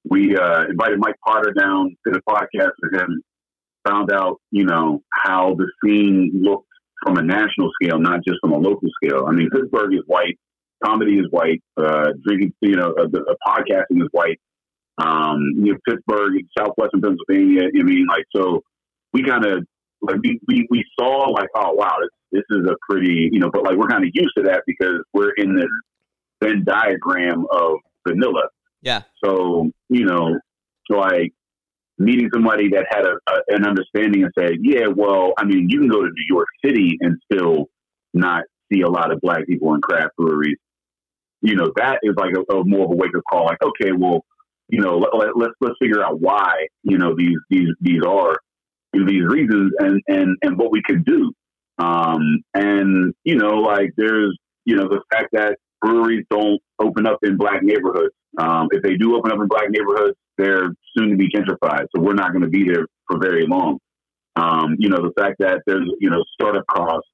we 0.08 0.36
uh, 0.36 0.64
invited 0.70 0.98
Mike 0.98 1.16
Potter 1.26 1.52
down 1.58 1.96
to 2.06 2.12
the 2.12 2.20
podcast 2.28 2.72
with 2.82 3.00
him. 3.00 3.22
Found 3.88 4.12
out, 4.12 4.40
you 4.50 4.64
know, 4.64 5.02
how 5.10 5.54
the 5.56 5.70
scene 5.82 6.42
looked 6.42 6.66
from 7.02 7.16
a 7.16 7.22
national 7.22 7.70
scale, 7.80 7.98
not 7.98 8.20
just 8.26 8.38
from 8.42 8.52
a 8.52 8.58
local 8.58 8.88
scale. 9.02 9.24
I 9.26 9.32
mean, 9.32 9.48
Pittsburgh 9.50 9.94
is 9.94 10.02
white 10.06 10.38
comedy 10.84 11.18
is 11.18 11.26
white. 11.30 11.62
Uh, 11.76 12.08
drinking, 12.26 12.52
you 12.60 12.76
know, 12.76 12.94
uh, 12.98 13.06
the, 13.10 13.36
podcasting 13.46 14.02
is 14.02 14.08
white. 14.12 14.40
Um, 14.98 15.40
you 15.56 15.72
know, 15.72 15.78
Pittsburgh, 15.88 16.32
Southwestern 16.58 17.00
Pennsylvania. 17.00 17.68
I 17.68 17.82
mean, 17.82 18.06
like, 18.08 18.24
so 18.34 18.62
we 19.12 19.22
kind 19.22 19.44
of 19.46 19.66
like 20.02 20.16
we, 20.22 20.40
we 20.48 20.66
we 20.70 20.84
saw 20.98 21.30
like, 21.30 21.48
oh 21.56 21.72
wow, 21.72 21.96
this 22.00 22.42
this 22.48 22.58
is 22.58 22.66
a 22.66 22.74
pretty, 22.88 23.28
you 23.32 23.40
know, 23.40 23.50
but 23.52 23.64
like 23.64 23.76
we're 23.76 23.88
kind 23.88 24.04
of 24.04 24.10
used 24.14 24.32
to 24.36 24.44
that 24.44 24.62
because 24.66 25.02
we're 25.12 25.32
in 25.36 25.54
this 25.54 25.68
Venn 26.42 26.64
diagram 26.64 27.44
of 27.50 27.78
vanilla. 28.06 28.48
Yeah. 28.82 29.02
So 29.24 29.70
you 29.88 30.04
know, 30.04 30.38
so 30.90 30.98
like 30.98 31.32
meeting 31.98 32.30
somebody 32.32 32.68
that 32.70 32.86
had 32.90 33.04
a, 33.04 33.16
a, 33.28 33.56
an 33.56 33.66
understanding 33.66 34.22
and 34.22 34.32
said, 34.38 34.52
yeah, 34.62 34.86
well, 34.94 35.34
I 35.36 35.44
mean, 35.44 35.68
you 35.68 35.80
can 35.80 35.88
go 35.88 36.00
to 36.00 36.08
New 36.08 36.34
York 36.34 36.48
City 36.64 36.96
and 37.00 37.18
still 37.30 37.66
not 38.14 38.44
see 38.72 38.80
a 38.80 38.88
lot 38.88 39.12
of 39.12 39.20
black 39.20 39.46
people 39.46 39.74
in 39.74 39.80
craft 39.82 40.16
breweries 40.16 40.56
you 41.42 41.54
know, 41.56 41.72
that 41.76 42.00
is 42.02 42.14
like 42.16 42.34
a, 42.34 42.54
a 42.54 42.64
more 42.64 42.84
of 42.84 42.90
a 42.92 42.96
wake 42.96 43.16
up 43.16 43.22
call. 43.28 43.46
Like, 43.46 43.62
okay, 43.62 43.92
well, 43.92 44.24
you 44.68 44.80
know, 44.80 44.98
let, 44.98 45.16
let, 45.16 45.36
let's 45.36 45.54
let's 45.60 45.74
figure 45.80 46.04
out 46.04 46.20
why 46.20 46.66
you 46.82 46.98
know 46.98 47.14
these 47.16 47.36
these 47.48 47.68
these 47.80 48.02
are 48.06 48.36
these 48.92 49.24
reasons 49.24 49.72
and 49.78 50.02
and 50.08 50.36
and 50.42 50.58
what 50.58 50.70
we 50.70 50.82
can 50.82 51.02
do. 51.02 51.32
Um, 51.78 52.42
and 52.54 53.14
you 53.24 53.36
know, 53.36 53.56
like 53.56 53.90
there's 53.96 54.36
you 54.64 54.76
know 54.76 54.88
the 54.88 55.00
fact 55.12 55.28
that 55.32 55.56
breweries 55.80 56.26
don't 56.30 56.60
open 56.78 57.06
up 57.06 57.18
in 57.22 57.36
black 57.36 57.62
neighborhoods. 57.62 58.14
Um, 58.38 58.68
if 58.70 58.82
they 58.82 58.96
do 58.96 59.16
open 59.16 59.32
up 59.32 59.38
in 59.38 59.48
black 59.48 59.70
neighborhoods, 59.70 60.16
they're 60.38 60.68
soon 60.96 61.10
to 61.10 61.16
be 61.16 61.28
gentrified. 61.28 61.86
So 61.94 62.02
we're 62.02 62.14
not 62.14 62.32
going 62.32 62.42
to 62.42 62.48
be 62.48 62.64
there 62.64 62.86
for 63.08 63.18
very 63.18 63.46
long. 63.46 63.78
Um, 64.36 64.76
you 64.78 64.88
know, 64.88 64.98
the 64.98 65.12
fact 65.20 65.36
that 65.40 65.62
there's 65.66 65.88
you 66.00 66.10
know 66.10 66.22
startup 66.34 66.66
costs, 66.66 67.08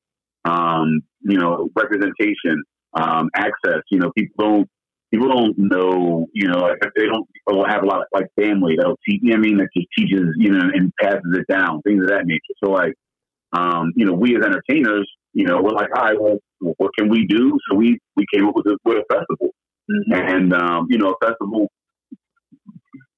um, 0.44 1.02
you 1.20 1.38
know, 1.38 1.68
representation, 1.74 2.62
um, 2.94 3.30
access. 3.34 3.82
You 3.90 4.00
know, 4.00 4.12
people 4.16 4.44
don't 4.44 4.70
people 5.12 5.28
don't 5.28 5.54
know. 5.56 6.26
You 6.32 6.48
know, 6.48 6.58
like 6.58 6.78
they 6.96 7.06
don't 7.06 7.26
have 7.68 7.82
a 7.82 7.86
lot 7.86 8.00
of 8.00 8.06
like 8.12 8.26
family 8.38 8.76
that'll 8.76 8.98
teach. 9.08 9.20
You 9.22 9.30
know 9.30 9.36
I 9.36 9.40
mean, 9.40 9.56
that 9.58 9.68
just 9.76 9.88
teaches 9.96 10.26
you 10.36 10.50
know 10.50 10.60
and 10.72 10.92
passes 11.00 11.22
it 11.34 11.46
down, 11.48 11.82
things 11.82 12.02
of 12.02 12.08
that 12.10 12.26
nature. 12.26 12.40
So 12.62 12.70
like, 12.70 12.94
um, 13.52 13.92
you 13.96 14.06
know, 14.06 14.12
we 14.12 14.36
as 14.36 14.44
entertainers, 14.44 15.10
you 15.32 15.46
know, 15.46 15.60
we're 15.62 15.70
like, 15.70 15.90
all 15.96 16.04
right, 16.04 16.20
well, 16.20 16.38
what 16.60 16.90
can 16.98 17.08
we 17.08 17.26
do? 17.26 17.58
So 17.68 17.76
we 17.76 17.98
we 18.16 18.24
came 18.32 18.46
up 18.46 18.54
with 18.56 18.66
a, 18.66 18.76
with 18.84 18.98
a 18.98 19.14
festival, 19.14 19.54
mm-hmm. 19.90 20.12
and 20.12 20.52
um, 20.52 20.86
you 20.90 20.98
know, 20.98 21.14
a 21.20 21.26
festival. 21.26 21.68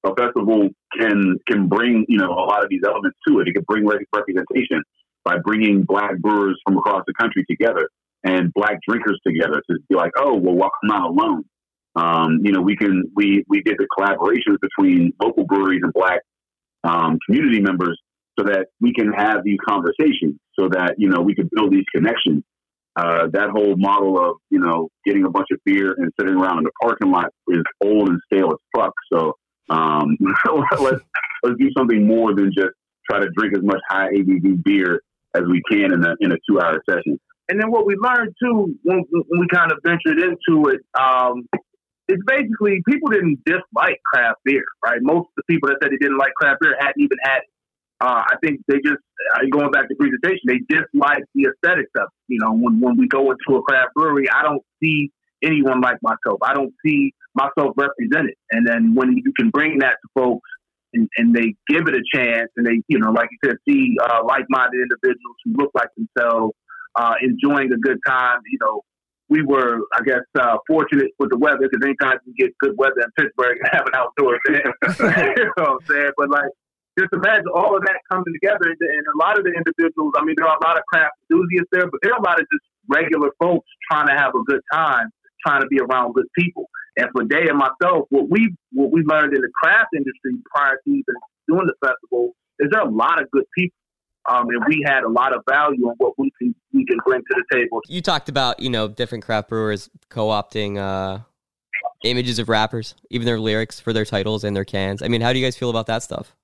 A 0.05 0.15
festival 0.15 0.69
can 0.97 1.35
can 1.45 1.67
bring 1.67 2.05
you 2.07 2.17
know 2.17 2.31
a 2.31 2.47
lot 2.47 2.63
of 2.63 2.69
these 2.69 2.81
elements 2.85 3.17
to 3.27 3.39
it. 3.39 3.49
It 3.49 3.53
can 3.53 3.65
bring 3.67 3.85
representation 3.85 4.81
by 5.25 5.37
bringing 5.43 5.83
black 5.83 6.17
brewers 6.19 6.57
from 6.65 6.77
across 6.77 7.03
the 7.05 7.13
country 7.19 7.43
together 7.49 7.89
and 8.23 8.53
black 8.53 8.79
drinkers 8.87 9.19
together 9.25 9.61
to 9.69 9.77
be 9.89 9.95
like, 9.95 10.11
oh, 10.17 10.35
well, 10.35 10.69
I'm 10.83 10.87
not 10.87 11.09
alone. 11.09 11.43
Um, 11.95 12.39
you 12.43 12.51
know, 12.51 12.61
we 12.61 12.75
can 12.75 13.11
we 13.15 13.43
we 13.47 13.61
did 13.61 13.77
the 13.77 13.87
collaborations 13.97 14.57
between 14.61 15.13
local 15.21 15.45
breweries 15.45 15.81
and 15.83 15.93
black 15.93 16.21
um, 16.83 17.17
community 17.25 17.61
members 17.61 17.99
so 18.37 18.45
that 18.45 18.67
we 18.79 18.93
can 18.93 19.11
have 19.11 19.43
these 19.43 19.57
conversations, 19.67 20.39
so 20.57 20.69
that 20.69 20.95
you 20.97 21.09
know 21.09 21.21
we 21.21 21.35
can 21.35 21.49
build 21.53 21.71
these 21.71 21.85
connections. 21.93 22.43
Uh, 22.95 23.27
that 23.31 23.49
whole 23.49 23.75
model 23.77 24.19
of 24.19 24.37
you 24.49 24.59
know 24.59 24.89
getting 25.05 25.25
a 25.25 25.29
bunch 25.29 25.47
of 25.51 25.59
beer 25.65 25.93
and 25.97 26.11
sitting 26.19 26.35
around 26.35 26.59
in 26.59 26.63
the 26.63 26.71
parking 26.81 27.11
lot 27.11 27.27
is 27.47 27.63
old 27.83 28.09
and 28.09 28.19
stale 28.31 28.51
as 28.51 28.59
fuck. 28.75 28.93
So 29.11 29.33
um, 29.69 30.17
let's 30.79 31.01
let's 31.43 31.57
do 31.59 31.69
something 31.77 32.05
more 32.05 32.35
than 32.35 32.51
just 32.55 32.71
try 33.09 33.19
to 33.19 33.29
drink 33.35 33.55
as 33.55 33.63
much 33.63 33.79
high 33.89 34.09
ABV 34.09 34.63
beer 34.63 35.01
as 35.35 35.43
we 35.49 35.61
can 35.69 35.93
in 35.93 36.03
a 36.03 36.15
in 36.19 36.31
a 36.31 36.37
two 36.49 36.59
hour 36.59 36.81
session. 36.89 37.19
And 37.49 37.59
then 37.59 37.71
what 37.71 37.87
we 37.87 37.95
learned 37.95 38.35
too, 38.41 38.75
when, 38.83 39.03
when 39.09 39.39
we 39.39 39.47
kind 39.51 39.71
of 39.71 39.79
ventured 39.83 40.19
into 40.19 40.69
it, 40.69 40.81
um, 40.99 41.47
is 42.09 42.19
basically 42.25 42.81
people 42.89 43.09
didn't 43.09 43.39
dislike 43.45 44.01
craft 44.11 44.39
beer, 44.43 44.65
right? 44.83 44.99
Most 45.01 45.27
of 45.29 45.35
the 45.37 45.43
people 45.47 45.69
that 45.69 45.77
said 45.81 45.91
they 45.91 45.97
didn't 45.97 46.17
like 46.17 46.33
craft 46.33 46.61
beer 46.61 46.75
hadn't 46.79 46.99
even 46.99 47.17
had 47.23 47.37
it. 47.37 47.49
Uh, 48.01 48.23
I 48.25 48.35
think 48.41 48.61
they 48.67 48.77
just, 48.77 49.03
uh, 49.35 49.39
going 49.51 49.71
back 49.71 49.87
to 49.89 49.95
presentation, 49.95 50.47
they 50.47 50.59
dislike 50.69 51.23
the 51.35 51.49
aesthetics 51.51 51.91
of 51.97 52.07
it. 52.07 52.25
You 52.27 52.39
know, 52.39 52.53
when, 52.53 52.79
when 52.79 52.97
we 52.97 53.07
go 53.07 53.29
into 53.31 53.59
a 53.59 53.61
craft 53.61 53.93
brewery, 53.93 54.29
I 54.29 54.41
don't 54.41 54.63
see 54.81 55.11
anyone 55.43 55.81
like 55.81 55.97
myself. 56.01 56.39
I 56.41 56.53
don't 56.53 56.73
see 56.83 57.13
myself 57.35 57.75
represented. 57.75 58.35
And 58.51 58.65
then 58.65 58.95
when 58.95 59.17
you 59.17 59.33
can 59.37 59.49
bring 59.49 59.79
that 59.79 59.97
to 60.01 60.07
folks 60.15 60.49
and, 60.93 61.09
and 61.17 61.35
they 61.35 61.55
give 61.67 61.87
it 61.87 61.93
a 61.93 62.03
chance 62.15 62.49
and 62.55 62.65
they, 62.65 62.81
you 62.87 62.99
know, 62.99 63.11
like 63.11 63.29
you 63.31 63.49
said, 63.49 63.57
see 63.67 63.95
uh, 64.01 64.21
like 64.25 64.45
minded 64.49 64.79
individuals 64.81 65.35
who 65.43 65.53
look 65.57 65.71
like 65.75 65.89
themselves 65.95 66.53
uh, 66.95 67.13
enjoying 67.21 67.71
a 67.71 67.77
good 67.77 67.99
time, 68.07 68.39
you 68.49 68.57
know, 68.61 68.81
we 69.29 69.43
were, 69.43 69.79
I 69.93 70.01
guess, 70.03 70.25
uh, 70.39 70.57
fortunate 70.67 71.11
with 71.19 71.29
the 71.29 71.37
weather 71.37 71.69
because 71.69 71.85
anytime 71.85 72.17
you 72.25 72.33
get 72.33 72.57
good 72.57 72.75
weather 72.77 73.01
in 73.05 73.11
Pittsburgh, 73.17 73.57
you 73.61 73.69
have 73.71 73.85
an 73.85 73.95
outdoor 73.95 74.39
event. 74.45 74.73
you 75.37 75.45
know 75.45 75.51
what 75.55 75.69
I'm 75.69 75.87
saying? 75.87 76.11
But 76.17 76.29
like, 76.29 76.49
just 76.97 77.13
imagine 77.13 77.45
all 77.53 77.77
of 77.77 77.83
that 77.85 78.01
coming 78.11 78.33
together, 78.33 78.65
and 78.65 79.05
a 79.13 79.17
lot 79.17 79.37
of 79.37 79.45
the 79.45 79.53
individuals. 79.55 80.11
I 80.17 80.25
mean, 80.25 80.35
there 80.37 80.47
are 80.47 80.57
a 80.57 80.65
lot 80.65 80.77
of 80.77 80.83
craft 80.91 81.13
enthusiasts 81.29 81.69
there, 81.71 81.87
but 81.87 81.99
there 82.03 82.11
are 82.13 82.19
a 82.19 82.25
lot 82.25 82.41
of 82.41 82.45
just 82.51 82.65
regular 82.89 83.29
folks 83.39 83.69
trying 83.89 84.07
to 84.07 84.15
have 84.17 84.35
a 84.35 84.43
good 84.43 84.61
time, 84.73 85.07
trying 85.45 85.61
to 85.61 85.67
be 85.67 85.79
around 85.79 86.13
good 86.13 86.27
people. 86.35 86.67
And 86.97 87.07
for 87.13 87.23
Day 87.23 87.47
and 87.47 87.57
myself, 87.57 88.07
what 88.09 88.29
we 88.29 88.53
what 88.73 88.91
we 88.91 89.03
learned 89.05 89.33
in 89.33 89.41
the 89.41 89.51
craft 89.55 89.95
industry 89.95 90.35
prior 90.53 90.75
to 90.83 90.89
even 90.89 91.15
doing 91.47 91.69
the 91.69 91.77
festival 91.79 92.35
is 92.59 92.67
there 92.71 92.81
are 92.81 92.87
a 92.87 92.91
lot 92.91 93.21
of 93.21 93.31
good 93.31 93.45
people. 93.55 93.77
Um, 94.29 94.47
and 94.49 94.63
we 94.67 94.83
had 94.85 95.03
a 95.03 95.09
lot 95.09 95.33
of 95.33 95.43
value 95.49 95.87
on 95.87 95.95
what 95.97 96.13
we 96.17 96.31
can 96.39 96.53
we 96.71 96.85
can 96.85 96.97
bring 97.05 97.21
to 97.21 97.35
the 97.35 97.57
table. 97.57 97.81
You 97.87 98.01
talked 98.01 98.29
about 98.29 98.59
you 98.59 98.69
know 98.69 98.87
different 98.87 99.23
craft 99.25 99.49
brewers 99.49 99.89
co-opting 100.09 100.77
uh, 100.77 101.23
images 102.03 102.37
of 102.39 102.47
rappers, 102.47 102.95
even 103.09 103.25
their 103.25 103.39
lyrics 103.39 103.79
for 103.79 103.91
their 103.91 104.05
titles 104.05 104.43
and 104.43 104.55
their 104.55 104.65
cans. 104.65 105.01
I 105.01 105.07
mean, 105.07 105.21
how 105.21 105.33
do 105.33 105.39
you 105.39 105.45
guys 105.45 105.57
feel 105.57 105.69
about 105.69 105.87
that 105.87 106.03
stuff? 106.03 106.35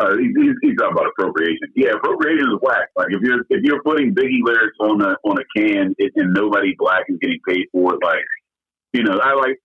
Uh, 0.00 0.16
he's, 0.16 0.32
he's 0.62 0.76
talking 0.78 0.96
about 0.96 1.06
appropriation. 1.06 1.68
Yeah, 1.76 1.90
appropriation 1.90 2.48
is 2.48 2.58
whack. 2.62 2.88
Like 2.96 3.08
if 3.10 3.20
you're 3.20 3.44
if 3.50 3.62
you're 3.62 3.82
putting 3.82 4.14
Biggie 4.14 4.42
lyrics 4.42 4.76
on 4.80 5.00
a 5.02 5.14
on 5.24 5.36
a 5.38 5.44
can 5.56 5.94
it, 5.98 6.12
and 6.16 6.32
nobody 6.34 6.74
black 6.78 7.04
is 7.08 7.18
getting 7.20 7.38
paid 7.46 7.66
for 7.70 7.94
it, 7.94 8.00
like 8.02 8.24
you 8.92 9.04
know, 9.04 9.18
I 9.22 9.34
like 9.34 9.60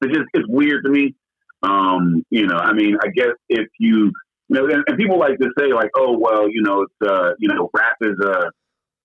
it's 0.00 0.12
just 0.12 0.28
it's 0.34 0.48
weird 0.48 0.84
to 0.84 0.90
me. 0.90 1.14
Um, 1.62 2.24
you 2.30 2.46
know, 2.46 2.56
I 2.56 2.72
mean, 2.72 2.96
I 3.02 3.08
guess 3.14 3.34
if 3.48 3.68
you 3.78 4.12
you 4.48 4.56
know, 4.56 4.66
and, 4.66 4.84
and 4.86 4.98
people 4.98 5.18
like 5.18 5.38
to 5.38 5.48
say 5.58 5.72
like, 5.72 5.90
oh 5.96 6.18
well, 6.18 6.48
you 6.50 6.62
know, 6.62 6.82
it's 6.82 7.10
uh, 7.10 7.32
you 7.38 7.48
know, 7.48 7.70
rap 7.74 7.96
is 8.00 8.16
uh 8.24 8.50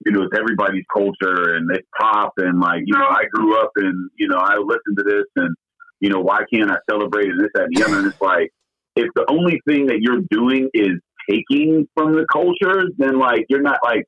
you 0.05 0.11
know, 0.11 0.23
it's 0.23 0.37
everybody's 0.37 0.85
culture 0.93 1.55
and 1.55 1.69
it's 1.71 1.87
pop 1.99 2.33
and 2.37 2.59
like, 2.59 2.81
you 2.85 2.95
know, 2.97 3.07
I 3.07 3.23
grew 3.31 3.59
up 3.59 3.71
and, 3.77 4.09
you 4.15 4.27
know, 4.27 4.37
I 4.37 4.57
listened 4.57 4.97
to 4.97 5.03
this 5.03 5.25
and, 5.35 5.55
you 5.99 6.09
know, 6.09 6.19
why 6.19 6.41
can't 6.53 6.71
I 6.71 6.77
celebrate 6.89 7.29
and 7.29 7.39
this, 7.39 7.49
that, 7.55 7.63
and 7.63 7.75
the 7.75 7.83
other? 7.83 7.97
And 7.97 8.07
it's 8.07 8.21
like, 8.21 8.51
if 8.95 9.07
the 9.15 9.25
only 9.29 9.59
thing 9.67 9.87
that 9.87 9.99
you're 10.01 10.21
doing 10.29 10.69
is 10.73 10.99
taking 11.29 11.87
from 11.95 12.13
the 12.13 12.25
culture, 12.31 12.83
then 12.97 13.19
like 13.19 13.45
you're 13.49 13.61
not 13.61 13.79
like 13.83 14.05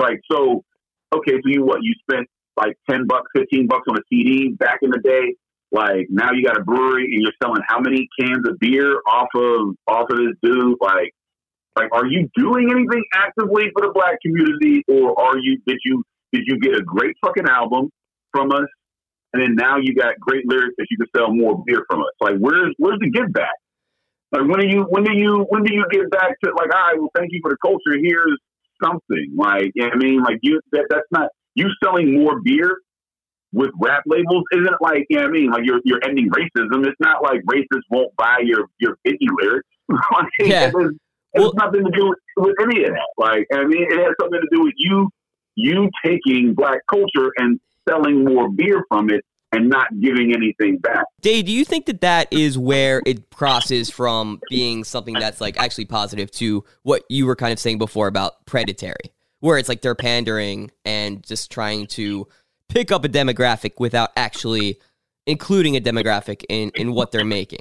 like 0.00 0.20
so 0.30 0.64
okay, 1.14 1.32
so 1.32 1.42
you 1.44 1.64
what 1.64 1.82
you 1.82 1.94
spent 2.08 2.26
like 2.56 2.76
ten 2.88 3.06
bucks, 3.06 3.30
fifteen 3.34 3.66
bucks 3.66 3.84
on 3.88 3.96
a 3.96 4.02
CD 4.10 4.50
back 4.50 4.78
in 4.82 4.90
the 4.90 5.00
day. 5.02 5.34
Like 5.70 6.06
now 6.08 6.32
you 6.32 6.44
got 6.44 6.58
a 6.58 6.64
brewery 6.64 7.04
and 7.04 7.22
you're 7.22 7.36
selling 7.42 7.62
how 7.66 7.80
many 7.80 8.08
cans 8.18 8.46
of 8.48 8.58
beer 8.58 8.96
off 9.06 9.28
of 9.34 9.76
off 9.86 10.06
of 10.10 10.16
this 10.16 10.34
dude? 10.42 10.76
Like 10.80 11.12
like 11.76 11.88
are 11.92 12.06
you 12.06 12.28
doing 12.34 12.68
anything 12.70 13.04
actively 13.14 13.64
for 13.72 13.86
the 13.86 13.92
black 13.92 14.16
community 14.24 14.82
or 14.88 15.18
are 15.20 15.38
you 15.38 15.58
did 15.66 15.78
you 15.84 16.02
did 16.32 16.44
you 16.46 16.58
get 16.58 16.74
a 16.74 16.82
great 16.82 17.16
fucking 17.24 17.48
album 17.48 17.90
from 18.32 18.50
us 18.52 18.66
and 19.32 19.42
then 19.42 19.54
now 19.54 19.76
you 19.76 19.94
got 19.94 20.18
great 20.18 20.44
lyrics 20.48 20.74
that 20.78 20.86
you 20.90 20.96
can 20.96 21.06
sell 21.14 21.34
more 21.34 21.62
beer 21.66 21.84
from 21.90 22.00
us? 22.00 22.12
Like 22.20 22.36
where's 22.38 22.74
where's 22.78 22.98
the 23.00 23.10
give 23.10 23.30
back? 23.32 23.54
Like 24.32 24.48
when 24.48 24.60
do 24.60 24.68
you 24.68 24.86
when 24.88 25.04
do 25.04 25.12
you 25.14 25.44
when 25.50 25.64
do 25.64 25.74
you 25.74 25.84
get 25.90 26.10
back 26.10 26.32
to 26.44 26.50
like 26.56 26.74
all 26.74 26.80
right 26.80 26.98
well 26.98 27.10
thank 27.14 27.30
you 27.32 27.40
for 27.42 27.50
the 27.50 27.58
culture 27.60 27.98
here's 28.00 28.38
something 28.82 29.34
like 29.36 29.70
you 29.74 29.84
know 29.84 29.90
I 29.92 29.96
mean 29.96 30.22
like 30.22 30.38
you 30.42 30.60
that 30.72 30.86
that's 30.88 31.08
not 31.10 31.28
you 31.54 31.68
selling 31.82 32.18
more 32.18 32.40
beer 32.42 32.78
with 33.52 33.70
rap 33.80 34.02
labels 34.06 34.44
isn't 34.52 34.80
like 34.80 35.06
you 35.08 35.16
know 35.16 35.24
what 35.24 35.28
I 35.28 35.32
mean? 35.32 35.50
Like 35.50 35.62
you're 35.64 35.80
you're 35.84 36.00
ending 36.04 36.30
racism. 36.30 36.86
It's 36.86 37.00
not 37.00 37.22
like 37.22 37.42
racists 37.44 37.86
won't 37.90 38.14
buy 38.16 38.38
your 38.42 38.66
your 38.78 38.96
Biggie 39.06 39.28
lyrics. 39.40 39.68
Like, 39.90 40.28
yeah. 40.40 40.66
it, 40.66 40.74
has, 40.74 40.90
it 41.32 41.40
has 41.40 41.52
nothing 41.54 41.82
to 41.82 41.90
do 41.90 42.08
with, 42.10 42.18
with 42.36 42.54
any 42.62 42.84
of 42.84 42.90
that. 42.90 43.08
Like 43.16 43.46
I 43.52 43.64
mean? 43.64 43.84
It 43.84 43.98
has 43.98 44.14
something 44.20 44.38
to 44.38 44.48
do 44.54 44.62
with 44.64 44.74
you 44.76 45.08
you 45.58 45.90
taking 46.04 46.54
black 46.54 46.78
culture 46.88 47.32
and 47.36 47.58
selling 47.88 48.24
more 48.24 48.48
beer 48.50 48.84
from 48.88 49.10
it 49.10 49.24
and 49.50 49.68
not 49.68 49.88
giving 50.00 50.32
anything 50.34 50.78
back. 50.78 51.04
Dave, 51.20 51.46
do 51.46 51.52
you 51.52 51.64
think 51.64 51.86
that 51.86 52.00
that 52.02 52.28
is 52.30 52.56
where 52.56 53.02
it 53.06 53.30
crosses 53.30 53.90
from 53.90 54.40
being 54.50 54.84
something 54.84 55.14
that's 55.14 55.40
like 55.40 55.58
actually 55.58 55.86
positive 55.86 56.30
to 56.32 56.64
what 56.82 57.02
you 57.08 57.26
were 57.26 57.36
kind 57.36 57.52
of 57.52 57.58
saying 57.58 57.78
before 57.78 58.06
about 58.06 58.44
predatory, 58.46 59.12
where 59.40 59.58
it's 59.58 59.68
like 59.68 59.80
they're 59.80 59.94
pandering 59.94 60.70
and 60.84 61.26
just 61.26 61.50
trying 61.50 61.86
to 61.86 62.28
pick 62.68 62.92
up 62.92 63.04
a 63.04 63.08
demographic 63.08 63.72
without 63.78 64.10
actually 64.16 64.78
including 65.26 65.76
a 65.76 65.80
demographic 65.80 66.44
in, 66.48 66.70
in 66.74 66.92
what 66.92 67.12
they're 67.12 67.24
making? 67.24 67.60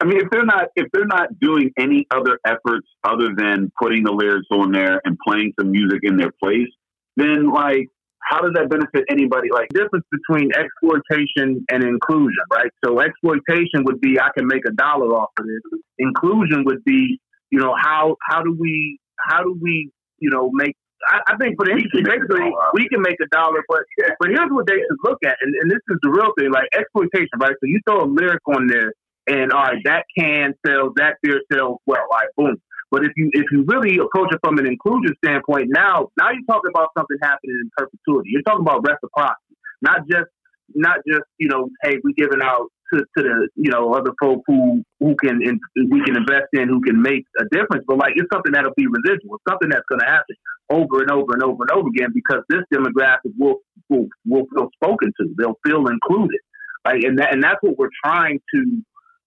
I 0.00 0.04
mean, 0.04 0.18
if 0.20 0.30
they're 0.30 0.44
not 0.44 0.68
if 0.76 0.86
they're 0.92 1.06
not 1.06 1.40
doing 1.40 1.72
any 1.76 2.06
other 2.12 2.38
efforts 2.46 2.86
other 3.02 3.30
than 3.36 3.72
putting 3.80 4.04
the 4.04 4.12
lyrics 4.12 4.46
on 4.52 4.70
there 4.70 5.00
and 5.04 5.18
playing 5.26 5.52
some 5.58 5.72
music 5.72 6.00
in 6.02 6.16
their 6.16 6.30
place, 6.40 6.68
then 7.16 7.50
like 7.50 7.88
how 8.22 8.40
does 8.40 8.52
that 8.54 8.68
benefit 8.68 9.04
anybody? 9.10 9.48
Like 9.50 9.68
difference 9.70 10.04
between 10.12 10.50
exploitation 10.52 11.64
and 11.70 11.82
inclusion, 11.82 12.44
right? 12.52 12.70
So 12.84 13.00
exploitation 13.00 13.84
would 13.84 14.00
be 14.00 14.20
I 14.20 14.28
can 14.36 14.46
make 14.46 14.62
a 14.68 14.72
dollar 14.72 15.08
off 15.16 15.30
of 15.38 15.46
this. 15.46 15.80
Inclusion 15.98 16.64
would 16.64 16.84
be, 16.84 17.18
you 17.50 17.58
know, 17.58 17.74
how 17.76 18.16
how 18.28 18.42
do 18.42 18.56
we 18.58 19.00
how 19.18 19.42
do 19.42 19.58
we, 19.60 19.90
you 20.20 20.30
know, 20.30 20.50
make 20.52 20.76
I, 21.06 21.34
I 21.34 21.36
think 21.36 21.56
for 21.56 21.66
the 21.66 21.72
industry, 21.72 22.02
basically, 22.02 22.50
we 22.74 22.88
can 22.88 23.02
make 23.02 23.16
a 23.22 23.28
dollar, 23.30 23.62
but 23.68 23.82
but 24.18 24.28
here's 24.28 24.50
what 24.50 24.66
they 24.66 24.74
should 24.74 25.02
look 25.04 25.18
at, 25.24 25.36
and, 25.40 25.54
and 25.54 25.70
this 25.70 25.80
is 25.88 25.98
the 26.02 26.10
real 26.10 26.32
thing, 26.38 26.50
like 26.50 26.68
exploitation, 26.74 27.38
right? 27.38 27.54
So 27.60 27.64
you 27.64 27.80
throw 27.86 28.04
a 28.04 28.08
lyric 28.08 28.42
on 28.46 28.66
there, 28.66 28.92
and 29.26 29.52
all 29.52 29.62
right, 29.62 29.82
that 29.84 30.04
can 30.16 30.54
sells, 30.66 30.92
that 30.96 31.16
beer 31.22 31.40
sells 31.52 31.78
well, 31.86 32.02
all 32.10 32.18
right, 32.18 32.28
boom. 32.36 32.56
But 32.90 33.04
if 33.04 33.12
you 33.16 33.30
if 33.32 33.46
you 33.52 33.64
really 33.68 33.98
approach 33.98 34.32
it 34.32 34.40
from 34.42 34.58
an 34.58 34.66
inclusion 34.66 35.14
standpoint, 35.24 35.68
now 35.70 36.08
now 36.18 36.30
you're 36.30 36.48
talking 36.48 36.70
about 36.74 36.88
something 36.96 37.18
happening 37.22 37.60
in 37.60 37.70
perpetuity. 37.76 38.30
You're 38.32 38.42
talking 38.42 38.62
about 38.62 38.82
reciprocity, 38.82 39.56
not 39.82 40.08
just 40.08 40.30
not 40.74 41.00
just 41.06 41.24
you 41.38 41.48
know, 41.48 41.68
hey, 41.82 41.98
we 42.02 42.14
giving 42.14 42.40
out 42.42 42.68
to, 42.92 42.98
to 43.00 43.22
the 43.22 43.48
you 43.56 43.70
know 43.70 43.92
other 43.94 44.12
folk 44.20 44.42
who 44.46 44.82
who 45.00 45.14
can 45.16 45.40
in, 45.42 45.60
we 45.90 46.02
can 46.04 46.16
invest 46.16 46.48
in 46.52 46.68
who 46.68 46.80
can 46.80 47.00
make 47.00 47.24
a 47.40 47.44
difference, 47.50 47.84
but 47.86 47.98
like 47.98 48.12
it's 48.16 48.28
something 48.32 48.52
that'll 48.52 48.74
be 48.76 48.86
residual, 48.86 49.40
something 49.48 49.68
that's 49.68 49.86
going 49.88 50.00
to 50.00 50.06
happen 50.06 50.36
over 50.70 51.00
and 51.00 51.10
over 51.10 51.32
and 51.32 51.42
over 51.42 51.62
and 51.62 51.70
over 51.70 51.88
again 51.88 52.10
because 52.14 52.42
this 52.48 52.62
demographic 52.72 53.32
will 53.38 53.56
will 53.88 54.06
will 54.26 54.46
feel 54.54 54.68
spoken 54.82 55.12
to, 55.20 55.34
they'll 55.38 55.58
feel 55.66 55.86
included, 55.88 56.40
right? 56.86 57.02
And 57.04 57.18
that 57.18 57.32
and 57.32 57.42
that's 57.42 57.58
what 57.62 57.78
we're 57.78 57.94
trying 58.04 58.40
to 58.54 58.82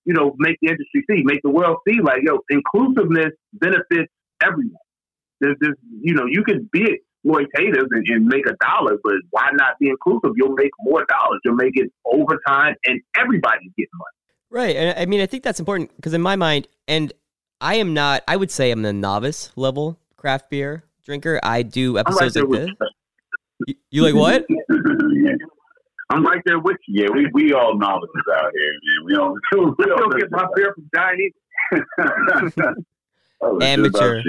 you 0.05 0.13
know, 0.13 0.33
make 0.39 0.57
the 0.61 0.69
industry 0.69 1.03
see, 1.09 1.21
make 1.23 1.41
the 1.43 1.49
world 1.49 1.77
see, 1.87 1.99
like, 2.01 2.21
yo, 2.23 2.39
inclusiveness 2.49 3.33
benefits 3.53 4.11
everyone. 4.43 4.73
There's, 5.39 5.55
there's 5.59 5.75
you 6.01 6.13
know, 6.13 6.25
you 6.27 6.43
can 6.43 6.69
be 6.71 6.99
exploitative 7.25 7.85
and, 7.91 8.05
and 8.07 8.25
make 8.25 8.45
a 8.45 8.55
dollar, 8.61 8.97
but 9.03 9.13
why 9.31 9.49
not 9.53 9.77
be 9.79 9.89
inclusive? 9.89 10.31
You'll 10.35 10.53
make 10.53 10.71
more 10.79 11.05
dollars. 11.05 11.39
You'll 11.43 11.55
make 11.55 11.73
it 11.75 11.91
overtime, 12.05 12.75
and 12.85 13.01
everybody's 13.17 13.71
getting 13.77 13.89
money. 13.93 14.11
Right, 14.49 14.75
and 14.75 14.99
I 14.99 15.05
mean, 15.05 15.21
I 15.21 15.25
think 15.25 15.43
that's 15.43 15.59
important 15.59 15.95
because 15.95 16.13
in 16.13 16.21
my 16.21 16.35
mind, 16.35 16.67
and 16.87 17.13
I 17.59 17.75
am 17.75 17.93
not. 17.93 18.23
I 18.27 18.35
would 18.35 18.51
say 18.51 18.71
I'm 18.71 18.81
the 18.81 18.93
novice 18.93 19.51
level 19.55 19.97
craft 20.17 20.49
beer 20.49 20.83
drinker. 21.03 21.39
I 21.43 21.63
do 21.63 21.97
episodes 21.97 22.35
like 22.35 22.49
this. 22.49 22.69
You, 23.67 23.75
you 23.89 24.01
like 24.03 24.15
what? 24.15 24.45
I'm 26.09 26.25
right 26.25 26.41
there 26.45 26.59
with 26.59 26.77
you. 26.87 27.03
Yeah, 27.03 27.09
we, 27.13 27.29
we 27.33 27.53
all 27.53 27.77
novices 27.77 28.23
out 28.33 28.51
here, 28.53 28.73
man. 28.83 29.05
We 29.05 29.13
don't, 29.15 29.39
we 29.79 29.85
don't 29.85 30.19
get 30.19 30.29
my 30.29 30.45
beer 30.55 30.73
from 30.75 30.89
Diane. 30.93 31.31
amateur 33.61 34.21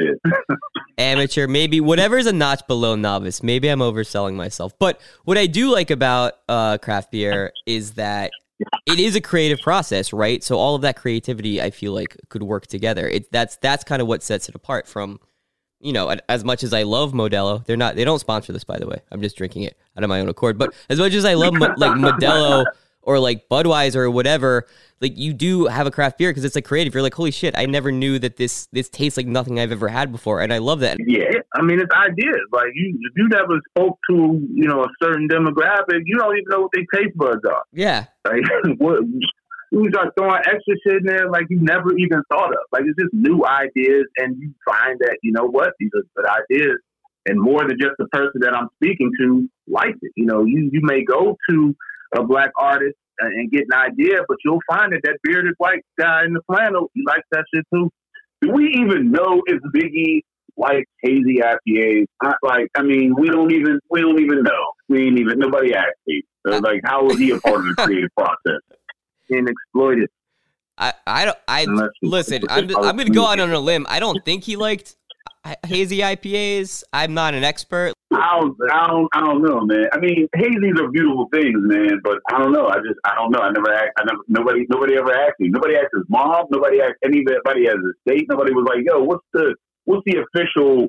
amateur 0.99 1.47
maybe 1.47 1.81
whatever 1.81 2.19
is 2.19 2.27
a 2.27 2.33
notch 2.33 2.67
below 2.67 2.95
novice 2.95 3.43
maybe 3.43 3.69
i'm 3.69 3.81
overselling 3.81 4.35
myself 4.35 4.73
but 4.79 5.01
what 5.25 5.39
i 5.39 5.47
do 5.47 5.71
like 5.71 5.91
about 5.91 6.35
uh, 6.49 6.79
craft 6.79 7.11
beer 7.11 7.53
is 7.67 7.93
that 7.93 8.31
it 8.87 8.99
is 8.99 9.17
a 9.17 9.21
creative 9.21 9.59
process 9.61 10.13
right 10.13 10.45
so 10.45 10.57
all 10.57 10.75
of 10.75 10.83
that 10.83 10.97
creativity 10.97 11.61
i 11.61 11.71
feel 11.71 11.93
like 11.93 12.17
could 12.29 12.43
work 12.43 12.67
together 12.67 13.09
it, 13.09 13.31
that's 13.33 13.57
that's 13.57 13.85
kind 13.85 14.01
of 14.01 14.09
what 14.09 14.23
sets 14.23 14.49
it 14.49 14.55
apart 14.55 14.87
from 14.87 15.19
you 15.83 15.93
know, 15.93 16.15
as 16.29 16.45
much 16.45 16.63
as 16.63 16.73
I 16.73 16.85
love 16.85 17.13
Modelo, 17.13 17.65
they're 17.67 17.77
not. 17.77 17.97
They 17.97 18.05
don't 18.05 18.21
sponsor 18.21 18.53
this, 18.53 18.63
by 18.63 18.79
the 18.79 18.87
way. 18.87 18.99
I'm 19.11 19.21
just 19.21 19.37
drinking 19.37 19.65
it 19.65 19.77
out 19.97 20.05
of 20.05 20.09
my 20.09 20.21
own 20.21 20.29
accord. 20.29 20.57
But 20.57 20.73
as 20.89 21.01
much 21.01 21.13
as 21.13 21.25
I 21.25 21.35
love 21.35 21.55
like 21.55 21.93
Modelo 21.93 22.65
or 23.03 23.19
like 23.19 23.49
Budweiser 23.49 23.97
or 23.97 24.11
whatever, 24.11 24.67
like 25.03 25.19
you 25.19 25.33
do 25.33 25.67
have 25.67 25.87
a 25.87 25.91
craft 25.91 26.17
beer 26.17 26.31
because 26.31 26.45
it's 26.45 26.55
like 26.55 26.65
creative. 26.65 26.95
You're 26.95 27.03
like, 27.03 27.15
holy 27.15 27.33
shit, 27.33 27.55
I 27.59 27.67
never 27.67 27.91
knew 27.91 28.19
that 28.21 28.37
this 28.37 28.67
this 28.73 28.89
tastes 28.89 29.17
like 29.17 29.27
nothing 29.27 29.59
I've 29.59 29.73
ever 29.73 29.89
had 29.89 30.13
before, 30.13 30.41
and 30.41 30.53
I 30.53 30.59
love 30.59 30.81
that. 30.81 30.99
Yeah, 31.07 31.25
I 31.55 31.63
mean, 31.63 31.81
it's 31.81 31.91
ideas. 31.93 32.41
Like 32.53 32.69
you, 32.75 32.99
if 33.03 33.13
you 33.17 33.29
never 33.29 33.61
spoke 33.71 33.99
to 34.11 34.41
you 34.55 34.69
know 34.69 34.85
a 34.85 34.89
certain 35.03 35.29
demographic, 35.29 36.03
you 36.07 36.17
don't 36.17 36.37
even 36.37 36.45
know 36.49 36.61
what 36.63 36.71
their 36.73 36.85
taste 36.95 37.17
buds 37.17 37.41
are. 37.45 37.65
Yeah, 37.73 38.07
like 38.25 38.43
what 38.79 39.01
you 39.73 39.89
start 39.91 40.13
throwing 40.17 40.37
extra 40.37 40.75
shit 40.87 41.01
in 41.01 41.07
there 41.07 41.31
like 41.31 41.47
you 41.51 41.59
never 41.61 41.97
even 41.99 42.23
thought 42.31 42.53
of. 42.53 42.65
Like 42.71 42.85
it's 42.87 42.99
just 42.99 43.13
new 43.13 43.45
ideas, 43.45 44.05
and 44.19 44.37
you 44.39 44.55
find 44.65 44.99
that 45.01 45.19
you 45.23 45.33
know 45.33 45.47
what 45.47 45.73
these 45.81 45.91
are 45.97 46.05
good 46.15 46.31
ideas, 46.31 46.79
and 47.27 47.41
more 47.41 47.67
than 47.67 47.77
just 47.81 47.95
the 47.99 48.07
person 48.13 48.41
that 48.43 48.55
I'm 48.55 48.69
speaking 48.77 49.11
to 49.19 49.49
likes 49.67 49.99
it. 50.01 50.13
You 50.15 50.27
know, 50.27 50.45
you 50.45 50.71
you 50.73 50.81
may 50.83 51.03
go 51.05 51.37
to 51.51 51.75
a 52.15 52.23
black 52.25 52.51
artist 52.59 52.97
uh, 53.23 53.27
and 53.27 53.51
get 53.51 53.65
an 53.71 53.75
idea, 53.75 54.21
but 54.29 54.37
you'll 54.45 54.63
find 54.69 54.93
that 54.93 55.01
that 55.05 55.19
bearded 55.23 55.55
white 55.59 55.85
guy 55.99 56.25
in 56.25 56.33
the 56.33 56.41
flannel, 56.47 56.91
he 56.95 57.03
likes 57.07 57.27
that 57.33 57.45
shit 57.55 57.65
too. 57.73 57.91
Do 58.41 58.53
we 58.53 58.69
even 58.79 59.13
know 59.13 59.43
if 59.47 59.61
Biggie 59.75 60.23
like 60.57 60.87
hazy 61.03 61.41
IPAs. 61.41 62.07
I, 62.23 62.35
like, 62.43 62.69
I 62.75 62.83
mean, 62.83 63.15
we 63.19 63.29
don't 63.29 63.53
even 63.53 63.79
we 63.91 64.01
don't 64.01 64.21
even 64.21 64.43
know. 64.43 64.73
We 64.89 65.07
ain't 65.07 65.19
even 65.19 65.39
nobody 65.39 65.75
asked 65.75 65.97
me. 66.07 66.23
So, 66.47 66.59
like, 66.59 66.81
how 66.85 67.05
was 67.05 67.19
he 67.19 67.31
a 67.31 67.39
part 67.39 67.61
of 67.61 67.65
the 67.65 67.75
creative 67.83 68.11
process? 68.17 68.61
And 69.31 69.49
exploited. 69.49 70.11
I, 70.77 70.95
I 71.07 71.25
don't 71.27 71.39
I 71.47 71.67
listen. 72.03 72.43
I'm 72.51 72.65
I'm 72.77 72.97
gonna 72.97 73.11
go 73.11 73.27
out 73.27 73.39
on 73.41 73.53
a 73.53 73.61
limb. 73.61 73.87
I 73.89 74.01
don't 74.01 74.25
think 74.25 74.45
he 74.45 74.57
liked 74.57 74.97
hazy 75.67 75.99
IPAs. 75.99 76.85
I'm 76.93 77.15
not 77.15 77.35
an 77.35 77.45
expert. 77.45 77.93
I 78.13 78.39
don't, 78.41 78.57
I 78.71 78.87
don't, 78.87 79.09
I 79.15 79.21
don't 79.21 79.43
know, 79.43 79.61
man. 79.65 79.87
I 79.93 79.99
mean, 79.99 80.29
hazies 80.37 80.79
are 80.79 80.91
beautiful 80.91 81.29
things, 81.33 81.59
man. 81.63 82.01
But 82.05 82.19
I 82.31 82.39
don't 82.39 82.53
know. 82.53 82.69
I 82.69 82.77
just, 82.77 83.01
I 83.05 83.15
don't 83.15 83.31
know. 83.33 83.41
I 83.41 83.51
never. 83.51 83.73
I 83.73 84.05
never. 84.05 84.23
Nobody, 84.29 84.67
nobody 84.69 84.97
ever 84.97 85.13
asked 85.13 85.41
me. 85.41 85.49
Nobody 85.49 85.77
asked 85.77 85.95
his 85.95 86.05
mom. 86.09 86.47
Nobody 86.51 86.81
asked 86.81 87.01
anybody 87.05 87.69
as 87.69 87.77
a 87.77 87.93
state. 88.07 88.27
Nobody 88.29 88.53
was 88.53 88.67
like, 88.69 88.85
"Yo, 88.85 89.03
what's 89.03 89.25
the, 89.33 89.55
what's 89.85 90.03
the 90.05 90.21
official 90.21 90.89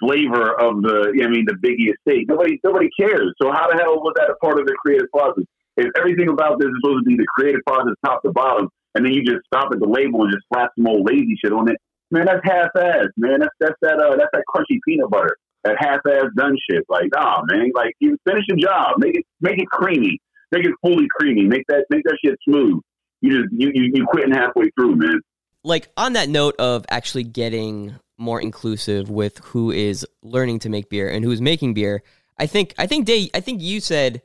flavor 0.00 0.58
of 0.58 0.82
the? 0.82 1.12
I 1.22 1.28
mean, 1.28 1.44
the 1.46 1.56
Biggie 1.60 1.92
estate." 1.92 2.26
Nobody, 2.28 2.58
nobody 2.64 2.88
cares. 2.98 3.34
So 3.40 3.52
how 3.52 3.68
the 3.68 3.76
hell 3.76 4.00
was 4.00 4.14
that 4.16 4.30
a 4.30 4.36
part 4.36 4.58
of 4.58 4.66
the 4.66 4.74
creative 4.80 5.10
process? 5.12 5.44
If 5.76 5.88
everything 5.96 6.28
about 6.28 6.58
this 6.58 6.68
is 6.68 6.74
supposed 6.82 7.04
to 7.04 7.08
be 7.08 7.16
the 7.16 7.26
creative 7.36 7.60
process, 7.66 7.94
top 8.04 8.22
to 8.22 8.32
bottom, 8.32 8.68
and 8.94 9.04
then 9.04 9.12
you 9.12 9.24
just 9.24 9.44
stop 9.46 9.72
at 9.72 9.80
the 9.80 9.88
label 9.88 10.24
and 10.24 10.32
just 10.32 10.44
slap 10.52 10.70
some 10.76 10.86
old 10.86 11.08
lazy 11.08 11.36
shit 11.40 11.52
on 11.52 11.70
it, 11.70 11.76
man, 12.12 12.26
that's 12.26 12.40
half-ass, 12.44 13.06
man. 13.16 13.40
That's 13.40 13.54
that's 13.58 13.74
that 13.82 13.98
uh, 13.98 14.16
that's 14.16 14.30
that 14.32 14.44
crunchy 14.48 14.78
peanut 14.86 15.10
butter, 15.10 15.36
that 15.64 15.76
half-ass 15.78 16.26
done 16.36 16.56
shit. 16.70 16.84
Like, 16.88 17.08
nah, 17.14 17.42
man. 17.46 17.72
Like, 17.74 17.94
you 17.98 18.16
finish 18.28 18.44
the 18.48 18.56
job, 18.56 18.98
make 18.98 19.16
it 19.16 19.24
make 19.40 19.58
it 19.58 19.66
creamy, 19.68 20.20
make 20.52 20.64
it 20.64 20.74
fully 20.82 21.06
creamy, 21.10 21.44
make 21.44 21.64
that 21.68 21.86
make 21.90 22.04
that 22.04 22.18
shit 22.24 22.38
smooth. 22.48 22.80
You 23.20 23.42
just 23.42 23.52
you 23.52 23.70
you, 23.74 23.90
you 23.94 24.06
quitting 24.06 24.32
halfway 24.32 24.70
through, 24.78 24.96
man. 24.96 25.20
Like 25.64 25.88
on 25.96 26.12
that 26.14 26.28
note 26.28 26.56
of 26.58 26.84
actually 26.88 27.24
getting 27.24 27.94
more 28.18 28.40
inclusive 28.40 29.10
with 29.10 29.38
who 29.38 29.70
is 29.70 30.06
learning 30.22 30.60
to 30.60 30.68
make 30.68 30.88
beer 30.88 31.08
and 31.08 31.24
who's 31.24 31.40
making 31.40 31.74
beer, 31.74 32.02
I 32.38 32.46
think 32.46 32.74
I 32.78 32.86
think 32.86 33.06
Day 33.06 33.30
I 33.34 33.40
think 33.40 33.62
you 33.62 33.80
said 33.80 34.22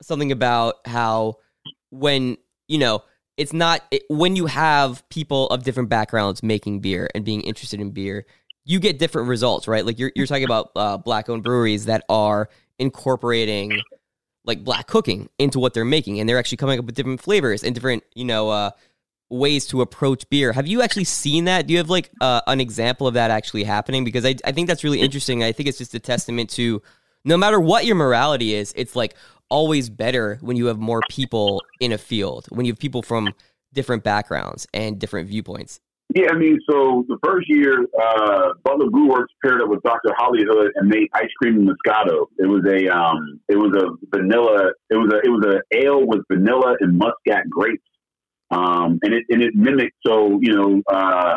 something 0.00 0.32
about 0.32 0.86
how 0.86 1.36
when 1.90 2.36
you 2.68 2.78
know 2.78 3.04
it's 3.36 3.52
not 3.52 3.82
it, 3.90 4.02
when 4.08 4.36
you 4.36 4.46
have 4.46 5.08
people 5.08 5.48
of 5.48 5.62
different 5.62 5.88
backgrounds 5.88 6.42
making 6.42 6.80
beer 6.80 7.08
and 7.14 7.24
being 7.24 7.40
interested 7.42 7.80
in 7.80 7.90
beer 7.90 8.26
you 8.64 8.78
get 8.78 8.98
different 8.98 9.28
results 9.28 9.66
right? 9.66 9.84
Like 9.84 9.98
you're, 9.98 10.12
you're 10.14 10.26
talking 10.26 10.44
about 10.44 10.70
uh, 10.76 10.96
black 10.98 11.28
owned 11.28 11.42
breweries 11.42 11.86
that 11.86 12.04
are 12.08 12.48
incorporating 12.78 13.72
like 14.44 14.64
black 14.64 14.86
cooking 14.86 15.28
into 15.38 15.58
what 15.58 15.74
they're 15.74 15.84
making 15.84 16.20
and 16.20 16.28
they're 16.28 16.38
actually 16.38 16.58
coming 16.58 16.78
up 16.78 16.84
with 16.84 16.94
different 16.94 17.20
flavors 17.20 17.62
and 17.62 17.74
different 17.74 18.02
you 18.14 18.24
know 18.24 18.50
uh, 18.50 18.70
ways 19.32 19.66
to 19.68 19.80
approach 19.80 20.28
beer. 20.28 20.52
Have 20.52 20.66
you 20.66 20.82
actually 20.82 21.04
seen 21.04 21.46
that? 21.46 21.66
Do 21.66 21.72
you 21.72 21.78
have 21.78 21.90
like 21.90 22.10
uh, 22.20 22.42
an 22.46 22.60
example 22.60 23.06
of 23.06 23.14
that 23.14 23.30
actually 23.30 23.64
happening? 23.64 24.04
Because 24.04 24.24
I, 24.24 24.34
I 24.44 24.52
think 24.52 24.68
that's 24.68 24.84
really 24.84 25.00
interesting. 25.00 25.42
I 25.42 25.52
think 25.52 25.68
it's 25.68 25.78
just 25.78 25.94
a 25.94 26.00
testament 26.00 26.50
to 26.50 26.82
no 27.24 27.36
matter 27.36 27.60
what 27.60 27.84
your 27.84 27.94
morality 27.94 28.54
is 28.54 28.72
it's 28.76 28.96
like 28.96 29.14
always 29.52 29.90
better 29.90 30.38
when 30.40 30.56
you 30.56 30.66
have 30.66 30.78
more 30.78 31.02
people 31.10 31.62
in 31.78 31.92
a 31.92 31.98
field, 31.98 32.46
when 32.48 32.64
you 32.64 32.72
have 32.72 32.78
people 32.78 33.02
from 33.02 33.28
different 33.74 34.02
backgrounds 34.02 34.66
and 34.72 34.98
different 34.98 35.28
viewpoints. 35.28 35.78
Yeah, 36.14 36.30
I 36.30 36.36
mean, 36.36 36.58
so 36.68 37.04
the 37.08 37.18
first 37.24 37.48
year, 37.48 37.86
uh, 38.00 38.52
Butler 38.64 38.90
Brew 38.90 39.08
Works 39.08 39.32
paired 39.42 39.62
up 39.62 39.68
with 39.68 39.82
Dr. 39.82 40.12
Hollywood 40.16 40.72
and 40.74 40.88
made 40.88 41.08
ice 41.14 41.30
cream 41.40 41.66
Moscato. 41.66 42.26
It 42.38 42.46
was 42.46 42.62
a, 42.66 42.88
um, 42.88 43.40
it 43.48 43.56
was 43.56 43.72
a 43.76 44.16
vanilla, 44.16 44.72
it 44.90 44.96
was 44.96 45.12
a, 45.12 45.16
it 45.24 45.30
was 45.30 45.44
a 45.46 45.76
ale 45.78 46.06
with 46.06 46.20
vanilla 46.30 46.76
and 46.80 46.98
muscat 46.98 47.48
grapes, 47.48 47.82
um, 48.50 48.98
and 49.02 49.14
it 49.14 49.24
and 49.30 49.42
it 49.42 49.54
mimicked. 49.54 49.96
So 50.06 50.38
you 50.42 50.54
know, 50.54 50.82
uh, 50.92 51.36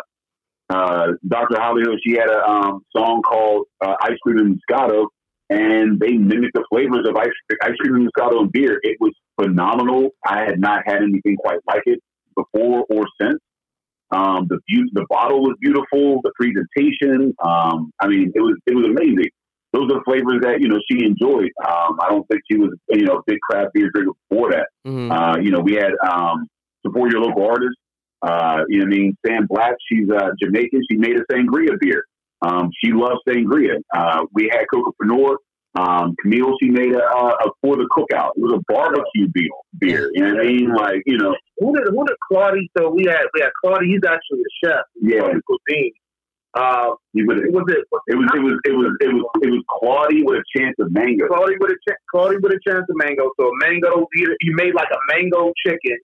uh, 0.70 1.08
Dr. 1.26 1.58
Hollywood, 1.58 2.00
she 2.06 2.14
had 2.14 2.30
a 2.30 2.46
um, 2.46 2.82
song 2.96 3.22
called 3.22 3.68
uh, 3.80 3.96
"Ice 4.02 4.18
Cream 4.24 4.40
and 4.40 4.60
Moscato," 4.60 5.08
and 5.50 6.00
they 6.00 6.14
mimicked 6.14 6.56
the 6.56 6.66
flavors 6.72 7.08
of 7.08 7.16
ice, 7.16 7.30
ice 7.62 7.76
cream 7.80 7.96
and 7.96 8.10
Moscato 8.10 8.42
and 8.42 8.52
beer. 8.52 8.80
It 8.84 8.98
was 9.00 9.14
phenomenal. 9.40 10.10
I 10.26 10.42
had 10.42 10.60
not 10.60 10.84
had 10.86 11.04
anything 11.04 11.36
quite 11.38 11.60
like 11.68 11.84
it 11.86 12.00
before 12.36 12.86
or 12.90 13.06
since. 13.22 13.40
Um, 14.12 14.48
the 14.50 14.60
view, 14.70 14.88
the 14.94 15.06
bottle 15.10 15.42
was 15.42 15.56
beautiful. 15.60 16.22
The 16.24 16.32
presentation, 16.40 17.34
um, 17.44 17.92
I 18.00 18.08
mean, 18.08 18.32
it 18.34 18.40
was 18.40 18.56
it 18.66 18.76
was 18.76 18.86
amazing. 18.86 19.30
Those 19.74 19.92
are 19.92 20.04
flavors 20.04 20.42
that 20.42 20.62
you 20.62 20.68
know 20.68 20.80
she 20.90 21.04
enjoyed. 21.04 21.52
Um, 21.68 21.98
I 22.00 22.10
don't 22.10 22.26
think 22.28 22.42
she 22.50 22.58
was 22.58 22.72
you 22.90 23.06
know 23.06 23.18
a 23.18 23.22
big 23.26 23.40
craft 23.42 23.74
beer 23.74 23.90
drinker 23.94 24.14
before 24.30 24.52
that. 24.52 24.68
Mm-hmm. 24.88 25.12
Uh, 25.12 25.38
you 25.38 25.52
know, 25.52 25.60
we 25.60 25.74
had 25.74 25.92
um, 26.08 26.48
support 26.86 27.12
your 27.12 27.22
local 27.22 27.46
artists. 27.46 27.78
Uh, 28.22 28.62
you 28.70 28.80
know, 28.80 28.86
I 28.86 28.90
mean, 28.90 29.18
Sam 29.26 29.48
Black. 29.50 29.74
She's 29.92 30.10
uh, 30.10 30.30
Jamaican. 30.42 30.82
She 30.90 30.98
made 30.98 31.18
a 31.18 31.24
sangria 31.34 31.78
beer. 31.80 32.04
Um, 32.46 32.70
she 32.84 32.92
loves 32.92 33.20
sangria. 33.28 33.82
Uh, 33.96 34.26
we 34.34 34.50
had 34.52 34.66
Cocopreneur. 34.74 35.38
Um, 35.78 36.16
Camille, 36.22 36.56
she 36.62 36.70
made 36.70 36.94
a, 36.94 37.04
a, 37.04 37.52
for 37.62 37.76
the 37.76 37.88
cookout. 37.92 38.32
It 38.38 38.42
was 38.42 38.54
a 38.54 38.74
barbecue 38.74 39.28
beer. 39.34 39.50
Beer, 39.78 40.10
you 40.14 40.24
know 40.24 40.36
what 40.36 40.46
I 40.46 40.48
mean? 40.48 40.74
Like, 40.74 41.02
you 41.06 41.18
know, 41.18 41.36
who 41.60 41.76
did 41.76 41.88
who 41.90 42.06
did 42.06 42.16
Claudie? 42.32 42.70
So 42.78 42.90
we 42.90 43.04
had 43.06 43.28
we 43.34 43.42
had 43.42 43.52
Claudie. 43.62 43.88
He's 43.88 44.06
actually 44.08 44.40
a 44.40 44.52
chef. 44.64 44.86
Yeah, 45.02 45.20
cuisine. 45.20 45.92
Uh, 46.56 46.96
was, 47.14 47.38
it, 47.44 47.52
was 47.52 47.66
it, 47.68 47.84
was 47.92 48.02
it 48.08 48.16
was 48.16 48.30
it 48.64 48.72
was 48.72 48.96
it 49.02 49.08
was 49.12 49.26
it 49.44 49.50
was 49.52 49.64
Claudie 49.68 50.24
with 50.24 50.40
a 50.40 50.46
chance 50.58 50.76
of 50.80 50.94
mango. 50.94 51.28
Claudie 51.28 51.60
with 51.60 51.72
a 51.72 51.92
ch- 51.92 52.00
Claudie 52.10 52.38
with 52.38 52.54
a 52.54 52.60
chance 52.64 52.86
of 52.88 52.96
mango. 52.96 53.32
So 53.38 53.52
a 53.52 53.56
mango, 53.60 54.08
you 54.16 54.56
made 54.56 54.74
like 54.76 54.88
a 54.88 55.02
mango 55.12 55.52
chicken 55.68 55.98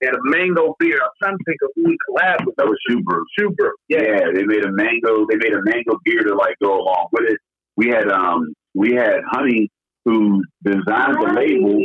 and 0.00 0.14
a 0.14 0.18
mango 0.24 0.76
beer. 0.78 0.98
I'm 1.02 1.10
trying 1.22 1.38
to 1.38 1.44
think 1.44 1.58
of 1.62 1.70
who 1.74 1.84
we 1.84 1.96
collabed 2.08 2.46
with. 2.46 2.56
That 2.56 2.66
was 2.66 2.78
Super. 2.88 3.24
Super. 3.38 3.74
Yeah. 3.88 4.02
yeah, 4.02 4.20
they 4.34 4.44
made 4.44 4.64
a 4.64 4.72
mango. 4.72 5.26
They 5.28 5.36
made 5.36 5.52
a 5.52 5.62
mango 5.62 5.98
beer 6.04 6.22
to 6.22 6.34
like 6.34 6.56
go 6.62 6.80
along 6.80 7.08
with 7.12 7.30
it. 7.30 7.38
We 7.76 7.88
had 7.88 8.10
um 8.10 8.54
we 8.74 8.94
had 8.94 9.20
Honey 9.30 9.70
who 10.04 10.42
designed 10.64 11.16
the 11.20 11.32
label, 11.34 11.82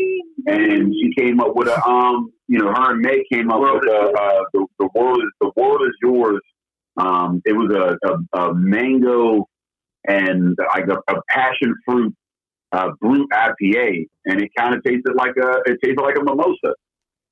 and 0.47 0.93
she 0.93 1.13
came 1.17 1.39
up 1.39 1.55
with 1.55 1.67
a 1.67 1.83
um 1.85 2.31
you 2.47 2.59
know 2.59 2.67
her 2.67 2.91
and 2.91 3.01
May 3.01 3.23
came 3.31 3.51
up 3.51 3.61
with 3.61 3.83
a, 3.89 4.13
uh, 4.17 4.43
the 4.53 4.65
the 4.79 4.89
world 4.95 5.17
is 5.17 5.31
the 5.41 5.51
world 5.55 5.81
is 5.83 5.95
yours. 6.01 6.41
Um, 6.95 7.41
it 7.45 7.53
was 7.53 7.73
a, 7.73 7.97
a, 8.07 8.39
a 8.39 8.53
mango 8.53 9.47
and 10.07 10.55
like 10.75 10.85
a, 10.87 10.97
a 11.11 11.21
passion 11.29 11.73
fruit 11.85 12.13
uh, 12.71 12.89
brut 12.99 13.27
IPA, 13.31 14.07
and 14.25 14.41
it 14.41 14.51
kind 14.57 14.75
of 14.75 14.83
tasted 14.83 15.13
like 15.15 15.35
a 15.37 15.61
it 15.65 15.77
tasted 15.83 16.01
like 16.01 16.17
a 16.17 16.23
mimosa. 16.23 16.75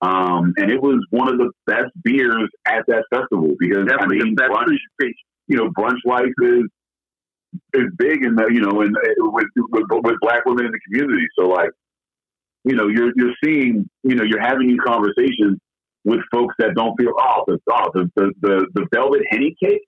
Um, 0.02 0.54
and 0.58 0.72
it 0.72 0.82
was 0.82 1.06
one 1.12 1.28
of 1.28 1.38
the 1.38 1.52
best 1.68 1.92
beers 2.04 2.50
at 2.66 2.84
that 2.88 3.06
festival 3.14 3.54
because 3.60 3.86
Definitely 3.86 4.22
I 4.22 4.24
mean, 4.24 4.36
brunch, 4.36 5.14
you 5.48 5.58
know, 5.58 5.70
brunch 5.70 6.00
life 6.06 6.34
is 6.42 6.64
is 7.74 7.86
big 7.98 8.24
in 8.24 8.36
the 8.36 8.48
you 8.52 8.62
know, 8.62 8.82
in 8.82 8.94
with, 9.18 9.46
with 9.56 9.84
with 9.90 10.16
black 10.22 10.46
women 10.46 10.66
in 10.66 10.72
the 10.72 10.80
community. 10.88 11.28
So 11.38 11.48
like, 11.48 11.70
you 12.64 12.76
know, 12.76 12.88
you're 12.88 13.12
you're 13.16 13.36
seeing, 13.44 13.88
you 14.04 14.16
know, 14.16 14.24
you're 14.24 14.42
having 14.42 14.70
these 14.70 14.80
conversations 14.84 15.60
with 16.04 16.22
folks 16.32 16.56
that 16.58 16.74
don't 16.76 16.96
feel 17.00 17.12
oh 17.20 17.44
the 17.46 17.60
oh, 17.70 17.92
the, 17.94 18.12
the 18.16 18.32
the 18.42 18.68
the 18.74 18.88
velvet 18.92 19.22
henny 19.30 19.56
cake 19.62 19.82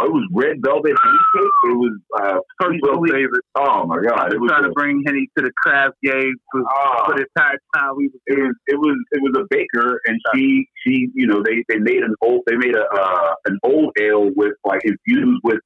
it 0.00 0.12
was 0.12 0.28
red 0.32 0.56
velvet. 0.62 0.92
It 0.92 1.76
was 1.76 1.98
uh, 2.20 2.38
personal 2.58 3.02
favorite. 3.02 3.44
Oh 3.56 3.86
my 3.86 3.96
god! 4.00 4.32
It 4.32 4.40
was 4.40 4.50
trying 4.50 4.64
to 4.64 4.70
bring 4.70 5.02
henny 5.06 5.28
to 5.36 5.44
the 5.44 5.50
craft 5.62 5.96
game 6.02 6.34
for, 6.52 6.60
uh, 6.60 7.06
for 7.06 7.14
the 7.16 7.26
entire 7.34 7.58
time 7.74 7.96
we 7.96 8.08
was. 8.08 8.20
It 8.26 8.38
was 8.38 8.54
it 8.66 8.78
was 8.78 8.96
it 9.12 9.22
was 9.22 9.32
a 9.36 9.46
baker, 9.50 10.00
and 10.06 10.18
she 10.34 10.68
she 10.86 11.08
you 11.14 11.26
know 11.26 11.42
they 11.42 11.64
they 11.68 11.78
made 11.78 12.02
an 12.02 12.14
old 12.22 12.42
they 12.46 12.56
made 12.56 12.76
a 12.76 12.84
uh, 12.84 13.34
an 13.46 13.58
old 13.64 13.92
ale 14.00 14.30
with 14.36 14.54
like 14.64 14.82
infused 14.84 15.40
with 15.42 15.58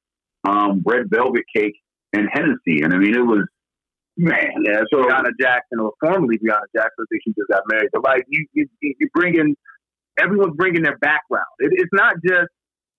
um, 0.47 0.81
red 0.85 1.09
velvet 1.09 1.43
cake 1.55 1.75
and 2.13 2.27
Hennessy, 2.31 2.81
and 2.83 2.93
I 2.93 2.97
mean 2.97 3.15
it 3.15 3.25
was 3.25 3.45
man. 4.17 4.51
Yeah, 4.65 4.81
so 4.91 5.03
Brianna 5.03 5.31
Jackson 5.39 5.79
or 5.79 5.93
formerly 5.99 6.37
Brianna 6.39 6.65
Jackson, 6.75 7.01
I 7.01 7.05
think 7.11 7.21
she 7.23 7.33
just 7.37 7.49
got 7.49 7.63
married. 7.71 7.89
But 7.93 8.03
like 8.03 8.23
you 8.27 8.47
you 8.53 8.67
you 8.81 9.09
bring 9.13 9.35
in 9.35 9.55
everyone's 10.19 10.55
bringing 10.55 10.83
their 10.83 10.97
background. 10.97 11.45
It, 11.59 11.71
it's 11.73 11.93
not 11.93 12.15
just 12.25 12.49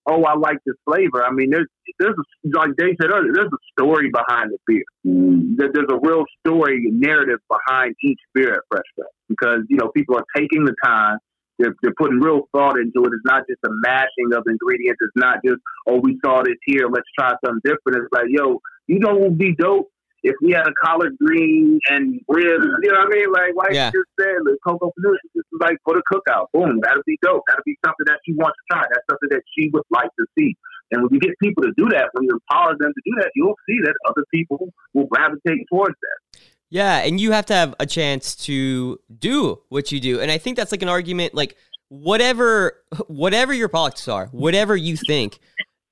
oh, 0.07 0.24
I 0.24 0.36
like 0.36 0.59
this 0.66 0.76
flavor. 0.84 1.24
I 1.24 1.32
mean, 1.32 1.50
there's 1.50 1.68
there's 1.98 2.14
a, 2.18 2.59
like 2.59 2.70
they 2.76 2.96
said 3.00 3.11
earlier, 3.11 3.32
there's 3.32 3.52
a 3.52 3.62
story 3.78 4.11
behind 4.11 4.50
the 4.52 4.59
beer. 4.66 4.84
Mm. 5.07 5.57
There's 5.57 5.86
a 5.90 5.98
real 6.02 6.24
story 6.40 6.86
narrative 6.90 7.40
behind 7.48 7.94
each 8.02 8.20
beer 8.34 8.55
at 8.55 8.61
Fresh 8.70 8.88
Fest 8.96 9.14
because 9.28 9.61
you 9.68 9.76
know 9.76 9.88
people 9.88 10.16
are 10.16 10.26
taking 10.36 10.64
the 10.64 10.74
time. 10.84 11.18
They're, 11.57 11.74
they're 11.82 11.94
putting 11.96 12.18
real 12.18 12.48
thought 12.50 12.76
into 12.78 13.07
it. 13.07 13.12
It's 13.14 13.24
not 13.24 13.44
just 13.48 13.61
a 13.64 13.70
mashing 13.70 14.34
of 14.34 14.42
ingredients. 14.48 14.98
It's 15.00 15.14
not 15.14 15.38
just, 15.46 15.61
oh, 15.86 16.00
we 16.02 16.18
saw 16.24 16.42
this 16.42 16.59
here. 16.66 16.88
Let's 16.92 17.07
try 17.16 17.30
something 17.46 17.61
different. 17.62 18.02
It's 18.02 18.12
like, 18.12 18.26
yo, 18.28 18.59
you 18.88 18.98
know 18.98 19.14
what 19.14 19.30
would 19.30 19.38
be 19.38 19.55
dope? 19.55 19.88
If 20.25 20.35
we 20.41 20.53
had 20.53 20.66
a 20.66 20.72
collard 20.83 21.16
green 21.18 21.79
and 21.91 22.18
ribs, 22.29 22.66
you 22.83 22.91
know 22.91 22.99
what 22.99 23.12
I 23.12 23.16
mean? 23.16 23.31
Like, 23.31 23.53
like 23.55 23.72
yeah. 23.72 23.93
you 23.93 24.01
just 24.01 24.11
said, 24.18 24.41
the 24.45 24.57
Coco 24.66 24.91
Canoe, 24.97 25.16
just 25.37 25.47
like 25.61 25.77
for 25.85 25.95
the 25.95 26.03
cookout. 26.11 26.47
Boom, 26.53 26.81
that'll 26.83 27.03
be 27.07 27.18
dope. 27.22 27.43
That'll 27.47 27.62
be 27.64 27.77
something 27.85 28.07
that 28.07 28.18
she 28.25 28.33
wants 28.33 28.57
to 28.57 28.75
try. 28.75 28.85
That's 28.89 29.05
something 29.11 29.29
that 29.31 29.43
she 29.57 29.68
would 29.72 29.85
like 29.91 30.09
to 30.18 30.27
see. 30.37 30.57
And 30.91 31.03
when 31.03 31.12
you 31.12 31.20
get 31.20 31.33
people 31.43 31.62
to 31.62 31.72
do 31.77 31.89
that, 31.91 32.09
when 32.12 32.25
you 32.25 32.31
empower 32.33 32.72
them 32.79 32.93
to 32.93 33.03
do 33.05 33.12
that, 33.20 33.31
you'll 33.37 33.57
see 33.68 33.79
that 33.85 33.95
other 34.09 34.25
people 34.33 34.72
will 34.95 35.07
gravitate 35.07 35.66
towards 35.70 35.95
that. 36.01 36.41
Yeah, 36.70 36.99
and 36.99 37.20
you 37.20 37.33
have 37.33 37.47
to 37.47 37.55
have 37.55 37.75
a 37.79 37.87
chance 37.87 38.35
to 38.47 38.99
do 39.16 39.61
what 39.68 39.93
you 39.93 40.01
do. 40.01 40.20
And 40.20 40.31
I 40.31 40.39
think 40.39 40.57
that's 40.57 40.72
like 40.72 40.83
an 40.83 40.89
argument 40.89 41.35
like 41.35 41.57
whatever 41.89 42.83
whatever 43.07 43.53
your 43.53 43.68
politics 43.68 44.09
are, 44.09 44.27
whatever 44.29 44.75
you 44.75 44.97
think, 44.97 45.39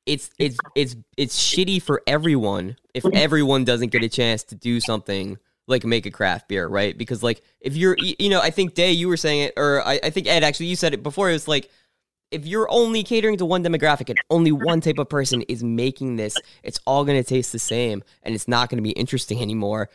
it's 0.06 0.30
it's 0.38 0.58
it's 0.74 0.96
it's 1.16 1.38
shitty 1.38 1.80
for 1.80 2.02
everyone 2.06 2.76
if 2.94 3.04
everyone 3.12 3.64
doesn't 3.64 3.90
get 3.90 4.02
a 4.02 4.08
chance 4.08 4.42
to 4.44 4.54
do 4.54 4.80
something 4.80 5.38
like 5.68 5.84
make 5.84 6.06
a 6.06 6.10
craft 6.10 6.48
beer, 6.48 6.66
right? 6.66 6.96
Because 6.96 7.22
like 7.22 7.42
if 7.60 7.76
you're 7.76 7.96
you 7.98 8.28
know, 8.28 8.40
I 8.40 8.50
think 8.50 8.74
Day 8.74 8.92
you 8.92 9.08
were 9.08 9.16
saying 9.16 9.42
it 9.42 9.54
or 9.56 9.86
I, 9.86 10.00
I 10.02 10.10
think 10.10 10.26
Ed 10.26 10.42
actually 10.42 10.66
you 10.66 10.76
said 10.76 10.94
it 10.94 11.02
before, 11.02 11.30
it 11.30 11.34
was 11.34 11.48
like 11.48 11.70
if 12.32 12.46
you're 12.46 12.66
only 12.70 13.02
catering 13.04 13.36
to 13.36 13.44
one 13.44 13.62
demographic 13.62 14.08
and 14.08 14.18
only 14.30 14.50
one 14.50 14.80
type 14.80 14.98
of 14.98 15.08
person 15.08 15.42
is 15.42 15.62
making 15.62 16.16
this, 16.16 16.36
it's 16.62 16.80
all 16.86 17.04
going 17.04 17.22
to 17.22 17.28
taste 17.28 17.52
the 17.52 17.58
same 17.58 18.02
and 18.22 18.34
it's 18.34 18.48
not 18.48 18.70
going 18.70 18.78
to 18.78 18.82
be 18.82 18.92
interesting 18.92 19.40
anymore. 19.40 19.90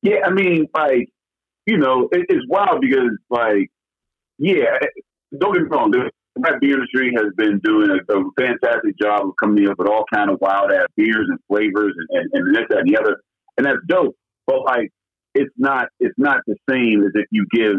Yeah, 0.00 0.20
I 0.24 0.30
mean, 0.30 0.68
like, 0.72 1.10
you 1.66 1.76
know, 1.76 2.08
it, 2.12 2.26
it's 2.28 2.46
wild 2.48 2.80
because, 2.80 3.10
like, 3.28 3.72
yeah, 4.38 4.78
don't 5.36 5.52
get 5.52 5.62
me 5.62 5.68
wrong, 5.68 5.90
the 6.34 6.42
craft 6.42 6.60
beer 6.60 6.74
industry 6.74 7.12
has 7.16 7.26
been 7.36 7.60
doing 7.62 7.90
a, 7.90 8.12
a, 8.12 8.24
fantastic 8.38 8.98
job 9.00 9.22
of 9.26 9.34
coming 9.42 9.68
up 9.68 9.78
with 9.78 9.88
all 9.88 10.04
kind 10.12 10.30
of 10.30 10.38
wild 10.40 10.72
ass 10.72 10.86
beers 10.96 11.26
and 11.28 11.38
flavors 11.48 11.94
and, 11.96 12.30
and, 12.32 12.46
and 12.46 12.54
this, 12.54 12.64
that, 12.70 12.78
and 12.78 12.88
the 12.88 12.98
other, 12.98 13.20
and 13.56 13.66
that's 13.66 13.78
dope. 13.88 14.16
But 14.46 14.64
like, 14.64 14.90
it's 15.34 15.54
not 15.56 15.88
it's 16.00 16.18
not 16.18 16.38
the 16.46 16.56
same 16.68 17.02
as 17.02 17.10
if 17.14 17.26
you 17.30 17.46
give 17.52 17.76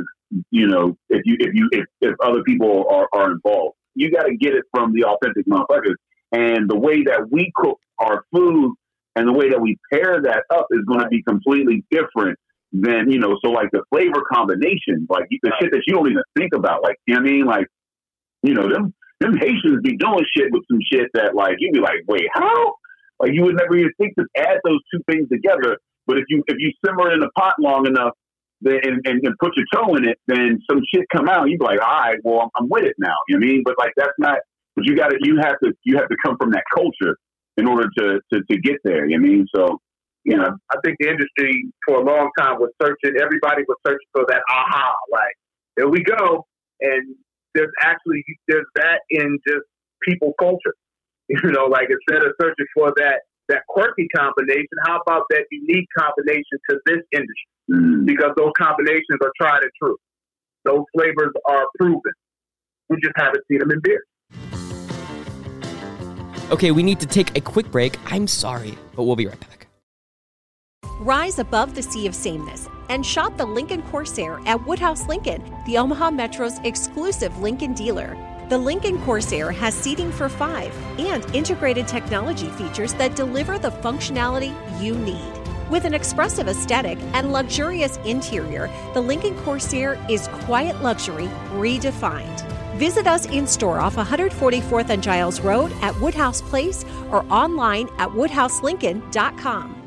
you 0.52 0.68
know 0.68 0.98
if 1.10 1.22
you 1.26 1.38
if 1.40 1.54
you 1.54 1.70
if, 1.72 1.86
if 2.02 2.16
other 2.24 2.44
people 2.44 2.86
are, 2.90 3.08
are 3.14 3.32
involved 3.32 3.76
you 3.96 4.12
got 4.12 4.24
to 4.24 4.36
get 4.36 4.54
it 4.54 4.64
from 4.72 4.94
the 4.94 5.06
authentic 5.06 5.46
motherfuckers. 5.48 5.96
And 6.32 6.70
the 6.70 6.78
way 6.78 7.04
that 7.04 7.30
we 7.32 7.52
cook 7.56 7.80
our 8.00 8.26
food 8.34 8.76
and 9.16 9.28
the 9.28 9.34
way 9.34 9.50
that 9.50 9.62
we 9.62 9.78
pair 9.92 10.22
that 10.22 10.44
up 10.54 10.68
is 10.72 10.82
going 10.86 11.00
to 11.00 11.08
be 11.08 11.24
completely 11.24 11.84
different 11.90 12.38
than, 12.74 13.10
you 13.10 13.20
know, 13.20 13.38
so 13.44 13.52
like 13.52 13.70
the 13.72 13.84
flavor 13.90 14.22
combinations, 14.32 15.08
like 15.10 15.24
the 15.30 15.52
shit 15.62 15.72
that 15.72 15.82
you 15.88 15.96
don't 15.96 16.10
even 16.12 16.24
think 16.38 16.54
about. 16.54 16.84
Like, 16.84 16.98
you 17.08 17.16
know 17.16 17.22
what 17.22 17.30
I 17.30 17.32
mean? 17.32 17.46
Like, 17.46 17.68
you 18.48 18.54
know, 18.54 18.70
them, 18.70 18.94
them 19.20 19.38
Haitians 19.38 19.82
be 19.84 19.98
doing 19.98 20.26
shit 20.36 20.52
with 20.52 20.64
some 20.70 20.80
shit 20.92 21.10
that 21.14 21.36
like, 21.36 21.56
you'd 21.60 21.74
be 21.74 21.80
like, 21.80 22.04
wait, 22.08 22.28
how? 22.34 22.76
Like 23.20 23.32
you 23.34 23.44
would 23.44 23.56
never 23.56 23.78
even 23.78 23.92
think 24.00 24.16
to 24.16 24.26
add 24.38 24.60
those 24.64 24.80
two 24.94 25.02
things 25.10 25.30
together. 25.30 25.78
But 26.08 26.18
if 26.18 26.26
you, 26.30 26.44
if 26.48 26.58
you 26.60 26.72
simmer 26.86 27.12
it 27.12 27.16
in 27.16 27.24
a 27.24 27.32
pot 27.32 27.56
long 27.60 27.88
enough, 27.88 28.14
and, 28.64 29.02
and, 29.06 29.22
and, 29.24 29.38
put 29.40 29.52
your 29.56 29.66
toe 29.74 29.96
in 29.96 30.08
it, 30.08 30.18
then 30.28 30.60
some 30.70 30.82
shit 30.94 31.06
come 31.14 31.28
out. 31.28 31.50
You'd 31.50 31.60
be 31.60 31.66
like, 31.66 31.82
all 31.82 32.00
right, 32.00 32.18
well, 32.24 32.42
I'm, 32.42 32.50
I'm 32.56 32.70
with 32.70 32.86
it 32.86 32.96
now. 32.98 33.14
You 33.28 33.38
know 33.38 33.46
what 33.46 33.50
I 33.50 33.52
mean? 33.52 33.62
But 33.64 33.76
like, 33.78 33.92
that's 33.96 34.18
not. 34.18 34.40
But 34.76 34.86
you 34.86 34.96
got 34.96 35.10
to. 35.10 35.18
You 35.22 35.38
have 35.42 35.60
to. 35.64 35.74
You 35.84 35.98
have 35.98 36.08
to 36.08 36.16
come 36.24 36.38
from 36.38 36.52
that 36.52 36.64
culture 36.74 37.18
in 37.58 37.68
order 37.68 37.88
to 37.98 38.20
to, 38.34 38.42
to 38.50 38.58
get 38.60 38.78
there. 38.84 39.06
You 39.06 39.20
know 39.20 39.24
what 39.24 39.30
I 39.30 39.36
mean? 39.36 39.46
So. 39.56 39.80
You 40.28 40.38
know, 40.38 40.50
I 40.72 40.78
think 40.84 40.98
the 41.00 41.08
industry 41.08 41.70
for 41.86 42.02
a 42.02 42.04
long 42.04 42.32
time 42.40 42.58
was 42.58 42.72
searching. 42.82 43.16
Everybody 43.22 43.62
was 43.68 43.78
searching 43.86 44.10
for 44.12 44.26
that 44.28 44.42
aha, 44.50 44.96
like 45.12 45.36
there 45.78 45.88
we 45.88 46.02
go. 46.02 46.48
And 46.82 47.16
there's 47.56 47.72
actually 47.82 48.24
there's 48.48 48.68
that 48.76 49.00
in 49.10 49.40
just 49.48 49.66
people 50.08 50.34
culture. 50.40 50.76
You 51.28 51.52
know, 51.52 51.66
like 51.66 51.88
instead 51.90 52.24
of 52.24 52.34
searching 52.40 52.68
for 52.76 52.94
that 52.98 53.22
that 53.50 53.64
quirky 53.68 54.08
combination, 54.16 54.78
how 54.86 55.00
about 55.02 55.24
that 55.32 55.46
unique 55.50 55.88
combination 55.98 56.60
to 56.70 56.78
this 56.86 57.02
industry? 57.12 57.50
Mm. 57.72 58.06
Because 58.06 58.30
those 58.38 58.52
combinations 58.56 59.18
are 59.24 59.32
tried 59.42 59.64
and 59.64 59.72
true. 59.82 59.98
Those 60.66 60.84
flavors 60.96 61.34
are 61.50 61.66
proven. 61.80 62.14
We 62.90 62.98
just 63.02 63.14
haven't 63.16 63.44
seen 63.50 63.58
them 63.58 63.72
in 63.72 63.82
beer. 63.82 64.04
Okay, 66.52 66.70
we 66.70 66.84
need 66.84 67.00
to 67.00 67.08
take 67.08 67.36
a 67.36 67.42
quick 67.42 67.72
break. 67.72 67.98
I'm 68.06 68.28
sorry, 68.28 68.78
but 68.96 69.06
we'll 69.06 69.16
be 69.16 69.26
right 69.26 69.40
back. 69.40 69.65
Rise 71.00 71.40
above 71.40 71.76
the 71.76 71.84
sea 71.84 72.08
of 72.08 72.16
sameness 72.16 72.70
and 72.90 73.06
shop 73.06 73.36
the 73.36 73.46
Lincoln 73.46 73.82
Corsair 73.84 74.40
at 74.46 74.66
Woodhouse 74.66 75.08
Lincoln, 75.08 75.44
the 75.66 75.78
Omaha 75.78 76.12
Metro's 76.12 76.60
exclusive 76.64 77.38
Lincoln 77.40 77.74
dealer. 77.74 78.18
The 78.48 78.58
Lincoln 78.58 79.02
Corsair 79.04 79.52
has 79.52 79.74
seating 79.74 80.10
for 80.10 80.30
five 80.30 80.74
and 80.98 81.26
integrated 81.36 81.86
technology 81.86 82.48
features 82.52 82.94
that 82.94 83.16
deliver 83.16 83.60
the 83.60 83.72
functionality 83.72 84.54
you 84.82 84.96
need. 84.98 85.34
With 85.70 85.84
an 85.84 85.94
expressive 85.94 86.48
aesthetic 86.48 86.98
and 87.14 87.34
luxurious 87.34 87.98
interior, 88.06 88.70
the 88.94 89.02
Lincoln 89.02 89.36
Corsair 89.40 90.00
is 90.10 90.30
quiet 90.30 90.82
luxury 90.82 91.28
redefined. 91.56 92.48
Visit 92.78 93.06
us 93.06 93.26
in 93.26 93.48
store 93.48 93.80
off 93.80 93.96
144th 93.98 94.90
and 94.90 95.04
Giles 95.04 95.42
Road 95.42 95.74
at 95.82 96.00
Woodhouse 96.00 96.42
Place 96.42 96.86
or 97.12 97.26
online 97.30 97.90
at 97.98 98.10
woodhouselincoln.com. 98.10 99.85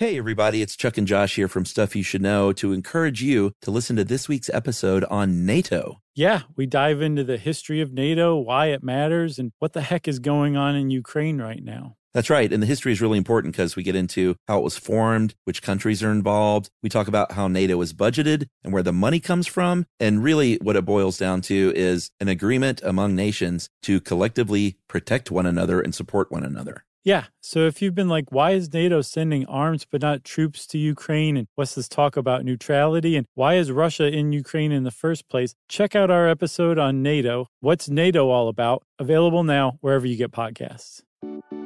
Hey, 0.00 0.18
everybody, 0.18 0.60
it's 0.60 0.74
Chuck 0.74 0.98
and 0.98 1.06
Josh 1.06 1.36
here 1.36 1.46
from 1.46 1.64
Stuff 1.64 1.94
You 1.94 2.02
Should 2.02 2.20
Know 2.20 2.52
to 2.54 2.72
encourage 2.72 3.22
you 3.22 3.52
to 3.62 3.70
listen 3.70 3.94
to 3.94 4.02
this 4.02 4.28
week's 4.28 4.50
episode 4.52 5.04
on 5.04 5.46
NATO. 5.46 6.00
Yeah, 6.16 6.42
we 6.56 6.66
dive 6.66 7.00
into 7.00 7.22
the 7.22 7.36
history 7.36 7.80
of 7.80 7.92
NATO, 7.92 8.36
why 8.36 8.66
it 8.72 8.82
matters, 8.82 9.38
and 9.38 9.52
what 9.60 9.72
the 9.72 9.82
heck 9.82 10.08
is 10.08 10.18
going 10.18 10.56
on 10.56 10.74
in 10.74 10.90
Ukraine 10.90 11.40
right 11.40 11.62
now. 11.62 11.94
That's 12.12 12.28
right. 12.28 12.52
And 12.52 12.60
the 12.60 12.66
history 12.66 12.90
is 12.90 13.00
really 13.00 13.18
important 13.18 13.54
because 13.54 13.76
we 13.76 13.84
get 13.84 13.94
into 13.94 14.34
how 14.48 14.58
it 14.58 14.64
was 14.64 14.76
formed, 14.76 15.36
which 15.44 15.62
countries 15.62 16.02
are 16.02 16.10
involved. 16.10 16.70
We 16.82 16.88
talk 16.88 17.06
about 17.06 17.30
how 17.30 17.46
NATO 17.46 17.80
is 17.80 17.92
budgeted 17.92 18.48
and 18.64 18.72
where 18.72 18.82
the 18.82 18.92
money 18.92 19.20
comes 19.20 19.46
from. 19.46 19.86
And 20.00 20.24
really, 20.24 20.56
what 20.56 20.74
it 20.74 20.84
boils 20.84 21.18
down 21.18 21.40
to 21.42 21.72
is 21.76 22.10
an 22.18 22.26
agreement 22.26 22.80
among 22.82 23.14
nations 23.14 23.70
to 23.82 24.00
collectively 24.00 24.76
protect 24.88 25.30
one 25.30 25.46
another 25.46 25.80
and 25.80 25.94
support 25.94 26.32
one 26.32 26.42
another. 26.42 26.84
Yeah. 27.04 27.24
So 27.42 27.66
if 27.66 27.82
you've 27.82 27.94
been 27.94 28.08
like, 28.08 28.32
why 28.32 28.52
is 28.52 28.72
NATO 28.72 29.02
sending 29.02 29.44
arms 29.44 29.86
but 29.88 30.00
not 30.00 30.24
troops 30.24 30.66
to 30.68 30.78
Ukraine? 30.78 31.36
And 31.36 31.46
what's 31.54 31.74
this 31.74 31.88
talk 31.88 32.16
about 32.16 32.44
neutrality? 32.44 33.14
And 33.14 33.26
why 33.34 33.54
is 33.54 33.70
Russia 33.70 34.06
in 34.10 34.32
Ukraine 34.32 34.72
in 34.72 34.84
the 34.84 34.90
first 34.90 35.28
place? 35.28 35.54
Check 35.68 35.94
out 35.94 36.10
our 36.10 36.26
episode 36.26 36.78
on 36.78 37.02
NATO. 37.02 37.46
What's 37.60 37.90
NATO 37.90 38.30
all 38.30 38.48
about? 38.48 38.84
Available 38.98 39.44
now 39.44 39.76
wherever 39.82 40.06
you 40.06 40.16
get 40.16 40.32
podcasts. 40.32 41.02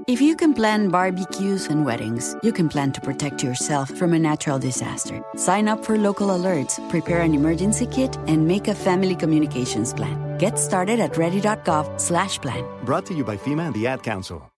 If 0.08 0.20
you 0.20 0.34
can 0.36 0.54
plan 0.54 0.88
barbecues 0.88 1.66
and 1.66 1.84
weddings, 1.84 2.34
you 2.42 2.52
can 2.52 2.68
plan 2.68 2.92
to 2.92 3.00
protect 3.00 3.42
yourself 3.42 3.90
from 3.90 4.14
a 4.14 4.18
natural 4.18 4.58
disaster. 4.58 5.22
Sign 5.36 5.68
up 5.68 5.84
for 5.84 5.98
local 5.98 6.28
alerts, 6.28 6.80
prepare 6.88 7.20
an 7.20 7.34
emergency 7.34 7.86
kit, 7.86 8.16
and 8.26 8.48
make 8.48 8.68
a 8.68 8.74
family 8.74 9.14
communications 9.14 9.92
plan. 9.92 10.38
Get 10.38 10.58
started 10.58 10.98
at 10.98 11.16
ready.gov 11.16 12.00
slash 12.00 12.40
plan. 12.40 12.64
Brought 12.84 13.06
to 13.06 13.14
you 13.14 13.22
by 13.22 13.36
FEMA 13.36 13.66
and 13.66 13.74
the 13.74 13.86
Ad 13.86 14.02
Council. 14.02 14.50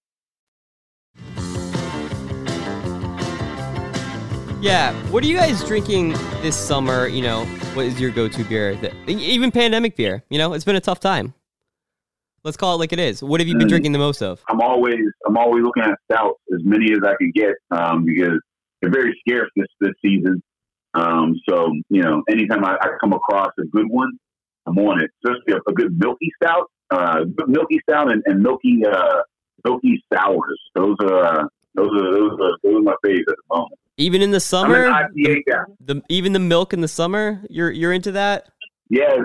Yeah, 4.60 4.92
what 5.10 5.24
are 5.24 5.26
you 5.26 5.38
guys 5.38 5.64
drinking 5.64 6.10
this 6.42 6.54
summer? 6.54 7.06
You 7.06 7.22
know, 7.22 7.46
what 7.72 7.86
is 7.86 7.98
your 7.98 8.10
go-to 8.10 8.44
beer? 8.44 8.74
That, 8.76 8.92
even 9.08 9.50
pandemic 9.50 9.96
beer. 9.96 10.22
You 10.28 10.36
know, 10.36 10.52
it's 10.52 10.66
been 10.66 10.76
a 10.76 10.82
tough 10.82 11.00
time. 11.00 11.32
Let's 12.44 12.58
call 12.58 12.74
it 12.74 12.78
like 12.78 12.92
it 12.92 12.98
is. 12.98 13.22
What 13.22 13.40
have 13.40 13.48
you 13.48 13.56
been 13.56 13.68
mm. 13.68 13.70
drinking 13.70 13.92
the 13.92 13.98
most 13.98 14.22
of? 14.22 14.44
I'm 14.50 14.60
always 14.60 15.00
I'm 15.26 15.38
always 15.38 15.64
looking 15.64 15.84
at 15.84 15.94
stouts 16.12 16.40
as 16.52 16.60
many 16.62 16.92
as 16.92 16.98
I 17.02 17.14
can 17.18 17.32
get 17.34 17.54
um, 17.70 18.04
because 18.04 18.38
they're 18.82 18.90
very 18.90 19.18
scarce 19.26 19.48
this 19.56 19.66
this 19.80 19.92
season. 20.04 20.42
Um, 20.92 21.36
so 21.48 21.72
you 21.88 22.02
know, 22.02 22.22
anytime 22.30 22.62
I, 22.62 22.76
I, 22.82 22.88
come 23.00 23.14
across 23.14 23.52
a 23.58 23.64
good 23.64 23.86
one, 23.88 24.10
I'm 24.66 24.76
on 24.76 25.02
it. 25.02 25.10
Especially 25.24 25.54
a, 25.54 25.70
a 25.70 25.72
good 25.72 25.98
milky 25.98 26.30
stout, 26.42 26.66
uh, 26.90 27.24
milky 27.46 27.80
stout, 27.88 28.10
and, 28.12 28.22
and 28.26 28.42
milky 28.42 28.82
uh, 28.86 29.22
milky 29.64 30.04
sours. 30.12 30.60
Those 30.74 30.96
are 31.02 31.48
those 31.74 31.90
are 31.94 32.12
those 32.12 32.32
are 32.40 32.58
those 32.62 32.74
are 32.74 32.82
my 32.82 32.94
favorites 33.02 33.24
at 33.28 33.36
the 33.36 33.56
moment. 33.56 33.79
Even 34.00 34.22
in 34.22 34.30
the 34.30 34.40
summer, 34.40 34.90
the, 35.14 35.66
the, 35.84 36.02
even 36.08 36.32
the 36.32 36.38
milk 36.38 36.72
in 36.72 36.80
the 36.80 36.88
summer, 36.88 37.42
you're 37.50 37.70
you're 37.70 37.92
into 37.92 38.12
that. 38.12 38.48
Yes, 38.88 39.18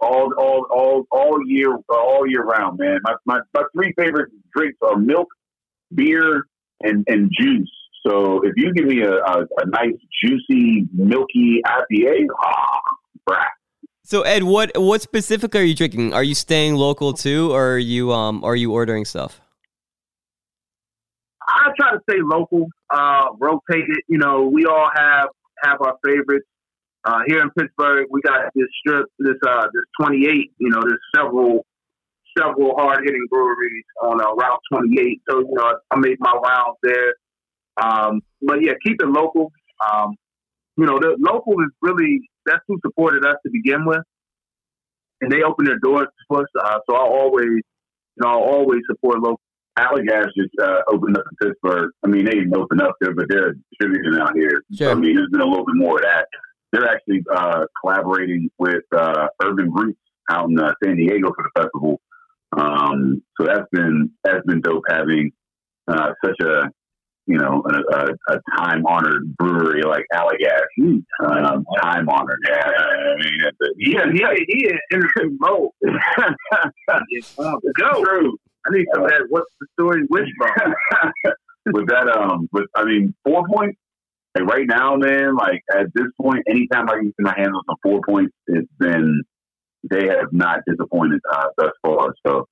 all 0.00 0.32
all 0.38 0.66
all 0.70 1.06
all 1.10 1.38
year 1.46 1.76
all 1.90 2.26
year 2.26 2.42
round, 2.42 2.78
man. 2.78 3.00
My 3.02 3.14
my, 3.26 3.40
my 3.52 3.62
three 3.74 3.92
favorite 3.98 4.30
drinks 4.56 4.78
are 4.80 4.96
milk, 4.96 5.28
beer, 5.94 6.44
and 6.80 7.04
and 7.08 7.30
juice. 7.38 7.70
So 8.06 8.40
if 8.42 8.54
you 8.56 8.72
give 8.72 8.86
me 8.86 9.02
a, 9.02 9.12
a, 9.12 9.42
a 9.58 9.66
nice 9.66 9.98
juicy 10.24 10.88
milky 10.94 11.60
IPA, 11.66 12.26
ah, 12.42 12.80
brah. 13.28 13.44
So 14.02 14.22
Ed, 14.22 14.44
what 14.44 14.72
what 14.76 15.02
specific 15.02 15.54
are 15.54 15.62
you 15.62 15.74
drinking? 15.74 16.14
Are 16.14 16.24
you 16.24 16.34
staying 16.34 16.74
local 16.74 17.12
too, 17.12 17.52
or 17.52 17.74
are 17.74 17.78
you 17.78 18.12
um 18.12 18.42
are 18.44 18.56
you 18.56 18.72
ordering 18.72 19.04
stuff? 19.04 19.41
I 21.48 21.70
try 21.78 21.92
to 21.92 22.00
stay 22.08 22.18
local, 22.22 22.66
uh, 22.90 23.28
rotate 23.38 23.88
it. 23.88 24.04
You 24.08 24.18
know, 24.18 24.48
we 24.52 24.66
all 24.66 24.88
have 24.94 25.28
have 25.62 25.80
our 25.80 25.96
favorites. 26.04 26.46
Uh, 27.04 27.20
here 27.26 27.40
in 27.40 27.50
Pittsburgh, 27.50 28.06
we 28.10 28.20
got 28.22 28.42
this 28.54 28.68
strip, 28.80 29.06
this 29.18 29.36
uh, 29.46 29.66
this 29.72 29.84
28. 30.00 30.52
You 30.58 30.70
know, 30.70 30.80
there's 30.84 31.00
several 31.14 31.66
several 32.38 32.74
hard 32.76 33.00
hitting 33.04 33.26
breweries 33.28 33.84
on 34.02 34.20
uh, 34.20 34.34
Route 34.34 34.60
28. 34.72 35.22
So 35.28 35.40
you 35.40 35.54
know, 35.54 35.74
I 35.90 35.96
make 35.96 36.18
my 36.20 36.32
rounds 36.32 36.78
there. 36.82 37.14
Um, 37.82 38.20
but 38.40 38.62
yeah, 38.62 38.72
keep 38.84 39.00
it 39.02 39.08
local. 39.08 39.50
Um, 39.84 40.14
you 40.76 40.86
know, 40.86 40.98
the 40.98 41.16
local 41.18 41.54
is 41.54 41.70
really 41.80 42.20
that's 42.46 42.62
who 42.68 42.78
supported 42.84 43.24
us 43.24 43.36
to 43.44 43.50
begin 43.52 43.84
with, 43.84 44.02
and 45.20 45.30
they 45.30 45.42
opened 45.42 45.68
their 45.68 45.78
doors 45.78 46.06
to 46.30 46.38
us. 46.38 46.46
Uh, 46.58 46.78
so 46.88 46.96
I 46.96 47.00
always, 47.00 47.46
you 47.46 48.22
know, 48.22 48.28
I 48.28 48.34
always 48.34 48.80
support 48.88 49.18
local 49.18 49.40
Allagash 49.78 50.28
just 50.36 50.52
uh, 50.62 50.80
opened 50.92 51.16
up 51.16 51.24
in 51.30 51.48
Pittsburgh. 51.48 51.90
I 52.04 52.08
mean, 52.08 52.24
they 52.24 52.32
didn't 52.32 52.56
open 52.56 52.80
up 52.80 52.94
there, 53.00 53.14
but 53.14 53.26
they're 53.28 53.54
distributing 53.70 54.20
out 54.20 54.34
here. 54.34 54.62
Sure. 54.74 54.90
I 54.90 54.94
mean, 54.94 55.16
there's 55.16 55.30
been 55.30 55.40
a 55.40 55.46
little 55.46 55.64
bit 55.64 55.76
more 55.76 55.96
of 55.96 56.02
that. 56.02 56.26
They're 56.72 56.88
actually 56.88 57.22
uh, 57.34 57.64
collaborating 57.80 58.50
with 58.58 58.84
uh, 58.96 59.28
Urban 59.42 59.72
Roots 59.72 59.98
out 60.30 60.48
in 60.48 60.58
uh, 60.58 60.72
San 60.82 60.96
Diego 60.96 61.28
for 61.34 61.44
the 61.44 61.62
festival. 61.62 62.00
Um, 62.56 63.22
so 63.38 63.46
that's 63.46 63.66
been 63.72 64.10
that's 64.24 64.44
been 64.46 64.60
dope 64.60 64.84
having 64.88 65.32
uh, 65.88 66.10
such 66.24 66.38
a 66.42 66.64
you 67.26 67.38
know 67.38 67.62
a, 67.66 67.96
a, 67.96 68.06
a 68.28 68.40
time 68.58 68.84
honored 68.86 69.34
brewery 69.36 69.82
like 69.82 70.04
Allagash. 70.12 71.02
Um, 71.24 71.64
time 71.82 72.08
honored. 72.08 72.40
Yeah, 72.46 72.70
I 72.70 73.16
mean, 73.16 73.38
yeah, 73.78 74.04
yeah, 74.12 74.34
he 74.46 74.68
in 74.68 74.78
interesting 74.92 75.38
mode. 75.40 75.70
Go. 77.78 78.04
True. 78.04 78.36
I 78.66 78.70
need 78.70 78.86
some 78.94 79.04
of 79.04 79.10
that. 79.10 79.26
What's 79.28 79.50
the 79.60 79.66
story? 79.78 80.02
Wishbone. 80.08 80.74
with 81.66 81.88
that, 81.88 82.08
um, 82.08 82.48
with 82.52 82.66
I 82.74 82.84
mean, 82.84 83.14
four 83.24 83.44
points. 83.46 83.78
Like 84.34 84.44
right 84.44 84.66
now, 84.66 84.96
man. 84.96 85.36
Like 85.36 85.62
at 85.72 85.86
this 85.94 86.06
point, 86.20 86.44
anytime 86.48 86.88
I 86.88 86.94
can 86.94 87.06
get 87.06 87.14
my 87.18 87.34
hands 87.36 87.52
on 87.54 87.62
some 87.66 87.76
four 87.82 88.00
points, 88.08 88.32
it's 88.46 88.68
been 88.78 89.22
they 89.90 90.06
have 90.06 90.32
not 90.32 90.60
disappointed 90.66 91.20
uh, 91.30 91.46
thus 91.56 91.72
far. 91.84 92.14
So, 92.26 92.46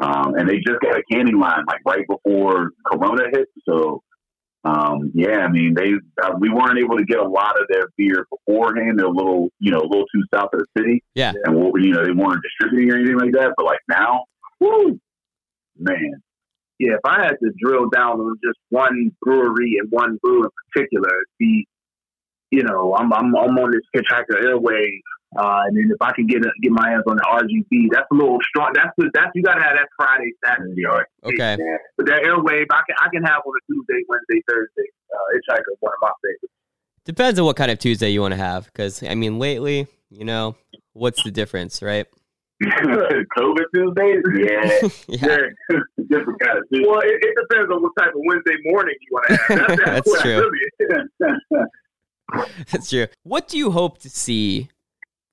um, 0.00 0.34
and 0.34 0.48
they 0.48 0.56
just 0.56 0.80
got 0.80 0.96
a 0.96 1.02
canning 1.10 1.38
line 1.38 1.64
like 1.66 1.80
right 1.86 2.06
before 2.08 2.70
Corona 2.86 3.24
hit. 3.32 3.48
So, 3.68 4.02
um, 4.64 5.12
yeah, 5.14 5.38
I 5.38 5.48
mean, 5.48 5.74
they 5.74 5.92
uh, 6.22 6.32
we 6.38 6.48
weren't 6.48 6.78
able 6.78 6.96
to 6.96 7.04
get 7.04 7.18
a 7.18 7.28
lot 7.28 7.60
of 7.60 7.66
their 7.68 7.88
beer 7.96 8.26
beforehand. 8.30 8.98
They're 8.98 9.06
a 9.06 9.10
little, 9.10 9.50
you 9.58 9.70
know, 9.72 9.78
a 9.78 9.88
little 9.88 10.06
too 10.14 10.22
south 10.34 10.50
of 10.52 10.60
the 10.60 10.66
city. 10.78 11.02
Yeah, 11.14 11.32
and 11.44 11.54
what 11.54 11.80
you 11.82 11.92
know, 11.92 12.04
they 12.04 12.12
weren't 12.12 12.42
distributing 12.42 12.92
or 12.92 12.96
anything 12.96 13.18
like 13.18 13.32
that. 13.32 13.52
But 13.56 13.66
like 13.66 13.80
now, 13.88 14.24
woo, 14.60 14.95
man, 15.86 16.22
yeah, 16.78 16.94
if 16.94 17.00
I 17.04 17.24
had 17.24 17.36
to 17.42 17.52
drill 17.58 17.88
down 17.88 18.20
on 18.20 18.36
just 18.44 18.58
one 18.68 19.10
brewery 19.22 19.76
and 19.80 19.90
one 19.90 20.18
brew 20.22 20.44
in 20.44 20.50
particular, 20.72 21.08
it'd 21.08 21.38
be, 21.38 21.66
you 22.50 22.62
know, 22.62 22.94
I'm 22.94 23.12
I'm, 23.12 23.34
I'm 23.34 23.56
on 23.56 23.70
this 23.70 23.82
Hitchhiker 23.94 24.44
Airway, 24.44 25.00
uh, 25.38 25.62
and 25.66 25.76
then 25.76 25.90
if 25.90 26.00
I 26.00 26.12
could 26.12 26.28
get 26.28 26.44
a, 26.44 26.50
get 26.62 26.72
my 26.72 26.90
hands 26.90 27.04
on 27.08 27.16
the 27.16 27.22
RGB, 27.22 27.88
that's 27.92 28.06
a 28.12 28.14
little 28.14 28.38
strong. 28.48 28.72
That's 28.74 28.90
that's 29.14 29.30
you 29.34 29.42
got 29.42 29.54
to 29.54 29.62
have 29.62 29.76
that 29.76 29.88
Friday, 29.96 30.32
Saturday, 30.44 30.84
right? 30.84 31.06
Okay. 31.24 31.56
But 31.96 32.06
that 32.06 32.22
Airwave, 32.22 32.66
I 32.70 32.82
can 32.86 32.96
I 33.00 33.08
can 33.12 33.22
have 33.24 33.40
on 33.46 33.54
a 33.56 33.72
Tuesday, 33.72 34.04
Wednesday, 34.08 34.42
Thursday. 34.48 34.88
Uh, 35.12 35.36
Hitchhiker, 35.36 35.76
one 35.80 35.92
of 35.92 35.98
my 36.02 36.10
favorites. 36.22 36.52
Depends 37.06 37.38
on 37.38 37.46
what 37.46 37.56
kind 37.56 37.70
of 37.70 37.78
Tuesday 37.78 38.10
you 38.10 38.20
want 38.20 38.32
to 38.32 38.38
have, 38.38 38.66
because 38.66 39.02
I 39.02 39.14
mean, 39.14 39.38
lately, 39.38 39.86
you 40.10 40.24
know, 40.24 40.56
what's 40.92 41.22
the 41.22 41.30
difference, 41.30 41.80
right? 41.80 42.06
COVID 42.64 43.64
Tuesdays? 43.74 44.22
Yeah. 44.36 44.88
yeah. 45.08 45.36
Different 46.08 46.40
kind 46.40 46.58
of 46.58 46.64
Tuesday. 46.72 46.88
Well, 46.88 47.00
it, 47.00 47.18
it, 47.20 47.34
depends 47.40 47.70
on 47.70 47.82
what 47.82 47.92
type 47.98 48.08
of 48.08 48.20
Wednesday 48.24 48.56
morning 48.64 48.94
you 49.00 49.08
want 49.10 49.26
to 49.28 49.36
have. 49.36 49.58
That's, 49.58 49.84
that's, 49.84 50.12
that's 50.12 50.22
true. 50.22 51.66
That's 52.72 52.90
true. 52.90 53.06
What 53.22 53.46
do 53.46 53.56
you 53.56 53.70
hope 53.70 53.98
to 53.98 54.10
see 54.10 54.68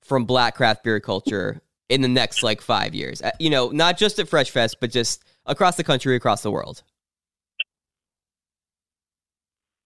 from 0.04 0.26
black 0.26 0.54
craft 0.54 0.84
beer 0.84 1.00
culture 1.00 1.60
in 1.88 2.02
the 2.02 2.08
next 2.08 2.44
like 2.44 2.60
five 2.60 2.94
years? 2.94 3.20
Uh, 3.20 3.32
you 3.40 3.50
know, 3.50 3.70
not 3.70 3.98
just 3.98 4.20
at 4.20 4.28
Fresh 4.28 4.50
Fest, 4.50 4.76
but 4.80 4.92
just 4.92 5.24
across 5.44 5.76
the 5.76 5.82
country, 5.82 6.14
across 6.14 6.42
the 6.42 6.52
world. 6.52 6.84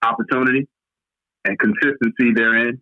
Opportunity 0.02 0.68
and 1.46 1.58
consistency 1.58 2.34
therein 2.34 2.78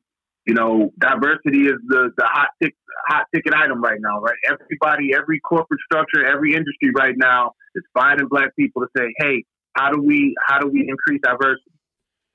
you 0.47 0.55
know, 0.55 0.93
diversity 0.99 1.67
is 1.67 1.75
the, 1.87 2.11
the 2.17 2.25
hot 2.25 2.49
tick, 2.63 2.75
hot 3.09 3.27
ticket 3.35 3.53
item 3.53 3.83
right 3.83 3.99
now, 4.01 4.21
right? 4.21 4.37
Everybody, 4.49 5.13
every 5.15 5.41
corporate 5.41 5.81
structure, 5.85 6.25
every 6.25 6.55
industry 6.55 6.93
right 6.97 7.15
now 7.17 7.53
is 7.75 7.83
finding 7.93 8.29
black 8.29 8.55
people 8.57 8.83
to 8.83 8.89
say, 8.97 9.13
hey, 9.19 9.45
how 9.75 9.91
do 9.91 10.01
we 10.01 10.35
how 10.47 10.59
do 10.59 10.69
we 10.69 10.89
increase 10.89 11.21
diversity? 11.23 11.73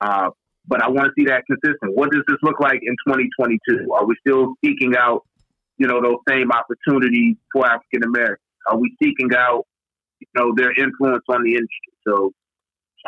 Uh, 0.00 0.30
but 0.66 0.82
I 0.82 0.88
want 0.88 1.06
to 1.06 1.12
see 1.18 1.26
that 1.26 1.42
consistent. 1.46 1.96
What 1.96 2.12
does 2.12 2.22
this 2.28 2.36
look 2.42 2.60
like 2.60 2.80
in 2.82 2.94
2022? 3.06 3.92
Are 3.92 4.06
we 4.06 4.14
still 4.20 4.54
seeking 4.64 4.94
out, 4.96 5.26
you 5.78 5.88
know, 5.88 6.00
those 6.00 6.20
same 6.28 6.52
opportunities 6.52 7.36
for 7.52 7.66
African 7.66 8.04
Americans? 8.04 8.46
Are 8.68 8.78
we 8.78 8.94
seeking 9.02 9.30
out, 9.36 9.66
you 10.20 10.28
know, 10.36 10.52
their 10.54 10.70
influence 10.78 11.24
on 11.28 11.42
the 11.42 11.54
industry? 11.54 11.92
So, 12.06 12.32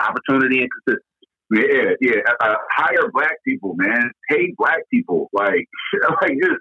opportunity 0.00 0.62
and 0.62 0.68
consistency. 0.70 1.13
Yeah, 1.54 1.94
yeah. 2.00 2.20
Uh, 2.40 2.54
hire 2.70 3.10
black 3.12 3.36
people, 3.46 3.74
man. 3.76 4.10
Pay 4.28 4.54
black 4.58 4.80
people. 4.90 5.30
Like, 5.32 5.68
like 6.22 6.32
just. 6.42 6.60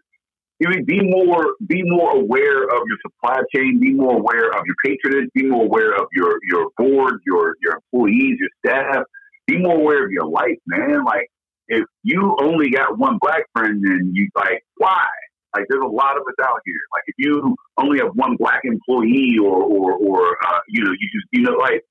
I 0.65 0.69
mean, 0.69 0.85
be 0.85 1.01
more, 1.01 1.55
be 1.67 1.81
more 1.83 2.15
aware 2.15 2.63
of 2.63 2.81
your 2.87 2.97
supply 3.01 3.41
chain. 3.53 3.79
Be 3.81 3.91
more 3.91 4.13
aware 4.17 4.49
of 4.49 4.63
your 4.65 4.75
patronage. 4.85 5.29
Be 5.33 5.43
more 5.43 5.63
aware 5.63 5.93
of 5.93 6.07
your 6.13 6.37
your 6.47 6.69
board, 6.77 7.15
your 7.25 7.55
your 7.61 7.79
employees, 7.81 8.37
your 8.39 8.49
staff. 8.65 9.03
Be 9.47 9.57
more 9.57 9.75
aware 9.75 10.05
of 10.05 10.11
your 10.11 10.25
life, 10.25 10.57
man. 10.67 11.03
Like, 11.03 11.29
if 11.67 11.83
you 12.03 12.37
only 12.39 12.69
got 12.69 12.97
one 12.97 13.17
black 13.19 13.43
friend, 13.53 13.83
then 13.83 14.11
you 14.13 14.29
like 14.35 14.63
why? 14.77 15.07
Like, 15.55 15.65
there's 15.69 15.83
a 15.83 15.87
lot 15.87 16.15
of 16.17 16.23
us 16.23 16.45
out 16.45 16.59
here. 16.65 16.79
Like, 16.93 17.03
if 17.07 17.15
you 17.17 17.55
only 17.77 17.99
have 17.99 18.11
one 18.13 18.37
black 18.37 18.61
employee, 18.63 19.37
or 19.41 19.63
or 19.63 19.93
or 19.93 20.37
uh, 20.47 20.59
you 20.69 20.83
know, 20.83 20.91
you 20.91 21.09
just 21.13 21.27
you 21.31 21.41
know, 21.41 21.57
like, 21.57 21.81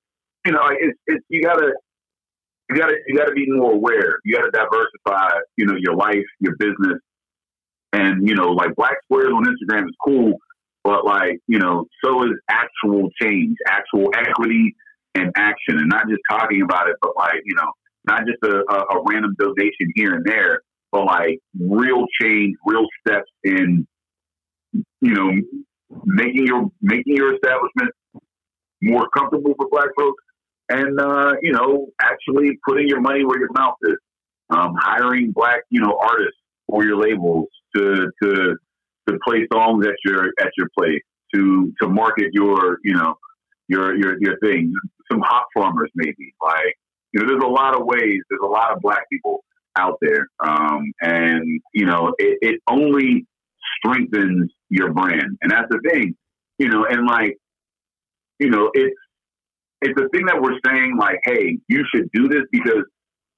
you 0.46 0.52
know, 0.52 0.60
like 0.60 0.78
it's 0.80 0.98
it's 1.08 1.24
you 1.28 1.42
gotta 1.42 1.74
you 2.70 2.76
gotta 2.76 2.94
you 3.06 3.16
gotta 3.16 3.32
be 3.32 3.46
more 3.48 3.72
aware. 3.72 4.18
You 4.24 4.36
gotta 4.36 4.50
diversify, 4.50 5.38
you 5.56 5.66
know, 5.66 5.74
your 5.78 5.94
life, 5.94 6.24
your 6.40 6.56
business. 6.58 7.00
And, 7.92 8.26
you 8.26 8.34
know, 8.34 8.48
like 8.48 8.74
black 8.74 8.96
squares 9.04 9.32
on 9.34 9.44
Instagram 9.44 9.84
is 9.84 9.94
cool, 10.02 10.38
but 10.82 11.04
like, 11.04 11.40
you 11.46 11.58
know, 11.58 11.84
so 12.02 12.22
is 12.24 12.30
actual 12.48 13.10
change, 13.20 13.56
actual 13.68 14.10
equity 14.16 14.74
and 15.14 15.30
action 15.36 15.78
and 15.78 15.90
not 15.90 16.08
just 16.08 16.22
talking 16.30 16.62
about 16.62 16.88
it, 16.88 16.96
but 17.02 17.12
like, 17.16 17.42
you 17.44 17.54
know, 17.54 17.70
not 18.06 18.22
just 18.26 18.38
a, 18.44 18.62
a, 18.72 18.98
a 18.98 19.02
random 19.06 19.34
donation 19.38 19.92
here 19.94 20.14
and 20.14 20.24
there, 20.24 20.62
but 20.90 21.04
like 21.04 21.38
real 21.60 22.06
change, 22.20 22.56
real 22.64 22.86
steps 23.06 23.30
in, 23.44 23.86
you 24.72 25.14
know, 25.14 25.30
making 26.06 26.46
your 26.46 26.70
making 26.80 27.14
your 27.14 27.34
establishment 27.34 27.90
more 28.82 29.06
comfortable 29.10 29.52
for 29.58 29.68
black 29.70 29.88
folks 29.98 30.24
and 30.68 31.00
uh, 31.00 31.32
you 31.42 31.52
know 31.52 31.88
actually 32.00 32.58
putting 32.66 32.88
your 32.88 33.00
money 33.00 33.24
where 33.24 33.38
your 33.38 33.52
mouth 33.52 33.76
is. 33.82 33.96
Um, 34.50 34.74
hiring 34.78 35.32
black 35.32 35.60
you 35.70 35.80
know 35.80 35.98
artists 35.98 36.38
for 36.68 36.84
your 36.84 37.00
labels 37.00 37.48
to 37.74 38.10
to 38.22 38.56
to 39.08 39.18
play 39.26 39.46
songs 39.52 39.86
at 39.86 39.94
your 40.04 40.26
at 40.40 40.50
your 40.56 40.68
place 40.78 41.00
to 41.34 41.72
to 41.80 41.88
market 41.88 42.30
your 42.32 42.78
you 42.84 42.94
know 42.94 43.14
your 43.68 43.96
your 43.96 44.16
your 44.20 44.38
thing. 44.40 44.72
Some 45.10 45.20
hot 45.20 45.46
farmers 45.54 45.90
maybe 45.94 46.34
like 46.42 46.76
you 47.12 47.20
know 47.20 47.28
there's 47.28 47.44
a 47.44 47.48
lot 47.48 47.74
of 47.78 47.86
ways. 47.86 48.20
There's 48.28 48.42
a 48.42 48.46
lot 48.46 48.72
of 48.72 48.80
black 48.80 49.08
people 49.10 49.44
out 49.76 49.98
there, 50.00 50.28
um, 50.44 50.92
and 51.00 51.60
you 51.72 51.86
know 51.86 52.14
it, 52.18 52.38
it 52.42 52.60
only 52.68 53.26
strengthens 53.78 54.50
your 54.68 54.92
brand, 54.92 55.38
and 55.40 55.50
that's 55.50 55.68
the 55.70 55.80
thing. 55.90 56.14
You 56.58 56.68
know, 56.68 56.86
and 56.88 57.06
like 57.06 57.38
you 58.38 58.50
know 58.50 58.70
it's 58.74 58.96
it's 59.82 60.00
a 60.00 60.08
thing 60.10 60.26
that 60.26 60.40
we're 60.40 60.58
saying 60.64 60.96
like, 60.98 61.20
hey, 61.24 61.58
you 61.68 61.84
should 61.92 62.08
do 62.12 62.28
this 62.28 62.42
because 62.50 62.84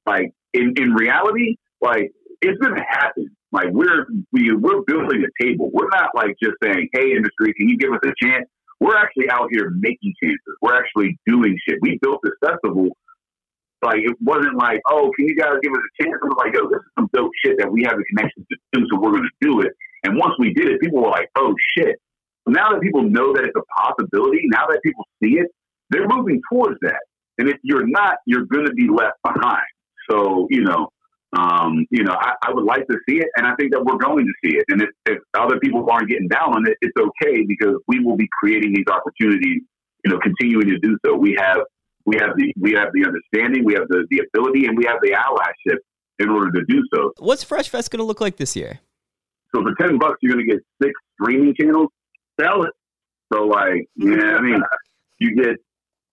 like 0.07 0.32
in, 0.53 0.74
in 0.76 0.92
reality, 0.92 1.57
like 1.80 2.12
it's 2.40 2.59
gonna 2.61 2.84
happen. 2.88 3.34
Like 3.51 3.68
we're 3.70 4.07
we, 4.32 4.53
we're 4.53 4.82
building 4.82 5.24
a 5.24 5.42
table. 5.42 5.70
We're 5.72 5.88
not 5.90 6.11
like 6.14 6.36
just 6.42 6.55
saying, 6.62 6.88
hey, 6.92 7.12
industry, 7.12 7.55
can 7.57 7.68
you 7.68 7.78
give 7.78 7.92
us 7.92 8.01
a 8.05 8.12
chance? 8.22 8.47
We're 8.80 8.97
actually 8.97 9.30
out 9.30 9.49
here 9.51 9.70
making 9.70 10.12
chances. 10.22 10.40
We're 10.61 10.76
actually 10.76 11.18
doing 11.26 11.57
shit. 11.66 11.78
We 11.80 11.99
built 12.03 12.20
this 12.22 12.34
festival. 12.45 12.90
Like 13.82 14.01
it 14.01 14.16
wasn't 14.20 14.57
like, 14.57 14.80
oh, 14.88 15.11
can 15.16 15.28
you 15.28 15.36
guys 15.36 15.55
give 15.62 15.72
us 15.72 15.78
a 15.80 16.03
chance? 16.03 16.16
It 16.20 16.24
was 16.24 16.36
like, 16.38 16.55
yo, 16.55 16.68
this 16.68 16.80
is 16.80 16.92
some 16.99 17.09
dope 17.12 17.32
shit 17.45 17.57
that 17.59 17.70
we 17.70 17.84
have 17.84 17.97
a 17.97 18.05
connection 18.05 18.45
to 18.51 18.57
do, 18.72 18.86
so 18.90 19.01
we're 19.01 19.12
gonna 19.12 19.28
do 19.40 19.61
it. 19.61 19.72
And 20.05 20.18
once 20.18 20.34
we 20.38 20.53
did 20.53 20.68
it, 20.68 20.80
people 20.80 21.03
were 21.03 21.11
like, 21.11 21.30
oh 21.36 21.55
shit. 21.76 21.97
Now 22.47 22.72
that 22.72 22.82
people 22.82 23.03
know 23.03 23.32
that 23.32 23.45
it's 23.45 23.57
a 23.57 23.64
possibility, 23.80 24.42
now 24.53 24.66
that 24.68 24.80
people 24.82 25.07
see 25.22 25.38
it, 25.40 25.49
they're 25.91 26.09
moving 26.09 26.41
towards 26.51 26.78
that. 26.82 27.01
And 27.39 27.49
if 27.49 27.57
you're 27.62 27.87
not, 27.87 28.16
you're 28.26 28.47
going 28.47 28.66
to 28.66 28.72
be 28.72 28.89
left 28.89 29.18
behind. 29.22 29.66
So, 30.11 30.47
you 30.51 30.62
know, 30.62 30.89
um, 31.37 31.87
you 31.91 32.05
know, 32.05 32.12
I, 32.12 32.35
I, 32.43 32.53
would 32.53 32.64
like 32.64 32.87
to 32.87 32.97
see 33.09 33.16
it, 33.16 33.26
and 33.37 33.47
I 33.47 33.55
think 33.57 33.72
that 33.72 33.85
we're 33.85 33.97
going 33.97 34.24
to 34.24 34.32
see 34.45 34.57
it. 34.57 34.64
And 34.68 34.82
if, 34.82 34.91
if, 35.07 35.18
other 35.35 35.59
people 35.59 35.85
aren't 35.91 36.09
getting 36.09 36.28
down 36.28 36.55
on 36.55 36.66
it, 36.68 36.76
it's 36.80 36.97
okay 36.97 37.45
because 37.45 37.74
we 37.89 37.99
will 37.99 38.16
be 38.16 38.28
creating 38.39 38.72
these 38.72 38.87
opportunities. 38.89 39.62
You 40.05 40.12
know, 40.12 40.18
continuing 40.18 40.68
to 40.68 40.78
do 40.78 40.97
so. 41.05 41.16
We 41.16 41.37
have 41.41 41.59
we 42.05 42.16
have 42.20 42.37
the 42.37 42.53
we 42.61 42.72
have 42.72 42.89
the 42.93 43.05
understanding, 43.07 43.64
we 43.64 43.72
have 43.74 43.89
the 43.89 44.07
the 44.11 44.22
ability, 44.28 44.66
and 44.66 44.76
we 44.76 44.85
have 44.85 44.99
the 45.01 45.12
allyship 45.12 45.78
in 46.18 46.28
order 46.28 46.53
to 46.53 46.64
do 46.68 46.85
so. 46.95 47.12
What's 47.18 47.43
Fresh 47.43 47.70
Fest 47.70 47.91
going 47.91 47.99
to 47.99 48.05
look 48.05 48.20
like 48.20 48.37
this 48.37 48.55
year? 48.55 48.80
So 49.55 49.62
for 49.62 49.74
ten 49.80 49.99
bucks, 49.99 50.18
you're 50.20 50.35
going 50.35 50.47
to 50.47 50.53
get 50.53 50.62
six 50.80 50.93
streaming 51.20 51.55
channels. 51.59 51.89
Sell 52.39 52.64
it. 52.64 52.72
So 53.32 53.45
like, 53.45 53.89
yeah, 53.97 54.37
I 54.37 54.41
mean, 54.41 54.62
you 55.18 55.35
get 55.35 55.57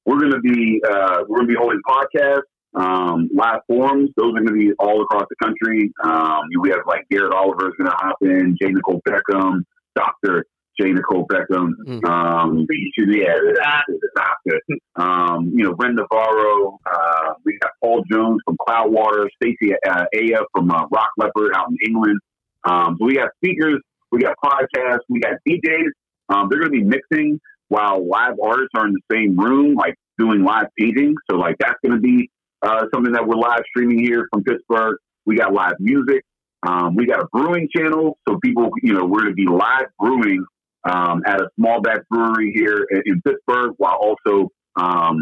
we're 0.05 0.19
going 0.19 0.31
to 0.31 0.39
be 0.39 0.81
uh, 0.87 1.23
we're 1.27 1.37
going 1.37 1.47
to 1.47 1.53
be 1.53 1.57
holding 1.57 1.81
podcasts, 1.87 2.41
um, 2.75 3.29
live 3.33 3.61
forums. 3.67 4.09
Those 4.17 4.29
are 4.29 4.43
going 4.43 4.47
to 4.47 4.53
be 4.53 4.71
all 4.79 5.01
across 5.03 5.25
the 5.29 5.35
country. 5.43 5.91
Um, 6.03 6.41
we 6.61 6.69
have 6.69 6.79
like 6.87 7.07
Garrett 7.09 7.33
Oliver 7.33 7.69
is 7.69 7.75
going 7.77 7.89
to 7.89 7.97
hop 7.97 8.17
in, 8.21 8.57
J. 8.61 8.69
Nikol 8.73 8.99
Beckham, 9.07 9.63
Doctor 9.95 10.45
J. 10.79 10.93
Nikol 10.93 11.25
Beckham. 11.27 11.71
Mm. 11.85 12.05
Um, 12.05 12.67
yeah, 12.97 13.35
the 13.35 14.09
doctor. 14.15 14.59
Um, 14.95 15.51
you 15.53 15.65
know, 15.65 15.75
Ren 15.77 15.95
Navarro. 15.95 16.79
Uh, 16.85 17.33
we 17.45 17.57
got 17.59 17.71
Paul 17.81 18.03
Jones 18.11 18.41
from 18.45 18.57
Cloudwater, 18.67 19.27
Stacey 19.35 19.73
uh, 19.87 20.05
Aya 20.15 20.41
from 20.53 20.71
uh, 20.71 20.85
Rock 20.91 21.09
Leopard 21.17 21.53
out 21.55 21.67
in 21.69 21.77
England. 21.85 22.19
Um, 22.63 22.95
so 22.99 23.05
we 23.05 23.15
got 23.15 23.29
speakers, 23.37 23.81
we 24.11 24.21
got 24.21 24.35
podcasts, 24.43 24.99
we 25.09 25.19
got 25.19 25.33
DJs. 25.47 25.89
Um, 26.29 26.47
they're 26.49 26.59
going 26.59 26.71
to 26.71 26.77
be 26.77 26.83
mixing 26.83 27.39
while 27.72 28.05
live 28.05 28.36
artists 28.43 28.72
are 28.76 28.86
in 28.86 28.93
the 28.93 29.15
same 29.15 29.39
room, 29.39 29.76
like 29.76 29.95
doing 30.17 30.43
live 30.43 30.67
painting. 30.78 31.15
So 31.30 31.38
like 31.38 31.55
that's 31.57 31.80
going 31.82 31.95
to 31.95 32.01
be 32.01 32.30
uh, 32.61 32.84
something 32.93 33.13
that 33.13 33.26
we're 33.26 33.38
live 33.38 33.61
streaming 33.69 33.99
here 33.99 34.28
from 34.30 34.43
Pittsburgh. 34.43 34.97
We 35.26 35.38
got 35.38 35.53
live 35.53 35.76
music. 35.80 36.22
Um, 36.67 36.95
we 36.97 37.05
got 37.05 37.22
a 37.22 37.28
brewing 37.32 37.69
channel, 37.74 38.17
so 38.28 38.38
people, 38.43 38.72
you 38.84 38.93
know, 38.93 39.05
we're 39.05 39.22
going 39.22 39.32
to 39.32 39.36
be 39.36 39.47
live 39.47 39.86
brewing 39.97 40.45
um, 40.84 41.24
at 41.26 41.39
a 41.39 41.47
small 41.57 41.80
batch 41.80 42.01
brewery 42.09 42.51
here 42.53 42.86
in, 42.91 43.03
in 43.05 43.22
Pittsburgh, 43.22 43.72
while 43.78 43.95
also, 43.95 44.49
um, 44.76 45.17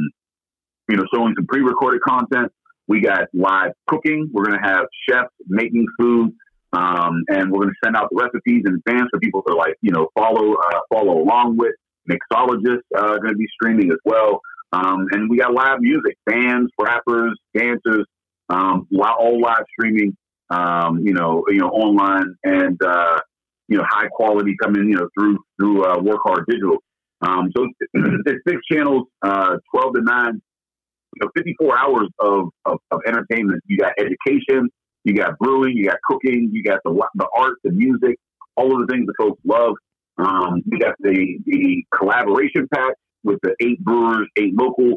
you 0.89 0.97
know, 0.97 1.03
showing 1.13 1.35
some 1.37 1.45
pre-recorded 1.45 2.01
content. 2.01 2.51
We 2.87 2.99
got 3.01 3.27
live 3.31 3.73
cooking. 3.85 4.27
We're 4.33 4.45
going 4.45 4.59
to 4.59 4.67
have 4.67 4.85
chefs 5.07 5.29
making 5.47 5.85
food, 5.99 6.31
um, 6.73 7.23
and 7.29 7.51
we're 7.51 7.61
going 7.61 7.69
to 7.69 7.85
send 7.85 7.95
out 7.95 8.07
the 8.09 8.17
recipes 8.19 8.63
in 8.65 8.81
advance 8.83 9.07
for 9.11 9.19
people 9.19 9.43
to 9.47 9.53
like, 9.53 9.75
you 9.81 9.91
know, 9.91 10.07
follow 10.17 10.55
uh, 10.55 10.79
follow 10.91 11.21
along 11.21 11.57
with. 11.57 11.75
Mixologists 12.09 12.81
uh, 12.97 13.17
going 13.17 13.33
to 13.33 13.37
be 13.37 13.47
streaming 13.53 13.91
as 13.91 13.97
well. 14.05 14.41
Um, 14.71 15.07
and 15.11 15.29
we 15.29 15.37
got 15.37 15.53
live 15.53 15.79
music, 15.79 16.17
bands, 16.25 16.71
rappers, 16.79 17.37
dancers, 17.55 18.05
um, 18.49 18.87
all 19.01 19.41
live 19.41 19.63
streaming, 19.71 20.15
um, 20.49 20.99
you 20.99 21.13
know, 21.13 21.43
you 21.47 21.59
know, 21.59 21.69
online 21.69 22.35
and, 22.43 22.79
uh, 22.83 23.19
you 23.67 23.77
know, 23.77 23.83
high 23.87 24.07
quality 24.07 24.55
coming, 24.61 24.89
you 24.89 24.95
know, 24.95 25.07
through, 25.17 25.37
through, 25.59 25.85
uh, 25.85 25.99
Work 25.99 26.19
Hard 26.23 26.45
Digital. 26.47 26.77
Um, 27.21 27.51
so 27.55 27.67
it's 27.79 28.43
six 28.47 28.61
channels, 28.71 29.07
uh, 29.21 29.57
12 29.73 29.93
to 29.95 30.01
nine, 30.01 30.41
you 31.15 31.25
know, 31.25 31.29
54 31.35 31.77
hours 31.77 32.07
of, 32.19 32.49
of, 32.65 32.77
of 32.91 32.99
entertainment. 33.07 33.61
You 33.65 33.77
got 33.77 33.93
education, 33.99 34.69
you 35.03 35.13
got 35.13 35.37
brewing, 35.39 35.75
you 35.75 35.87
got 35.87 35.97
cooking, 36.07 36.49
you 36.51 36.63
got 36.63 36.79
the, 36.85 36.91
the 37.15 37.27
art, 37.35 37.55
the 37.63 37.71
music, 37.71 38.17
all 38.55 38.73
of 38.73 38.87
the 38.87 38.91
things 38.91 39.05
that 39.07 39.13
folks 39.19 39.39
love. 39.45 39.73
Um, 40.19 40.61
we 40.69 40.79
got 40.79 40.95
the, 40.99 41.39
the 41.45 41.83
collaboration 41.95 42.67
pack 42.73 42.95
with 43.23 43.39
the 43.41 43.55
eight 43.61 43.83
brewers, 43.83 44.27
eight 44.37 44.53
local, 44.53 44.95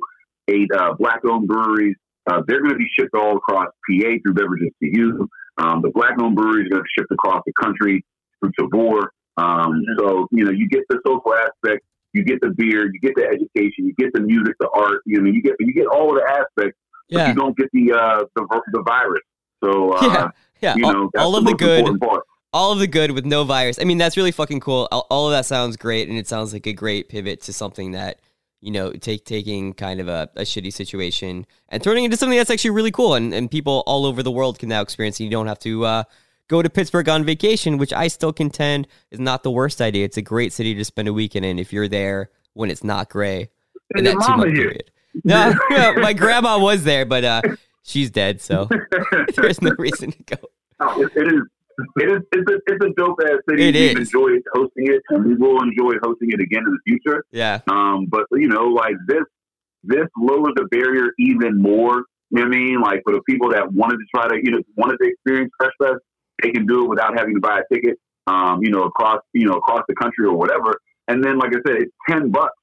eight 0.48 0.68
uh, 0.76 0.94
black-owned 0.98 1.46
breweries. 1.46 1.96
Uh, 2.26 2.42
they're 2.46 2.60
going 2.60 2.72
to 2.72 2.78
be 2.78 2.88
shipped 2.98 3.14
all 3.14 3.36
across 3.36 3.66
PA 3.66 4.08
through 4.22 4.34
Beverages 4.34 4.70
to 4.82 4.88
You. 4.88 5.28
Um, 5.58 5.82
the 5.82 5.90
black-owned 5.90 6.36
breweries 6.36 6.66
are 6.66 6.70
going 6.70 6.82
to 6.82 6.84
be 6.84 6.90
shipped 6.98 7.12
across 7.12 7.42
the 7.46 7.52
country 7.60 8.04
through 8.40 8.52
Tavour. 8.60 9.08
Um, 9.36 9.82
so, 9.98 10.26
you 10.30 10.44
know, 10.44 10.50
you 10.50 10.68
get 10.68 10.82
the 10.88 10.98
social 11.06 11.34
aspect, 11.34 11.84
you 12.12 12.24
get 12.24 12.40
the 12.40 12.50
beer, 12.50 12.90
you 12.92 13.00
get 13.00 13.14
the 13.16 13.24
education, 13.24 13.86
you 13.86 13.94
get 13.96 14.12
the 14.12 14.20
music, 14.20 14.54
the 14.60 14.68
art. 14.74 15.02
You 15.06 15.22
know, 15.22 15.30
you 15.30 15.42
get 15.42 15.54
you 15.58 15.72
get 15.72 15.86
all 15.86 16.10
of 16.10 16.22
the 16.22 16.28
aspects, 16.28 16.78
yeah. 17.08 17.18
but 17.18 17.28
you 17.28 17.34
don't 17.34 17.56
get 17.56 17.68
the 17.72 17.92
uh, 17.92 18.24
the, 18.36 18.62
the 18.72 18.82
virus. 18.82 19.22
So, 19.64 19.92
uh, 19.92 20.02
yeah, 20.02 20.28
yeah, 20.60 20.74
you 20.74 20.82
know, 20.82 21.10
all, 21.16 21.34
all 21.34 21.36
of 21.36 21.44
the 21.44 21.54
good 21.54 21.86
all 22.52 22.72
of 22.72 22.78
the 22.78 22.86
good 22.86 23.12
with 23.12 23.24
no 23.24 23.44
virus. 23.44 23.78
I 23.80 23.84
mean, 23.84 23.98
that's 23.98 24.16
really 24.16 24.32
fucking 24.32 24.60
cool. 24.60 24.88
All, 24.90 25.26
of 25.26 25.32
that 25.32 25.46
sounds 25.46 25.76
great, 25.76 26.08
and 26.08 26.18
it 26.18 26.28
sounds 26.28 26.52
like 26.52 26.66
a 26.66 26.72
great 26.72 27.08
pivot 27.08 27.40
to 27.42 27.52
something 27.52 27.92
that 27.92 28.20
you 28.62 28.70
know, 28.70 28.92
take 28.92 29.24
taking 29.24 29.74
kind 29.74 30.00
of 30.00 30.06
a, 30.06 30.30
a 30.36 30.42
shitty 30.42 30.72
situation 30.72 31.44
and 31.68 31.82
turning 31.82 32.04
into 32.04 32.16
something 32.16 32.38
that's 32.38 32.50
actually 32.50 32.70
really 32.70 32.92
cool, 32.92 33.14
and, 33.14 33.34
and 33.34 33.50
people 33.50 33.82
all 33.86 34.06
over 34.06 34.22
the 34.22 34.30
world 34.30 34.58
can 34.58 34.68
now 34.68 34.80
experience. 34.80 35.18
And 35.18 35.24
you 35.24 35.30
don't 35.30 35.48
have 35.48 35.58
to 35.60 35.84
uh, 35.84 36.04
go 36.46 36.62
to 36.62 36.70
Pittsburgh 36.70 37.08
on 37.08 37.24
vacation, 37.24 37.76
which 37.76 37.92
I 37.92 38.06
still 38.06 38.32
contend 38.32 38.86
is 39.10 39.18
not 39.18 39.42
the 39.42 39.50
worst 39.50 39.80
idea. 39.80 40.04
It's 40.04 40.16
a 40.16 40.22
great 40.22 40.52
city 40.52 40.74
to 40.76 40.84
spend 40.84 41.08
a 41.08 41.12
weekend 41.12 41.44
in 41.44 41.58
if 41.58 41.72
you're 41.72 41.88
there 41.88 42.30
when 42.52 42.70
it's 42.70 42.84
not 42.84 43.10
gray. 43.10 43.50
In 43.96 44.04
that 44.04 44.12
two 44.12 44.36
month 44.36 44.54
period. 44.54 44.90
No, 45.24 45.52
no, 45.70 45.94
my 45.94 46.12
grandma 46.12 46.58
was 46.58 46.84
there, 46.84 47.04
but 47.04 47.24
uh, 47.24 47.42
she's 47.82 48.12
dead, 48.12 48.40
so 48.40 48.68
there's 49.36 49.60
no 49.60 49.72
reason 49.76 50.12
to 50.12 50.22
go. 50.22 50.36
Oh, 50.78 51.02
it 51.02 51.32
is 51.32 51.42
it 51.96 52.10
is 52.10 52.18
it's 52.32 52.50
a, 52.50 52.54
it's 52.66 52.84
a 52.84 52.90
dope 52.96 53.18
ass 53.24 53.38
city. 53.48 53.68
It 53.68 53.74
We've 53.74 53.98
is. 53.98 54.08
enjoyed 54.08 54.42
hosting 54.54 54.86
it, 54.88 55.02
and 55.10 55.24
we 55.24 55.34
will 55.34 55.62
enjoy 55.62 55.94
hosting 56.02 56.30
it 56.32 56.40
again 56.40 56.62
in 56.66 56.72
the 56.72 56.80
future. 56.86 57.24
Yeah. 57.30 57.60
Um, 57.68 58.06
but 58.06 58.24
you 58.32 58.48
know, 58.48 58.66
like 58.66 58.94
this, 59.06 59.24
this 59.84 60.06
lowers 60.16 60.52
the 60.56 60.64
barrier 60.70 61.10
even 61.18 61.60
more. 61.60 62.04
You 62.30 62.40
know 62.40 62.48
what 62.48 62.56
I 62.56 62.58
mean? 62.58 62.80
Like 62.80 63.00
for 63.04 63.12
the 63.12 63.22
people 63.28 63.50
that 63.50 63.72
wanted 63.72 63.98
to 63.98 64.04
try 64.14 64.28
to, 64.28 64.36
you 64.42 64.52
know, 64.52 64.60
wanted 64.76 64.96
to 65.02 65.08
experience 65.08 65.52
Fresh 65.58 65.72
Fest, 65.82 66.00
they 66.42 66.50
can 66.50 66.66
do 66.66 66.84
it 66.84 66.88
without 66.88 67.16
having 67.16 67.34
to 67.34 67.40
buy 67.40 67.60
a 67.60 67.74
ticket. 67.74 67.98
Um, 68.26 68.60
you 68.62 68.70
know, 68.70 68.84
across 68.84 69.18
you 69.32 69.46
know 69.46 69.54
across 69.54 69.82
the 69.88 69.94
country 69.94 70.26
or 70.26 70.36
whatever. 70.36 70.74
And 71.08 71.22
then, 71.22 71.38
like 71.38 71.50
I 71.50 71.58
said, 71.66 71.82
it's 71.82 71.92
ten 72.08 72.30
bucks. 72.30 72.54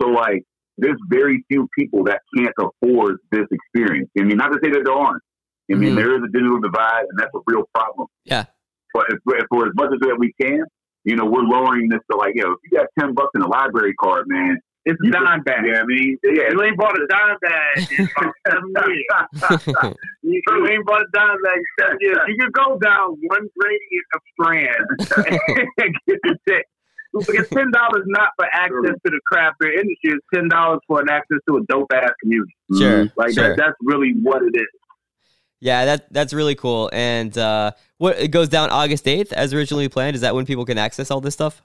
So 0.00 0.08
like, 0.08 0.44
there's 0.78 0.98
very 1.08 1.44
few 1.50 1.68
people 1.76 2.04
that 2.04 2.20
can't 2.36 2.54
afford 2.58 3.16
this 3.32 3.46
experience. 3.50 4.10
I 4.18 4.22
mean, 4.22 4.36
not 4.36 4.48
to 4.48 4.58
say 4.62 4.70
that 4.70 4.82
there 4.84 4.94
aren't, 4.94 5.22
I 5.70 5.74
mean, 5.74 5.90
mm-hmm. 5.90 5.96
there 5.96 6.16
is 6.16 6.22
a 6.22 6.32
digital 6.32 6.60
divide, 6.60 7.04
and 7.08 7.18
that's 7.18 7.34
a 7.34 7.40
real 7.46 7.64
problem. 7.74 8.08
Yeah. 8.24 8.44
But 8.92 9.06
if, 9.10 9.18
if 9.26 9.46
for 9.48 9.66
as 9.66 9.72
much 9.74 9.90
as 9.94 10.00
that 10.00 10.16
we 10.18 10.32
can, 10.40 10.64
you 11.04 11.16
know, 11.16 11.24
we're 11.24 11.42
lowering 11.42 11.88
this 11.88 12.00
to 12.10 12.16
like, 12.16 12.34
yo, 12.34 12.46
know, 12.46 12.52
if 12.52 12.58
you 12.64 12.78
got 12.78 12.86
ten 12.98 13.14
bucks 13.14 13.30
in 13.34 13.42
a 13.42 13.48
library 13.48 13.94
card, 13.94 14.26
man, 14.26 14.58
it's 14.84 14.98
a 15.06 15.10
dime 15.10 15.42
bag. 15.42 15.64
Yeah, 15.66 15.80
I 15.80 15.84
mean, 15.84 16.18
yeah, 16.24 16.50
you 16.50 16.62
ain't 16.62 16.76
bought 16.76 16.96
a 16.96 17.06
dime 17.06 17.36
bag 17.40 17.88
in 17.98 18.08
about 18.16 18.34
seven 18.48 18.72
years. 18.74 19.96
you, 20.22 20.42
you 20.48 20.68
ain't 20.68 20.86
bought 20.86 21.02
a 21.02 21.10
dime 21.12 21.36
bag 21.42 21.56
in 21.56 21.64
seven 21.78 21.96
years. 22.00 22.18
You 22.28 22.36
can 22.40 22.50
go 22.52 22.78
down 22.78 23.16
one 23.28 23.48
radius 23.56 24.06
of 24.14 24.20
Strand 24.32 24.86
and 25.78 25.94
get 26.06 26.18
the 26.22 26.36
check. 26.48 26.64
Because 27.12 27.48
ten 27.48 27.70
dollars 27.72 28.04
not 28.06 28.30
for 28.36 28.46
access 28.52 28.94
to 29.04 29.10
the 29.10 29.20
craft 29.26 29.56
beer 29.58 29.72
industry, 29.72 30.12
it's 30.12 30.26
ten 30.32 30.48
dollars 30.48 30.80
for 30.86 31.00
an 31.00 31.10
access 31.10 31.38
to 31.48 31.56
a 31.56 31.60
dope 31.68 31.92
ass 31.92 32.12
community. 32.22 32.54
Sure, 32.78 33.12
like 33.16 33.32
sure. 33.32 33.48
that. 33.48 33.56
That's 33.56 33.76
really 33.82 34.14
what 34.22 34.42
it 34.42 34.54
is. 34.54 34.68
Yeah, 35.60 35.84
that 35.84 36.12
that's 36.12 36.32
really 36.32 36.54
cool. 36.54 36.88
And 36.92 37.36
uh, 37.36 37.72
what 37.98 38.18
it 38.18 38.28
goes 38.28 38.48
down 38.48 38.70
August 38.70 39.06
eighth 39.06 39.32
as 39.32 39.52
originally 39.52 39.88
planned. 39.88 40.14
Is 40.14 40.22
that 40.22 40.34
when 40.34 40.46
people 40.46 40.64
can 40.64 40.78
access 40.78 41.10
all 41.10 41.20
this 41.20 41.34
stuff? 41.34 41.62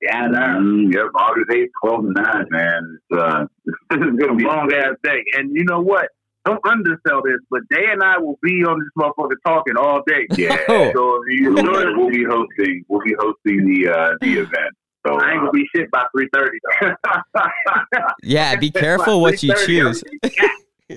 Yeah, 0.00 0.28
mm, 0.28 0.92
yep, 0.92 1.06
August 1.14 1.50
eighth, 1.52 1.70
twelve 1.82 2.02
to 2.02 2.12
nine, 2.12 2.46
man. 2.50 2.98
It's, 3.10 3.20
uh, 3.20 3.46
this 3.90 4.00
is 4.00 4.18
gonna 4.18 4.34
be 4.34 4.44
a 4.44 4.48
long 4.48 4.72
ass 4.72 4.94
day. 5.02 5.24
And 5.34 5.54
you 5.54 5.64
know 5.64 5.80
what? 5.80 6.08
Don't 6.44 6.60
undersell 6.66 7.22
this, 7.24 7.38
but 7.50 7.60
Day 7.70 7.84
and 7.90 8.02
I 8.02 8.18
will 8.18 8.36
be 8.42 8.64
on 8.64 8.80
this 8.80 8.88
motherfucker 8.98 9.36
talking 9.46 9.76
all 9.76 10.02
day. 10.06 10.26
Yeah, 10.36 10.56
oh. 10.68 10.92
so 10.92 11.20
you 11.28 11.50
know, 11.54 11.94
we'll 11.96 12.10
be 12.10 12.24
hosting. 12.24 12.84
We'll 12.88 13.02
be 13.04 13.14
hosting 13.18 13.64
the 13.64 13.88
uh, 13.88 14.10
the 14.20 14.40
event. 14.40 14.74
So, 15.06 15.14
I 15.14 15.32
ain't 15.32 15.40
gonna 15.40 15.50
be 15.50 15.66
shit 15.74 15.90
by 15.90 16.04
three 16.12 16.28
thirty. 16.32 16.58
yeah, 18.22 18.54
be 18.56 18.70
careful 18.70 19.20
what 19.20 19.42
you 19.42 19.52
choose. 19.66 20.02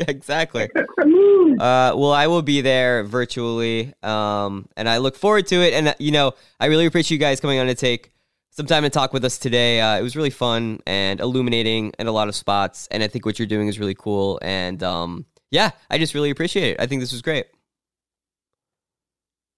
exactly. 0.08 0.70
Uh, 0.76 1.93
well, 1.96 2.12
I 2.12 2.28
will 2.28 2.41
be 2.41 2.62
there 2.62 3.04
virtually, 3.04 3.93
um, 4.04 4.68
and 4.76 4.89
I 4.89 4.98
look 4.98 5.16
forward 5.16 5.48
to 5.48 5.56
it. 5.56 5.74
And 5.74 5.89
uh, 5.89 5.93
you 6.00 6.12
know, 6.12 6.34
I 6.60 6.68
really 6.68 6.86
appreciate 6.86 7.16
you 7.16 7.20
guys 7.20 7.39
coming 7.39 7.60
on 7.60 7.68
to 7.68 7.76
take 7.76 8.12
some 8.50 8.66
time 8.66 8.84
to 8.84 8.89
talk 8.89 9.14
with 9.14 9.26
us 9.26 9.38
today. 9.38 9.82
Uh, 9.82 9.98
it 9.98 10.02
was 10.02 10.16
really 10.16 10.30
fun 10.30 10.80
and 10.86 11.20
illuminating 11.20 11.93
in 12.00 12.08
a 12.08 12.12
lot 12.12 12.28
of 12.28 12.36
spots, 12.36 12.88
and 12.91 13.04
I 13.04 13.08
think 13.08 13.26
what 13.26 13.39
you're 13.39 13.48
doing 13.48 13.68
is 13.68 13.80
really 13.80 13.96
cool. 13.96 14.39
And 14.41 14.82
um, 14.84 15.26
yeah, 15.52 15.72
I 15.89 15.98
just 15.98 16.14
really 16.14 16.30
appreciate 16.30 16.72
it. 16.72 16.80
I 16.80 16.88
think 16.88 17.02
this 17.02 17.12
was 17.12 17.22
great. 17.22 17.46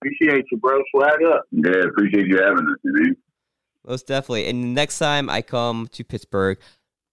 Appreciate 0.01 0.45
you, 0.51 0.57
bro. 0.57 0.81
Swag 0.91 1.23
up. 1.33 1.45
Yeah, 1.51 1.83
appreciate 1.89 2.27
you 2.27 2.38
having 2.38 2.65
us, 2.67 2.77
man. 2.83 3.15
Most 3.85 4.05
definitely. 4.05 4.47
And 4.47 4.75
next 4.75 4.99
time 4.99 5.29
I 5.29 5.41
come 5.41 5.88
to 5.93 6.03
Pittsburgh 6.03 6.59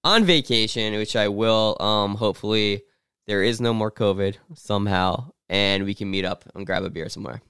on 0.03 0.25
vacation, 0.25 0.95
which 0.95 1.17
I 1.17 1.29
will, 1.29 1.77
um, 1.81 2.17
hopefully 2.17 2.83
there 3.27 3.43
is 3.43 3.61
no 3.61 3.73
more 3.73 3.91
COVID 3.91 4.37
somehow, 4.55 5.31
and 5.49 5.85
we 5.85 5.95
can 5.95 6.11
meet 6.11 6.25
up 6.25 6.45
and 6.55 6.67
grab 6.67 6.85
a 6.85 6.91
beer 6.91 7.09
somewhere. 7.09 7.41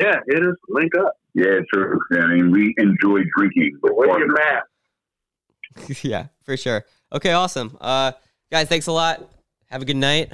Yeah, 0.00 0.20
it 0.26 0.42
is. 0.42 0.54
Link 0.68 0.92
up. 0.98 1.16
Yeah, 1.34 1.60
true. 1.72 1.98
I 2.12 2.26
mean, 2.26 2.50
we 2.50 2.74
enjoy 2.78 3.20
drinking. 3.36 3.78
But 3.80 3.96
wear 3.96 4.18
your 4.18 4.32
mask. 4.32 6.02
yeah, 6.04 6.26
for 6.44 6.56
sure. 6.56 6.84
Okay, 7.12 7.32
awesome. 7.32 7.76
Uh, 7.80 8.12
guys, 8.50 8.68
thanks 8.68 8.86
a 8.86 8.92
lot. 8.92 9.30
Have 9.66 9.82
a 9.82 9.84
good 9.84 9.96
night. 9.96 10.30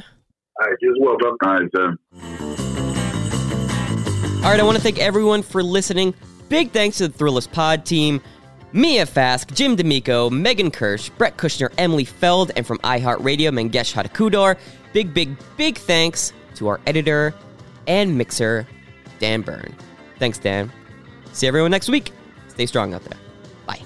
All 0.60 0.68
right, 0.68 0.76
just 0.82 1.00
well 1.00 1.16
done. 1.18 1.36
All 1.44 1.54
right, 1.54 1.70
sir. 1.74 1.96
All 4.38 4.50
right, 4.50 4.60
I 4.60 4.62
want 4.62 4.76
to 4.76 4.82
thank 4.82 4.98
everyone 4.98 5.42
for 5.42 5.62
listening. 5.62 6.14
Big 6.48 6.70
thanks 6.70 6.98
to 6.98 7.08
the 7.08 7.16
Thrillist 7.16 7.52
Pod 7.52 7.84
team. 7.84 8.22
Mia 8.72 9.06
Fask, 9.06 9.54
Jim 9.54 9.76
D'Amico, 9.76 10.28
Megan 10.28 10.70
Kirsch, 10.70 11.08
Brett 11.16 11.38
Kushner, 11.38 11.72
Emily 11.78 12.04
Feld, 12.04 12.50
and 12.54 12.66
from 12.66 12.76
iHeartRadio, 12.78 13.50
Mangesh 13.50 13.94
Hattikudur. 13.94 14.58
Big, 14.92 15.14
big, 15.14 15.36
big 15.56 15.78
thanks 15.78 16.34
to 16.56 16.68
our 16.68 16.78
editor 16.86 17.34
and 17.86 18.18
mixer, 18.18 18.66
Dan 19.20 19.40
Byrne. 19.40 19.74
Thanks, 20.18 20.38
Dan. 20.38 20.70
See 21.32 21.46
everyone 21.46 21.70
next 21.70 21.88
week. 21.88 22.12
Stay 22.48 22.66
strong 22.66 22.92
out 22.92 23.02
there. 23.04 23.18
Bye. 23.66 23.80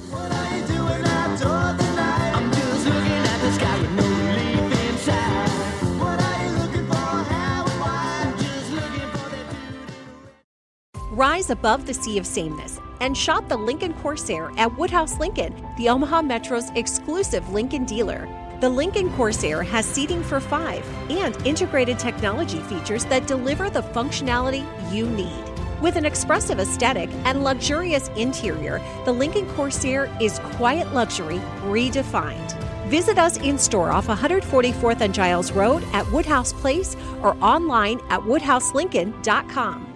Rise 11.12 11.50
above 11.50 11.86
the 11.86 11.94
sea 11.94 12.18
of 12.18 12.26
sameness 12.26 12.80
and 13.02 13.18
shop 13.18 13.48
the 13.48 13.56
Lincoln 13.56 13.92
Corsair 13.94 14.52
at 14.56 14.78
Woodhouse 14.78 15.18
Lincoln, 15.18 15.52
the 15.76 15.88
Omaha 15.88 16.22
Metro's 16.22 16.70
exclusive 16.76 17.46
Lincoln 17.50 17.84
dealer. 17.84 18.28
The 18.60 18.68
Lincoln 18.68 19.12
Corsair 19.14 19.64
has 19.64 19.84
seating 19.84 20.22
for 20.22 20.38
five 20.38 20.86
and 21.10 21.36
integrated 21.44 21.98
technology 21.98 22.60
features 22.60 23.04
that 23.06 23.26
deliver 23.26 23.68
the 23.68 23.82
functionality 23.82 24.64
you 24.92 25.10
need. 25.10 25.42
With 25.80 25.96
an 25.96 26.04
expressive 26.04 26.60
aesthetic 26.60 27.10
and 27.24 27.42
luxurious 27.42 28.06
interior, 28.10 28.80
the 29.04 29.12
Lincoln 29.12 29.48
Corsair 29.56 30.08
is 30.20 30.38
quiet 30.38 30.94
luxury 30.94 31.38
redefined. 31.62 32.56
Visit 32.86 33.18
us 33.18 33.36
in 33.38 33.58
store 33.58 33.90
off 33.90 34.06
144th 34.06 35.00
and 35.00 35.12
Giles 35.12 35.50
Road 35.50 35.82
at 35.92 36.08
Woodhouse 36.12 36.52
Place 36.52 36.94
or 37.20 37.36
online 37.42 37.98
at 38.10 38.20
woodhouselincoln.com. 38.20 39.91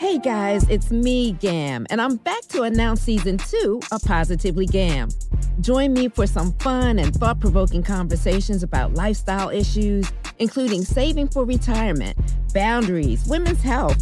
Hey 0.00 0.18
guys, 0.18 0.64
it's 0.70 0.92
me, 0.92 1.32
Gam, 1.32 1.84
and 1.90 2.00
I'm 2.00 2.18
back 2.18 2.42
to 2.50 2.62
announce 2.62 3.00
season 3.00 3.36
two 3.36 3.80
of 3.90 4.00
Positively 4.02 4.64
Gam. 4.64 5.08
Join 5.60 5.92
me 5.92 6.08
for 6.08 6.24
some 6.24 6.52
fun 6.60 7.00
and 7.00 7.12
thought 7.12 7.40
provoking 7.40 7.82
conversations 7.82 8.62
about 8.62 8.94
lifestyle 8.94 9.50
issues, 9.50 10.08
including 10.38 10.84
saving 10.84 11.26
for 11.26 11.44
retirement, 11.44 12.16
boundaries, 12.54 13.26
women's 13.26 13.60
health, 13.60 14.00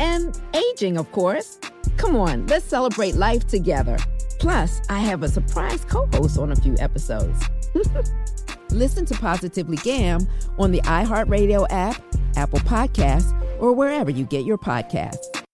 and 0.00 0.40
aging, 0.54 0.96
of 0.96 1.12
course. 1.12 1.60
Come 1.98 2.16
on, 2.16 2.46
let's 2.46 2.64
celebrate 2.64 3.14
life 3.14 3.46
together. 3.46 3.98
Plus, 4.38 4.80
I 4.88 5.00
have 5.00 5.22
a 5.22 5.28
surprise 5.28 5.84
co 5.84 6.06
host 6.14 6.38
on 6.38 6.52
a 6.52 6.56
few 6.56 6.76
episodes. 6.78 7.44
Listen 8.70 9.04
to 9.06 9.14
Positively 9.14 9.76
Gam 9.78 10.26
on 10.58 10.72
the 10.72 10.80
iHeartRadio 10.82 11.66
app, 11.70 12.02
Apple 12.36 12.58
Podcasts, 12.60 13.32
or 13.60 13.72
wherever 13.72 14.10
you 14.10 14.24
get 14.24 14.44
your 14.44 14.58
podcasts. 14.58 15.44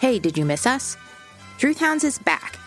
Hey, 0.00 0.18
did 0.18 0.38
you 0.38 0.44
miss 0.44 0.66
us? 0.66 0.96
Truth 1.58 1.80
Hounds 1.80 2.04
is 2.04 2.18
back. 2.18 2.58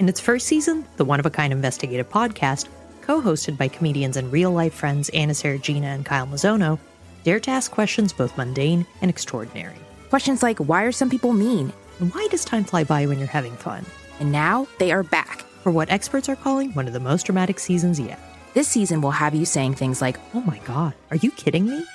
In 0.00 0.08
its 0.08 0.18
first 0.18 0.48
season, 0.48 0.84
the 0.96 1.04
one 1.04 1.20
of 1.20 1.26
a 1.26 1.30
kind 1.30 1.52
investigative 1.52 2.08
podcast, 2.10 2.66
co 3.00 3.20
hosted 3.20 3.56
by 3.56 3.68
comedians 3.68 4.16
and 4.16 4.32
real 4.32 4.50
life 4.50 4.74
friends 4.74 5.08
Anna 5.10 5.34
Seregina 5.34 5.94
and 5.94 6.04
Kyle 6.04 6.26
Mizono, 6.26 6.80
dare 7.22 7.38
to 7.38 7.50
ask 7.50 7.70
questions 7.70 8.12
both 8.12 8.36
mundane 8.36 8.84
and 9.02 9.08
extraordinary. 9.08 9.76
Questions 10.10 10.42
like 10.42 10.58
why 10.58 10.82
are 10.82 10.92
some 10.92 11.10
people 11.10 11.32
mean? 11.32 11.72
And 12.00 12.12
why 12.12 12.26
does 12.30 12.44
time 12.44 12.64
fly 12.64 12.82
by 12.82 13.06
when 13.06 13.18
you're 13.18 13.28
having 13.28 13.56
fun? 13.56 13.86
And 14.18 14.32
now 14.32 14.66
they 14.78 14.90
are 14.90 15.04
back. 15.04 15.44
For 15.64 15.70
what 15.70 15.88
experts 15.88 16.28
are 16.28 16.36
calling 16.36 16.74
one 16.74 16.86
of 16.86 16.92
the 16.92 17.00
most 17.00 17.24
dramatic 17.24 17.58
seasons 17.58 17.98
yet. 17.98 18.18
This 18.52 18.68
season 18.68 19.00
will 19.00 19.12
have 19.12 19.34
you 19.34 19.46
saying 19.46 19.76
things 19.76 20.02
like, 20.02 20.20
Oh 20.34 20.42
my 20.42 20.58
god, 20.58 20.92
are 21.10 21.16
you 21.16 21.30
kidding 21.30 21.64
me? 21.64 21.86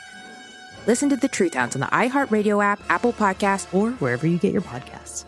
Listen 0.87 1.07
to 1.09 1.15
the 1.15 1.27
Truth 1.27 1.53
Hounds 1.53 1.75
on 1.75 1.81
the 1.81 1.85
iHeartRadio 1.85 2.65
app, 2.65 2.79
Apple 2.89 3.13
Podcasts, 3.13 3.71
or 3.71 3.91
wherever 3.99 4.25
you 4.25 4.39
get 4.39 4.53
your 4.53 4.63
podcasts. 4.63 5.25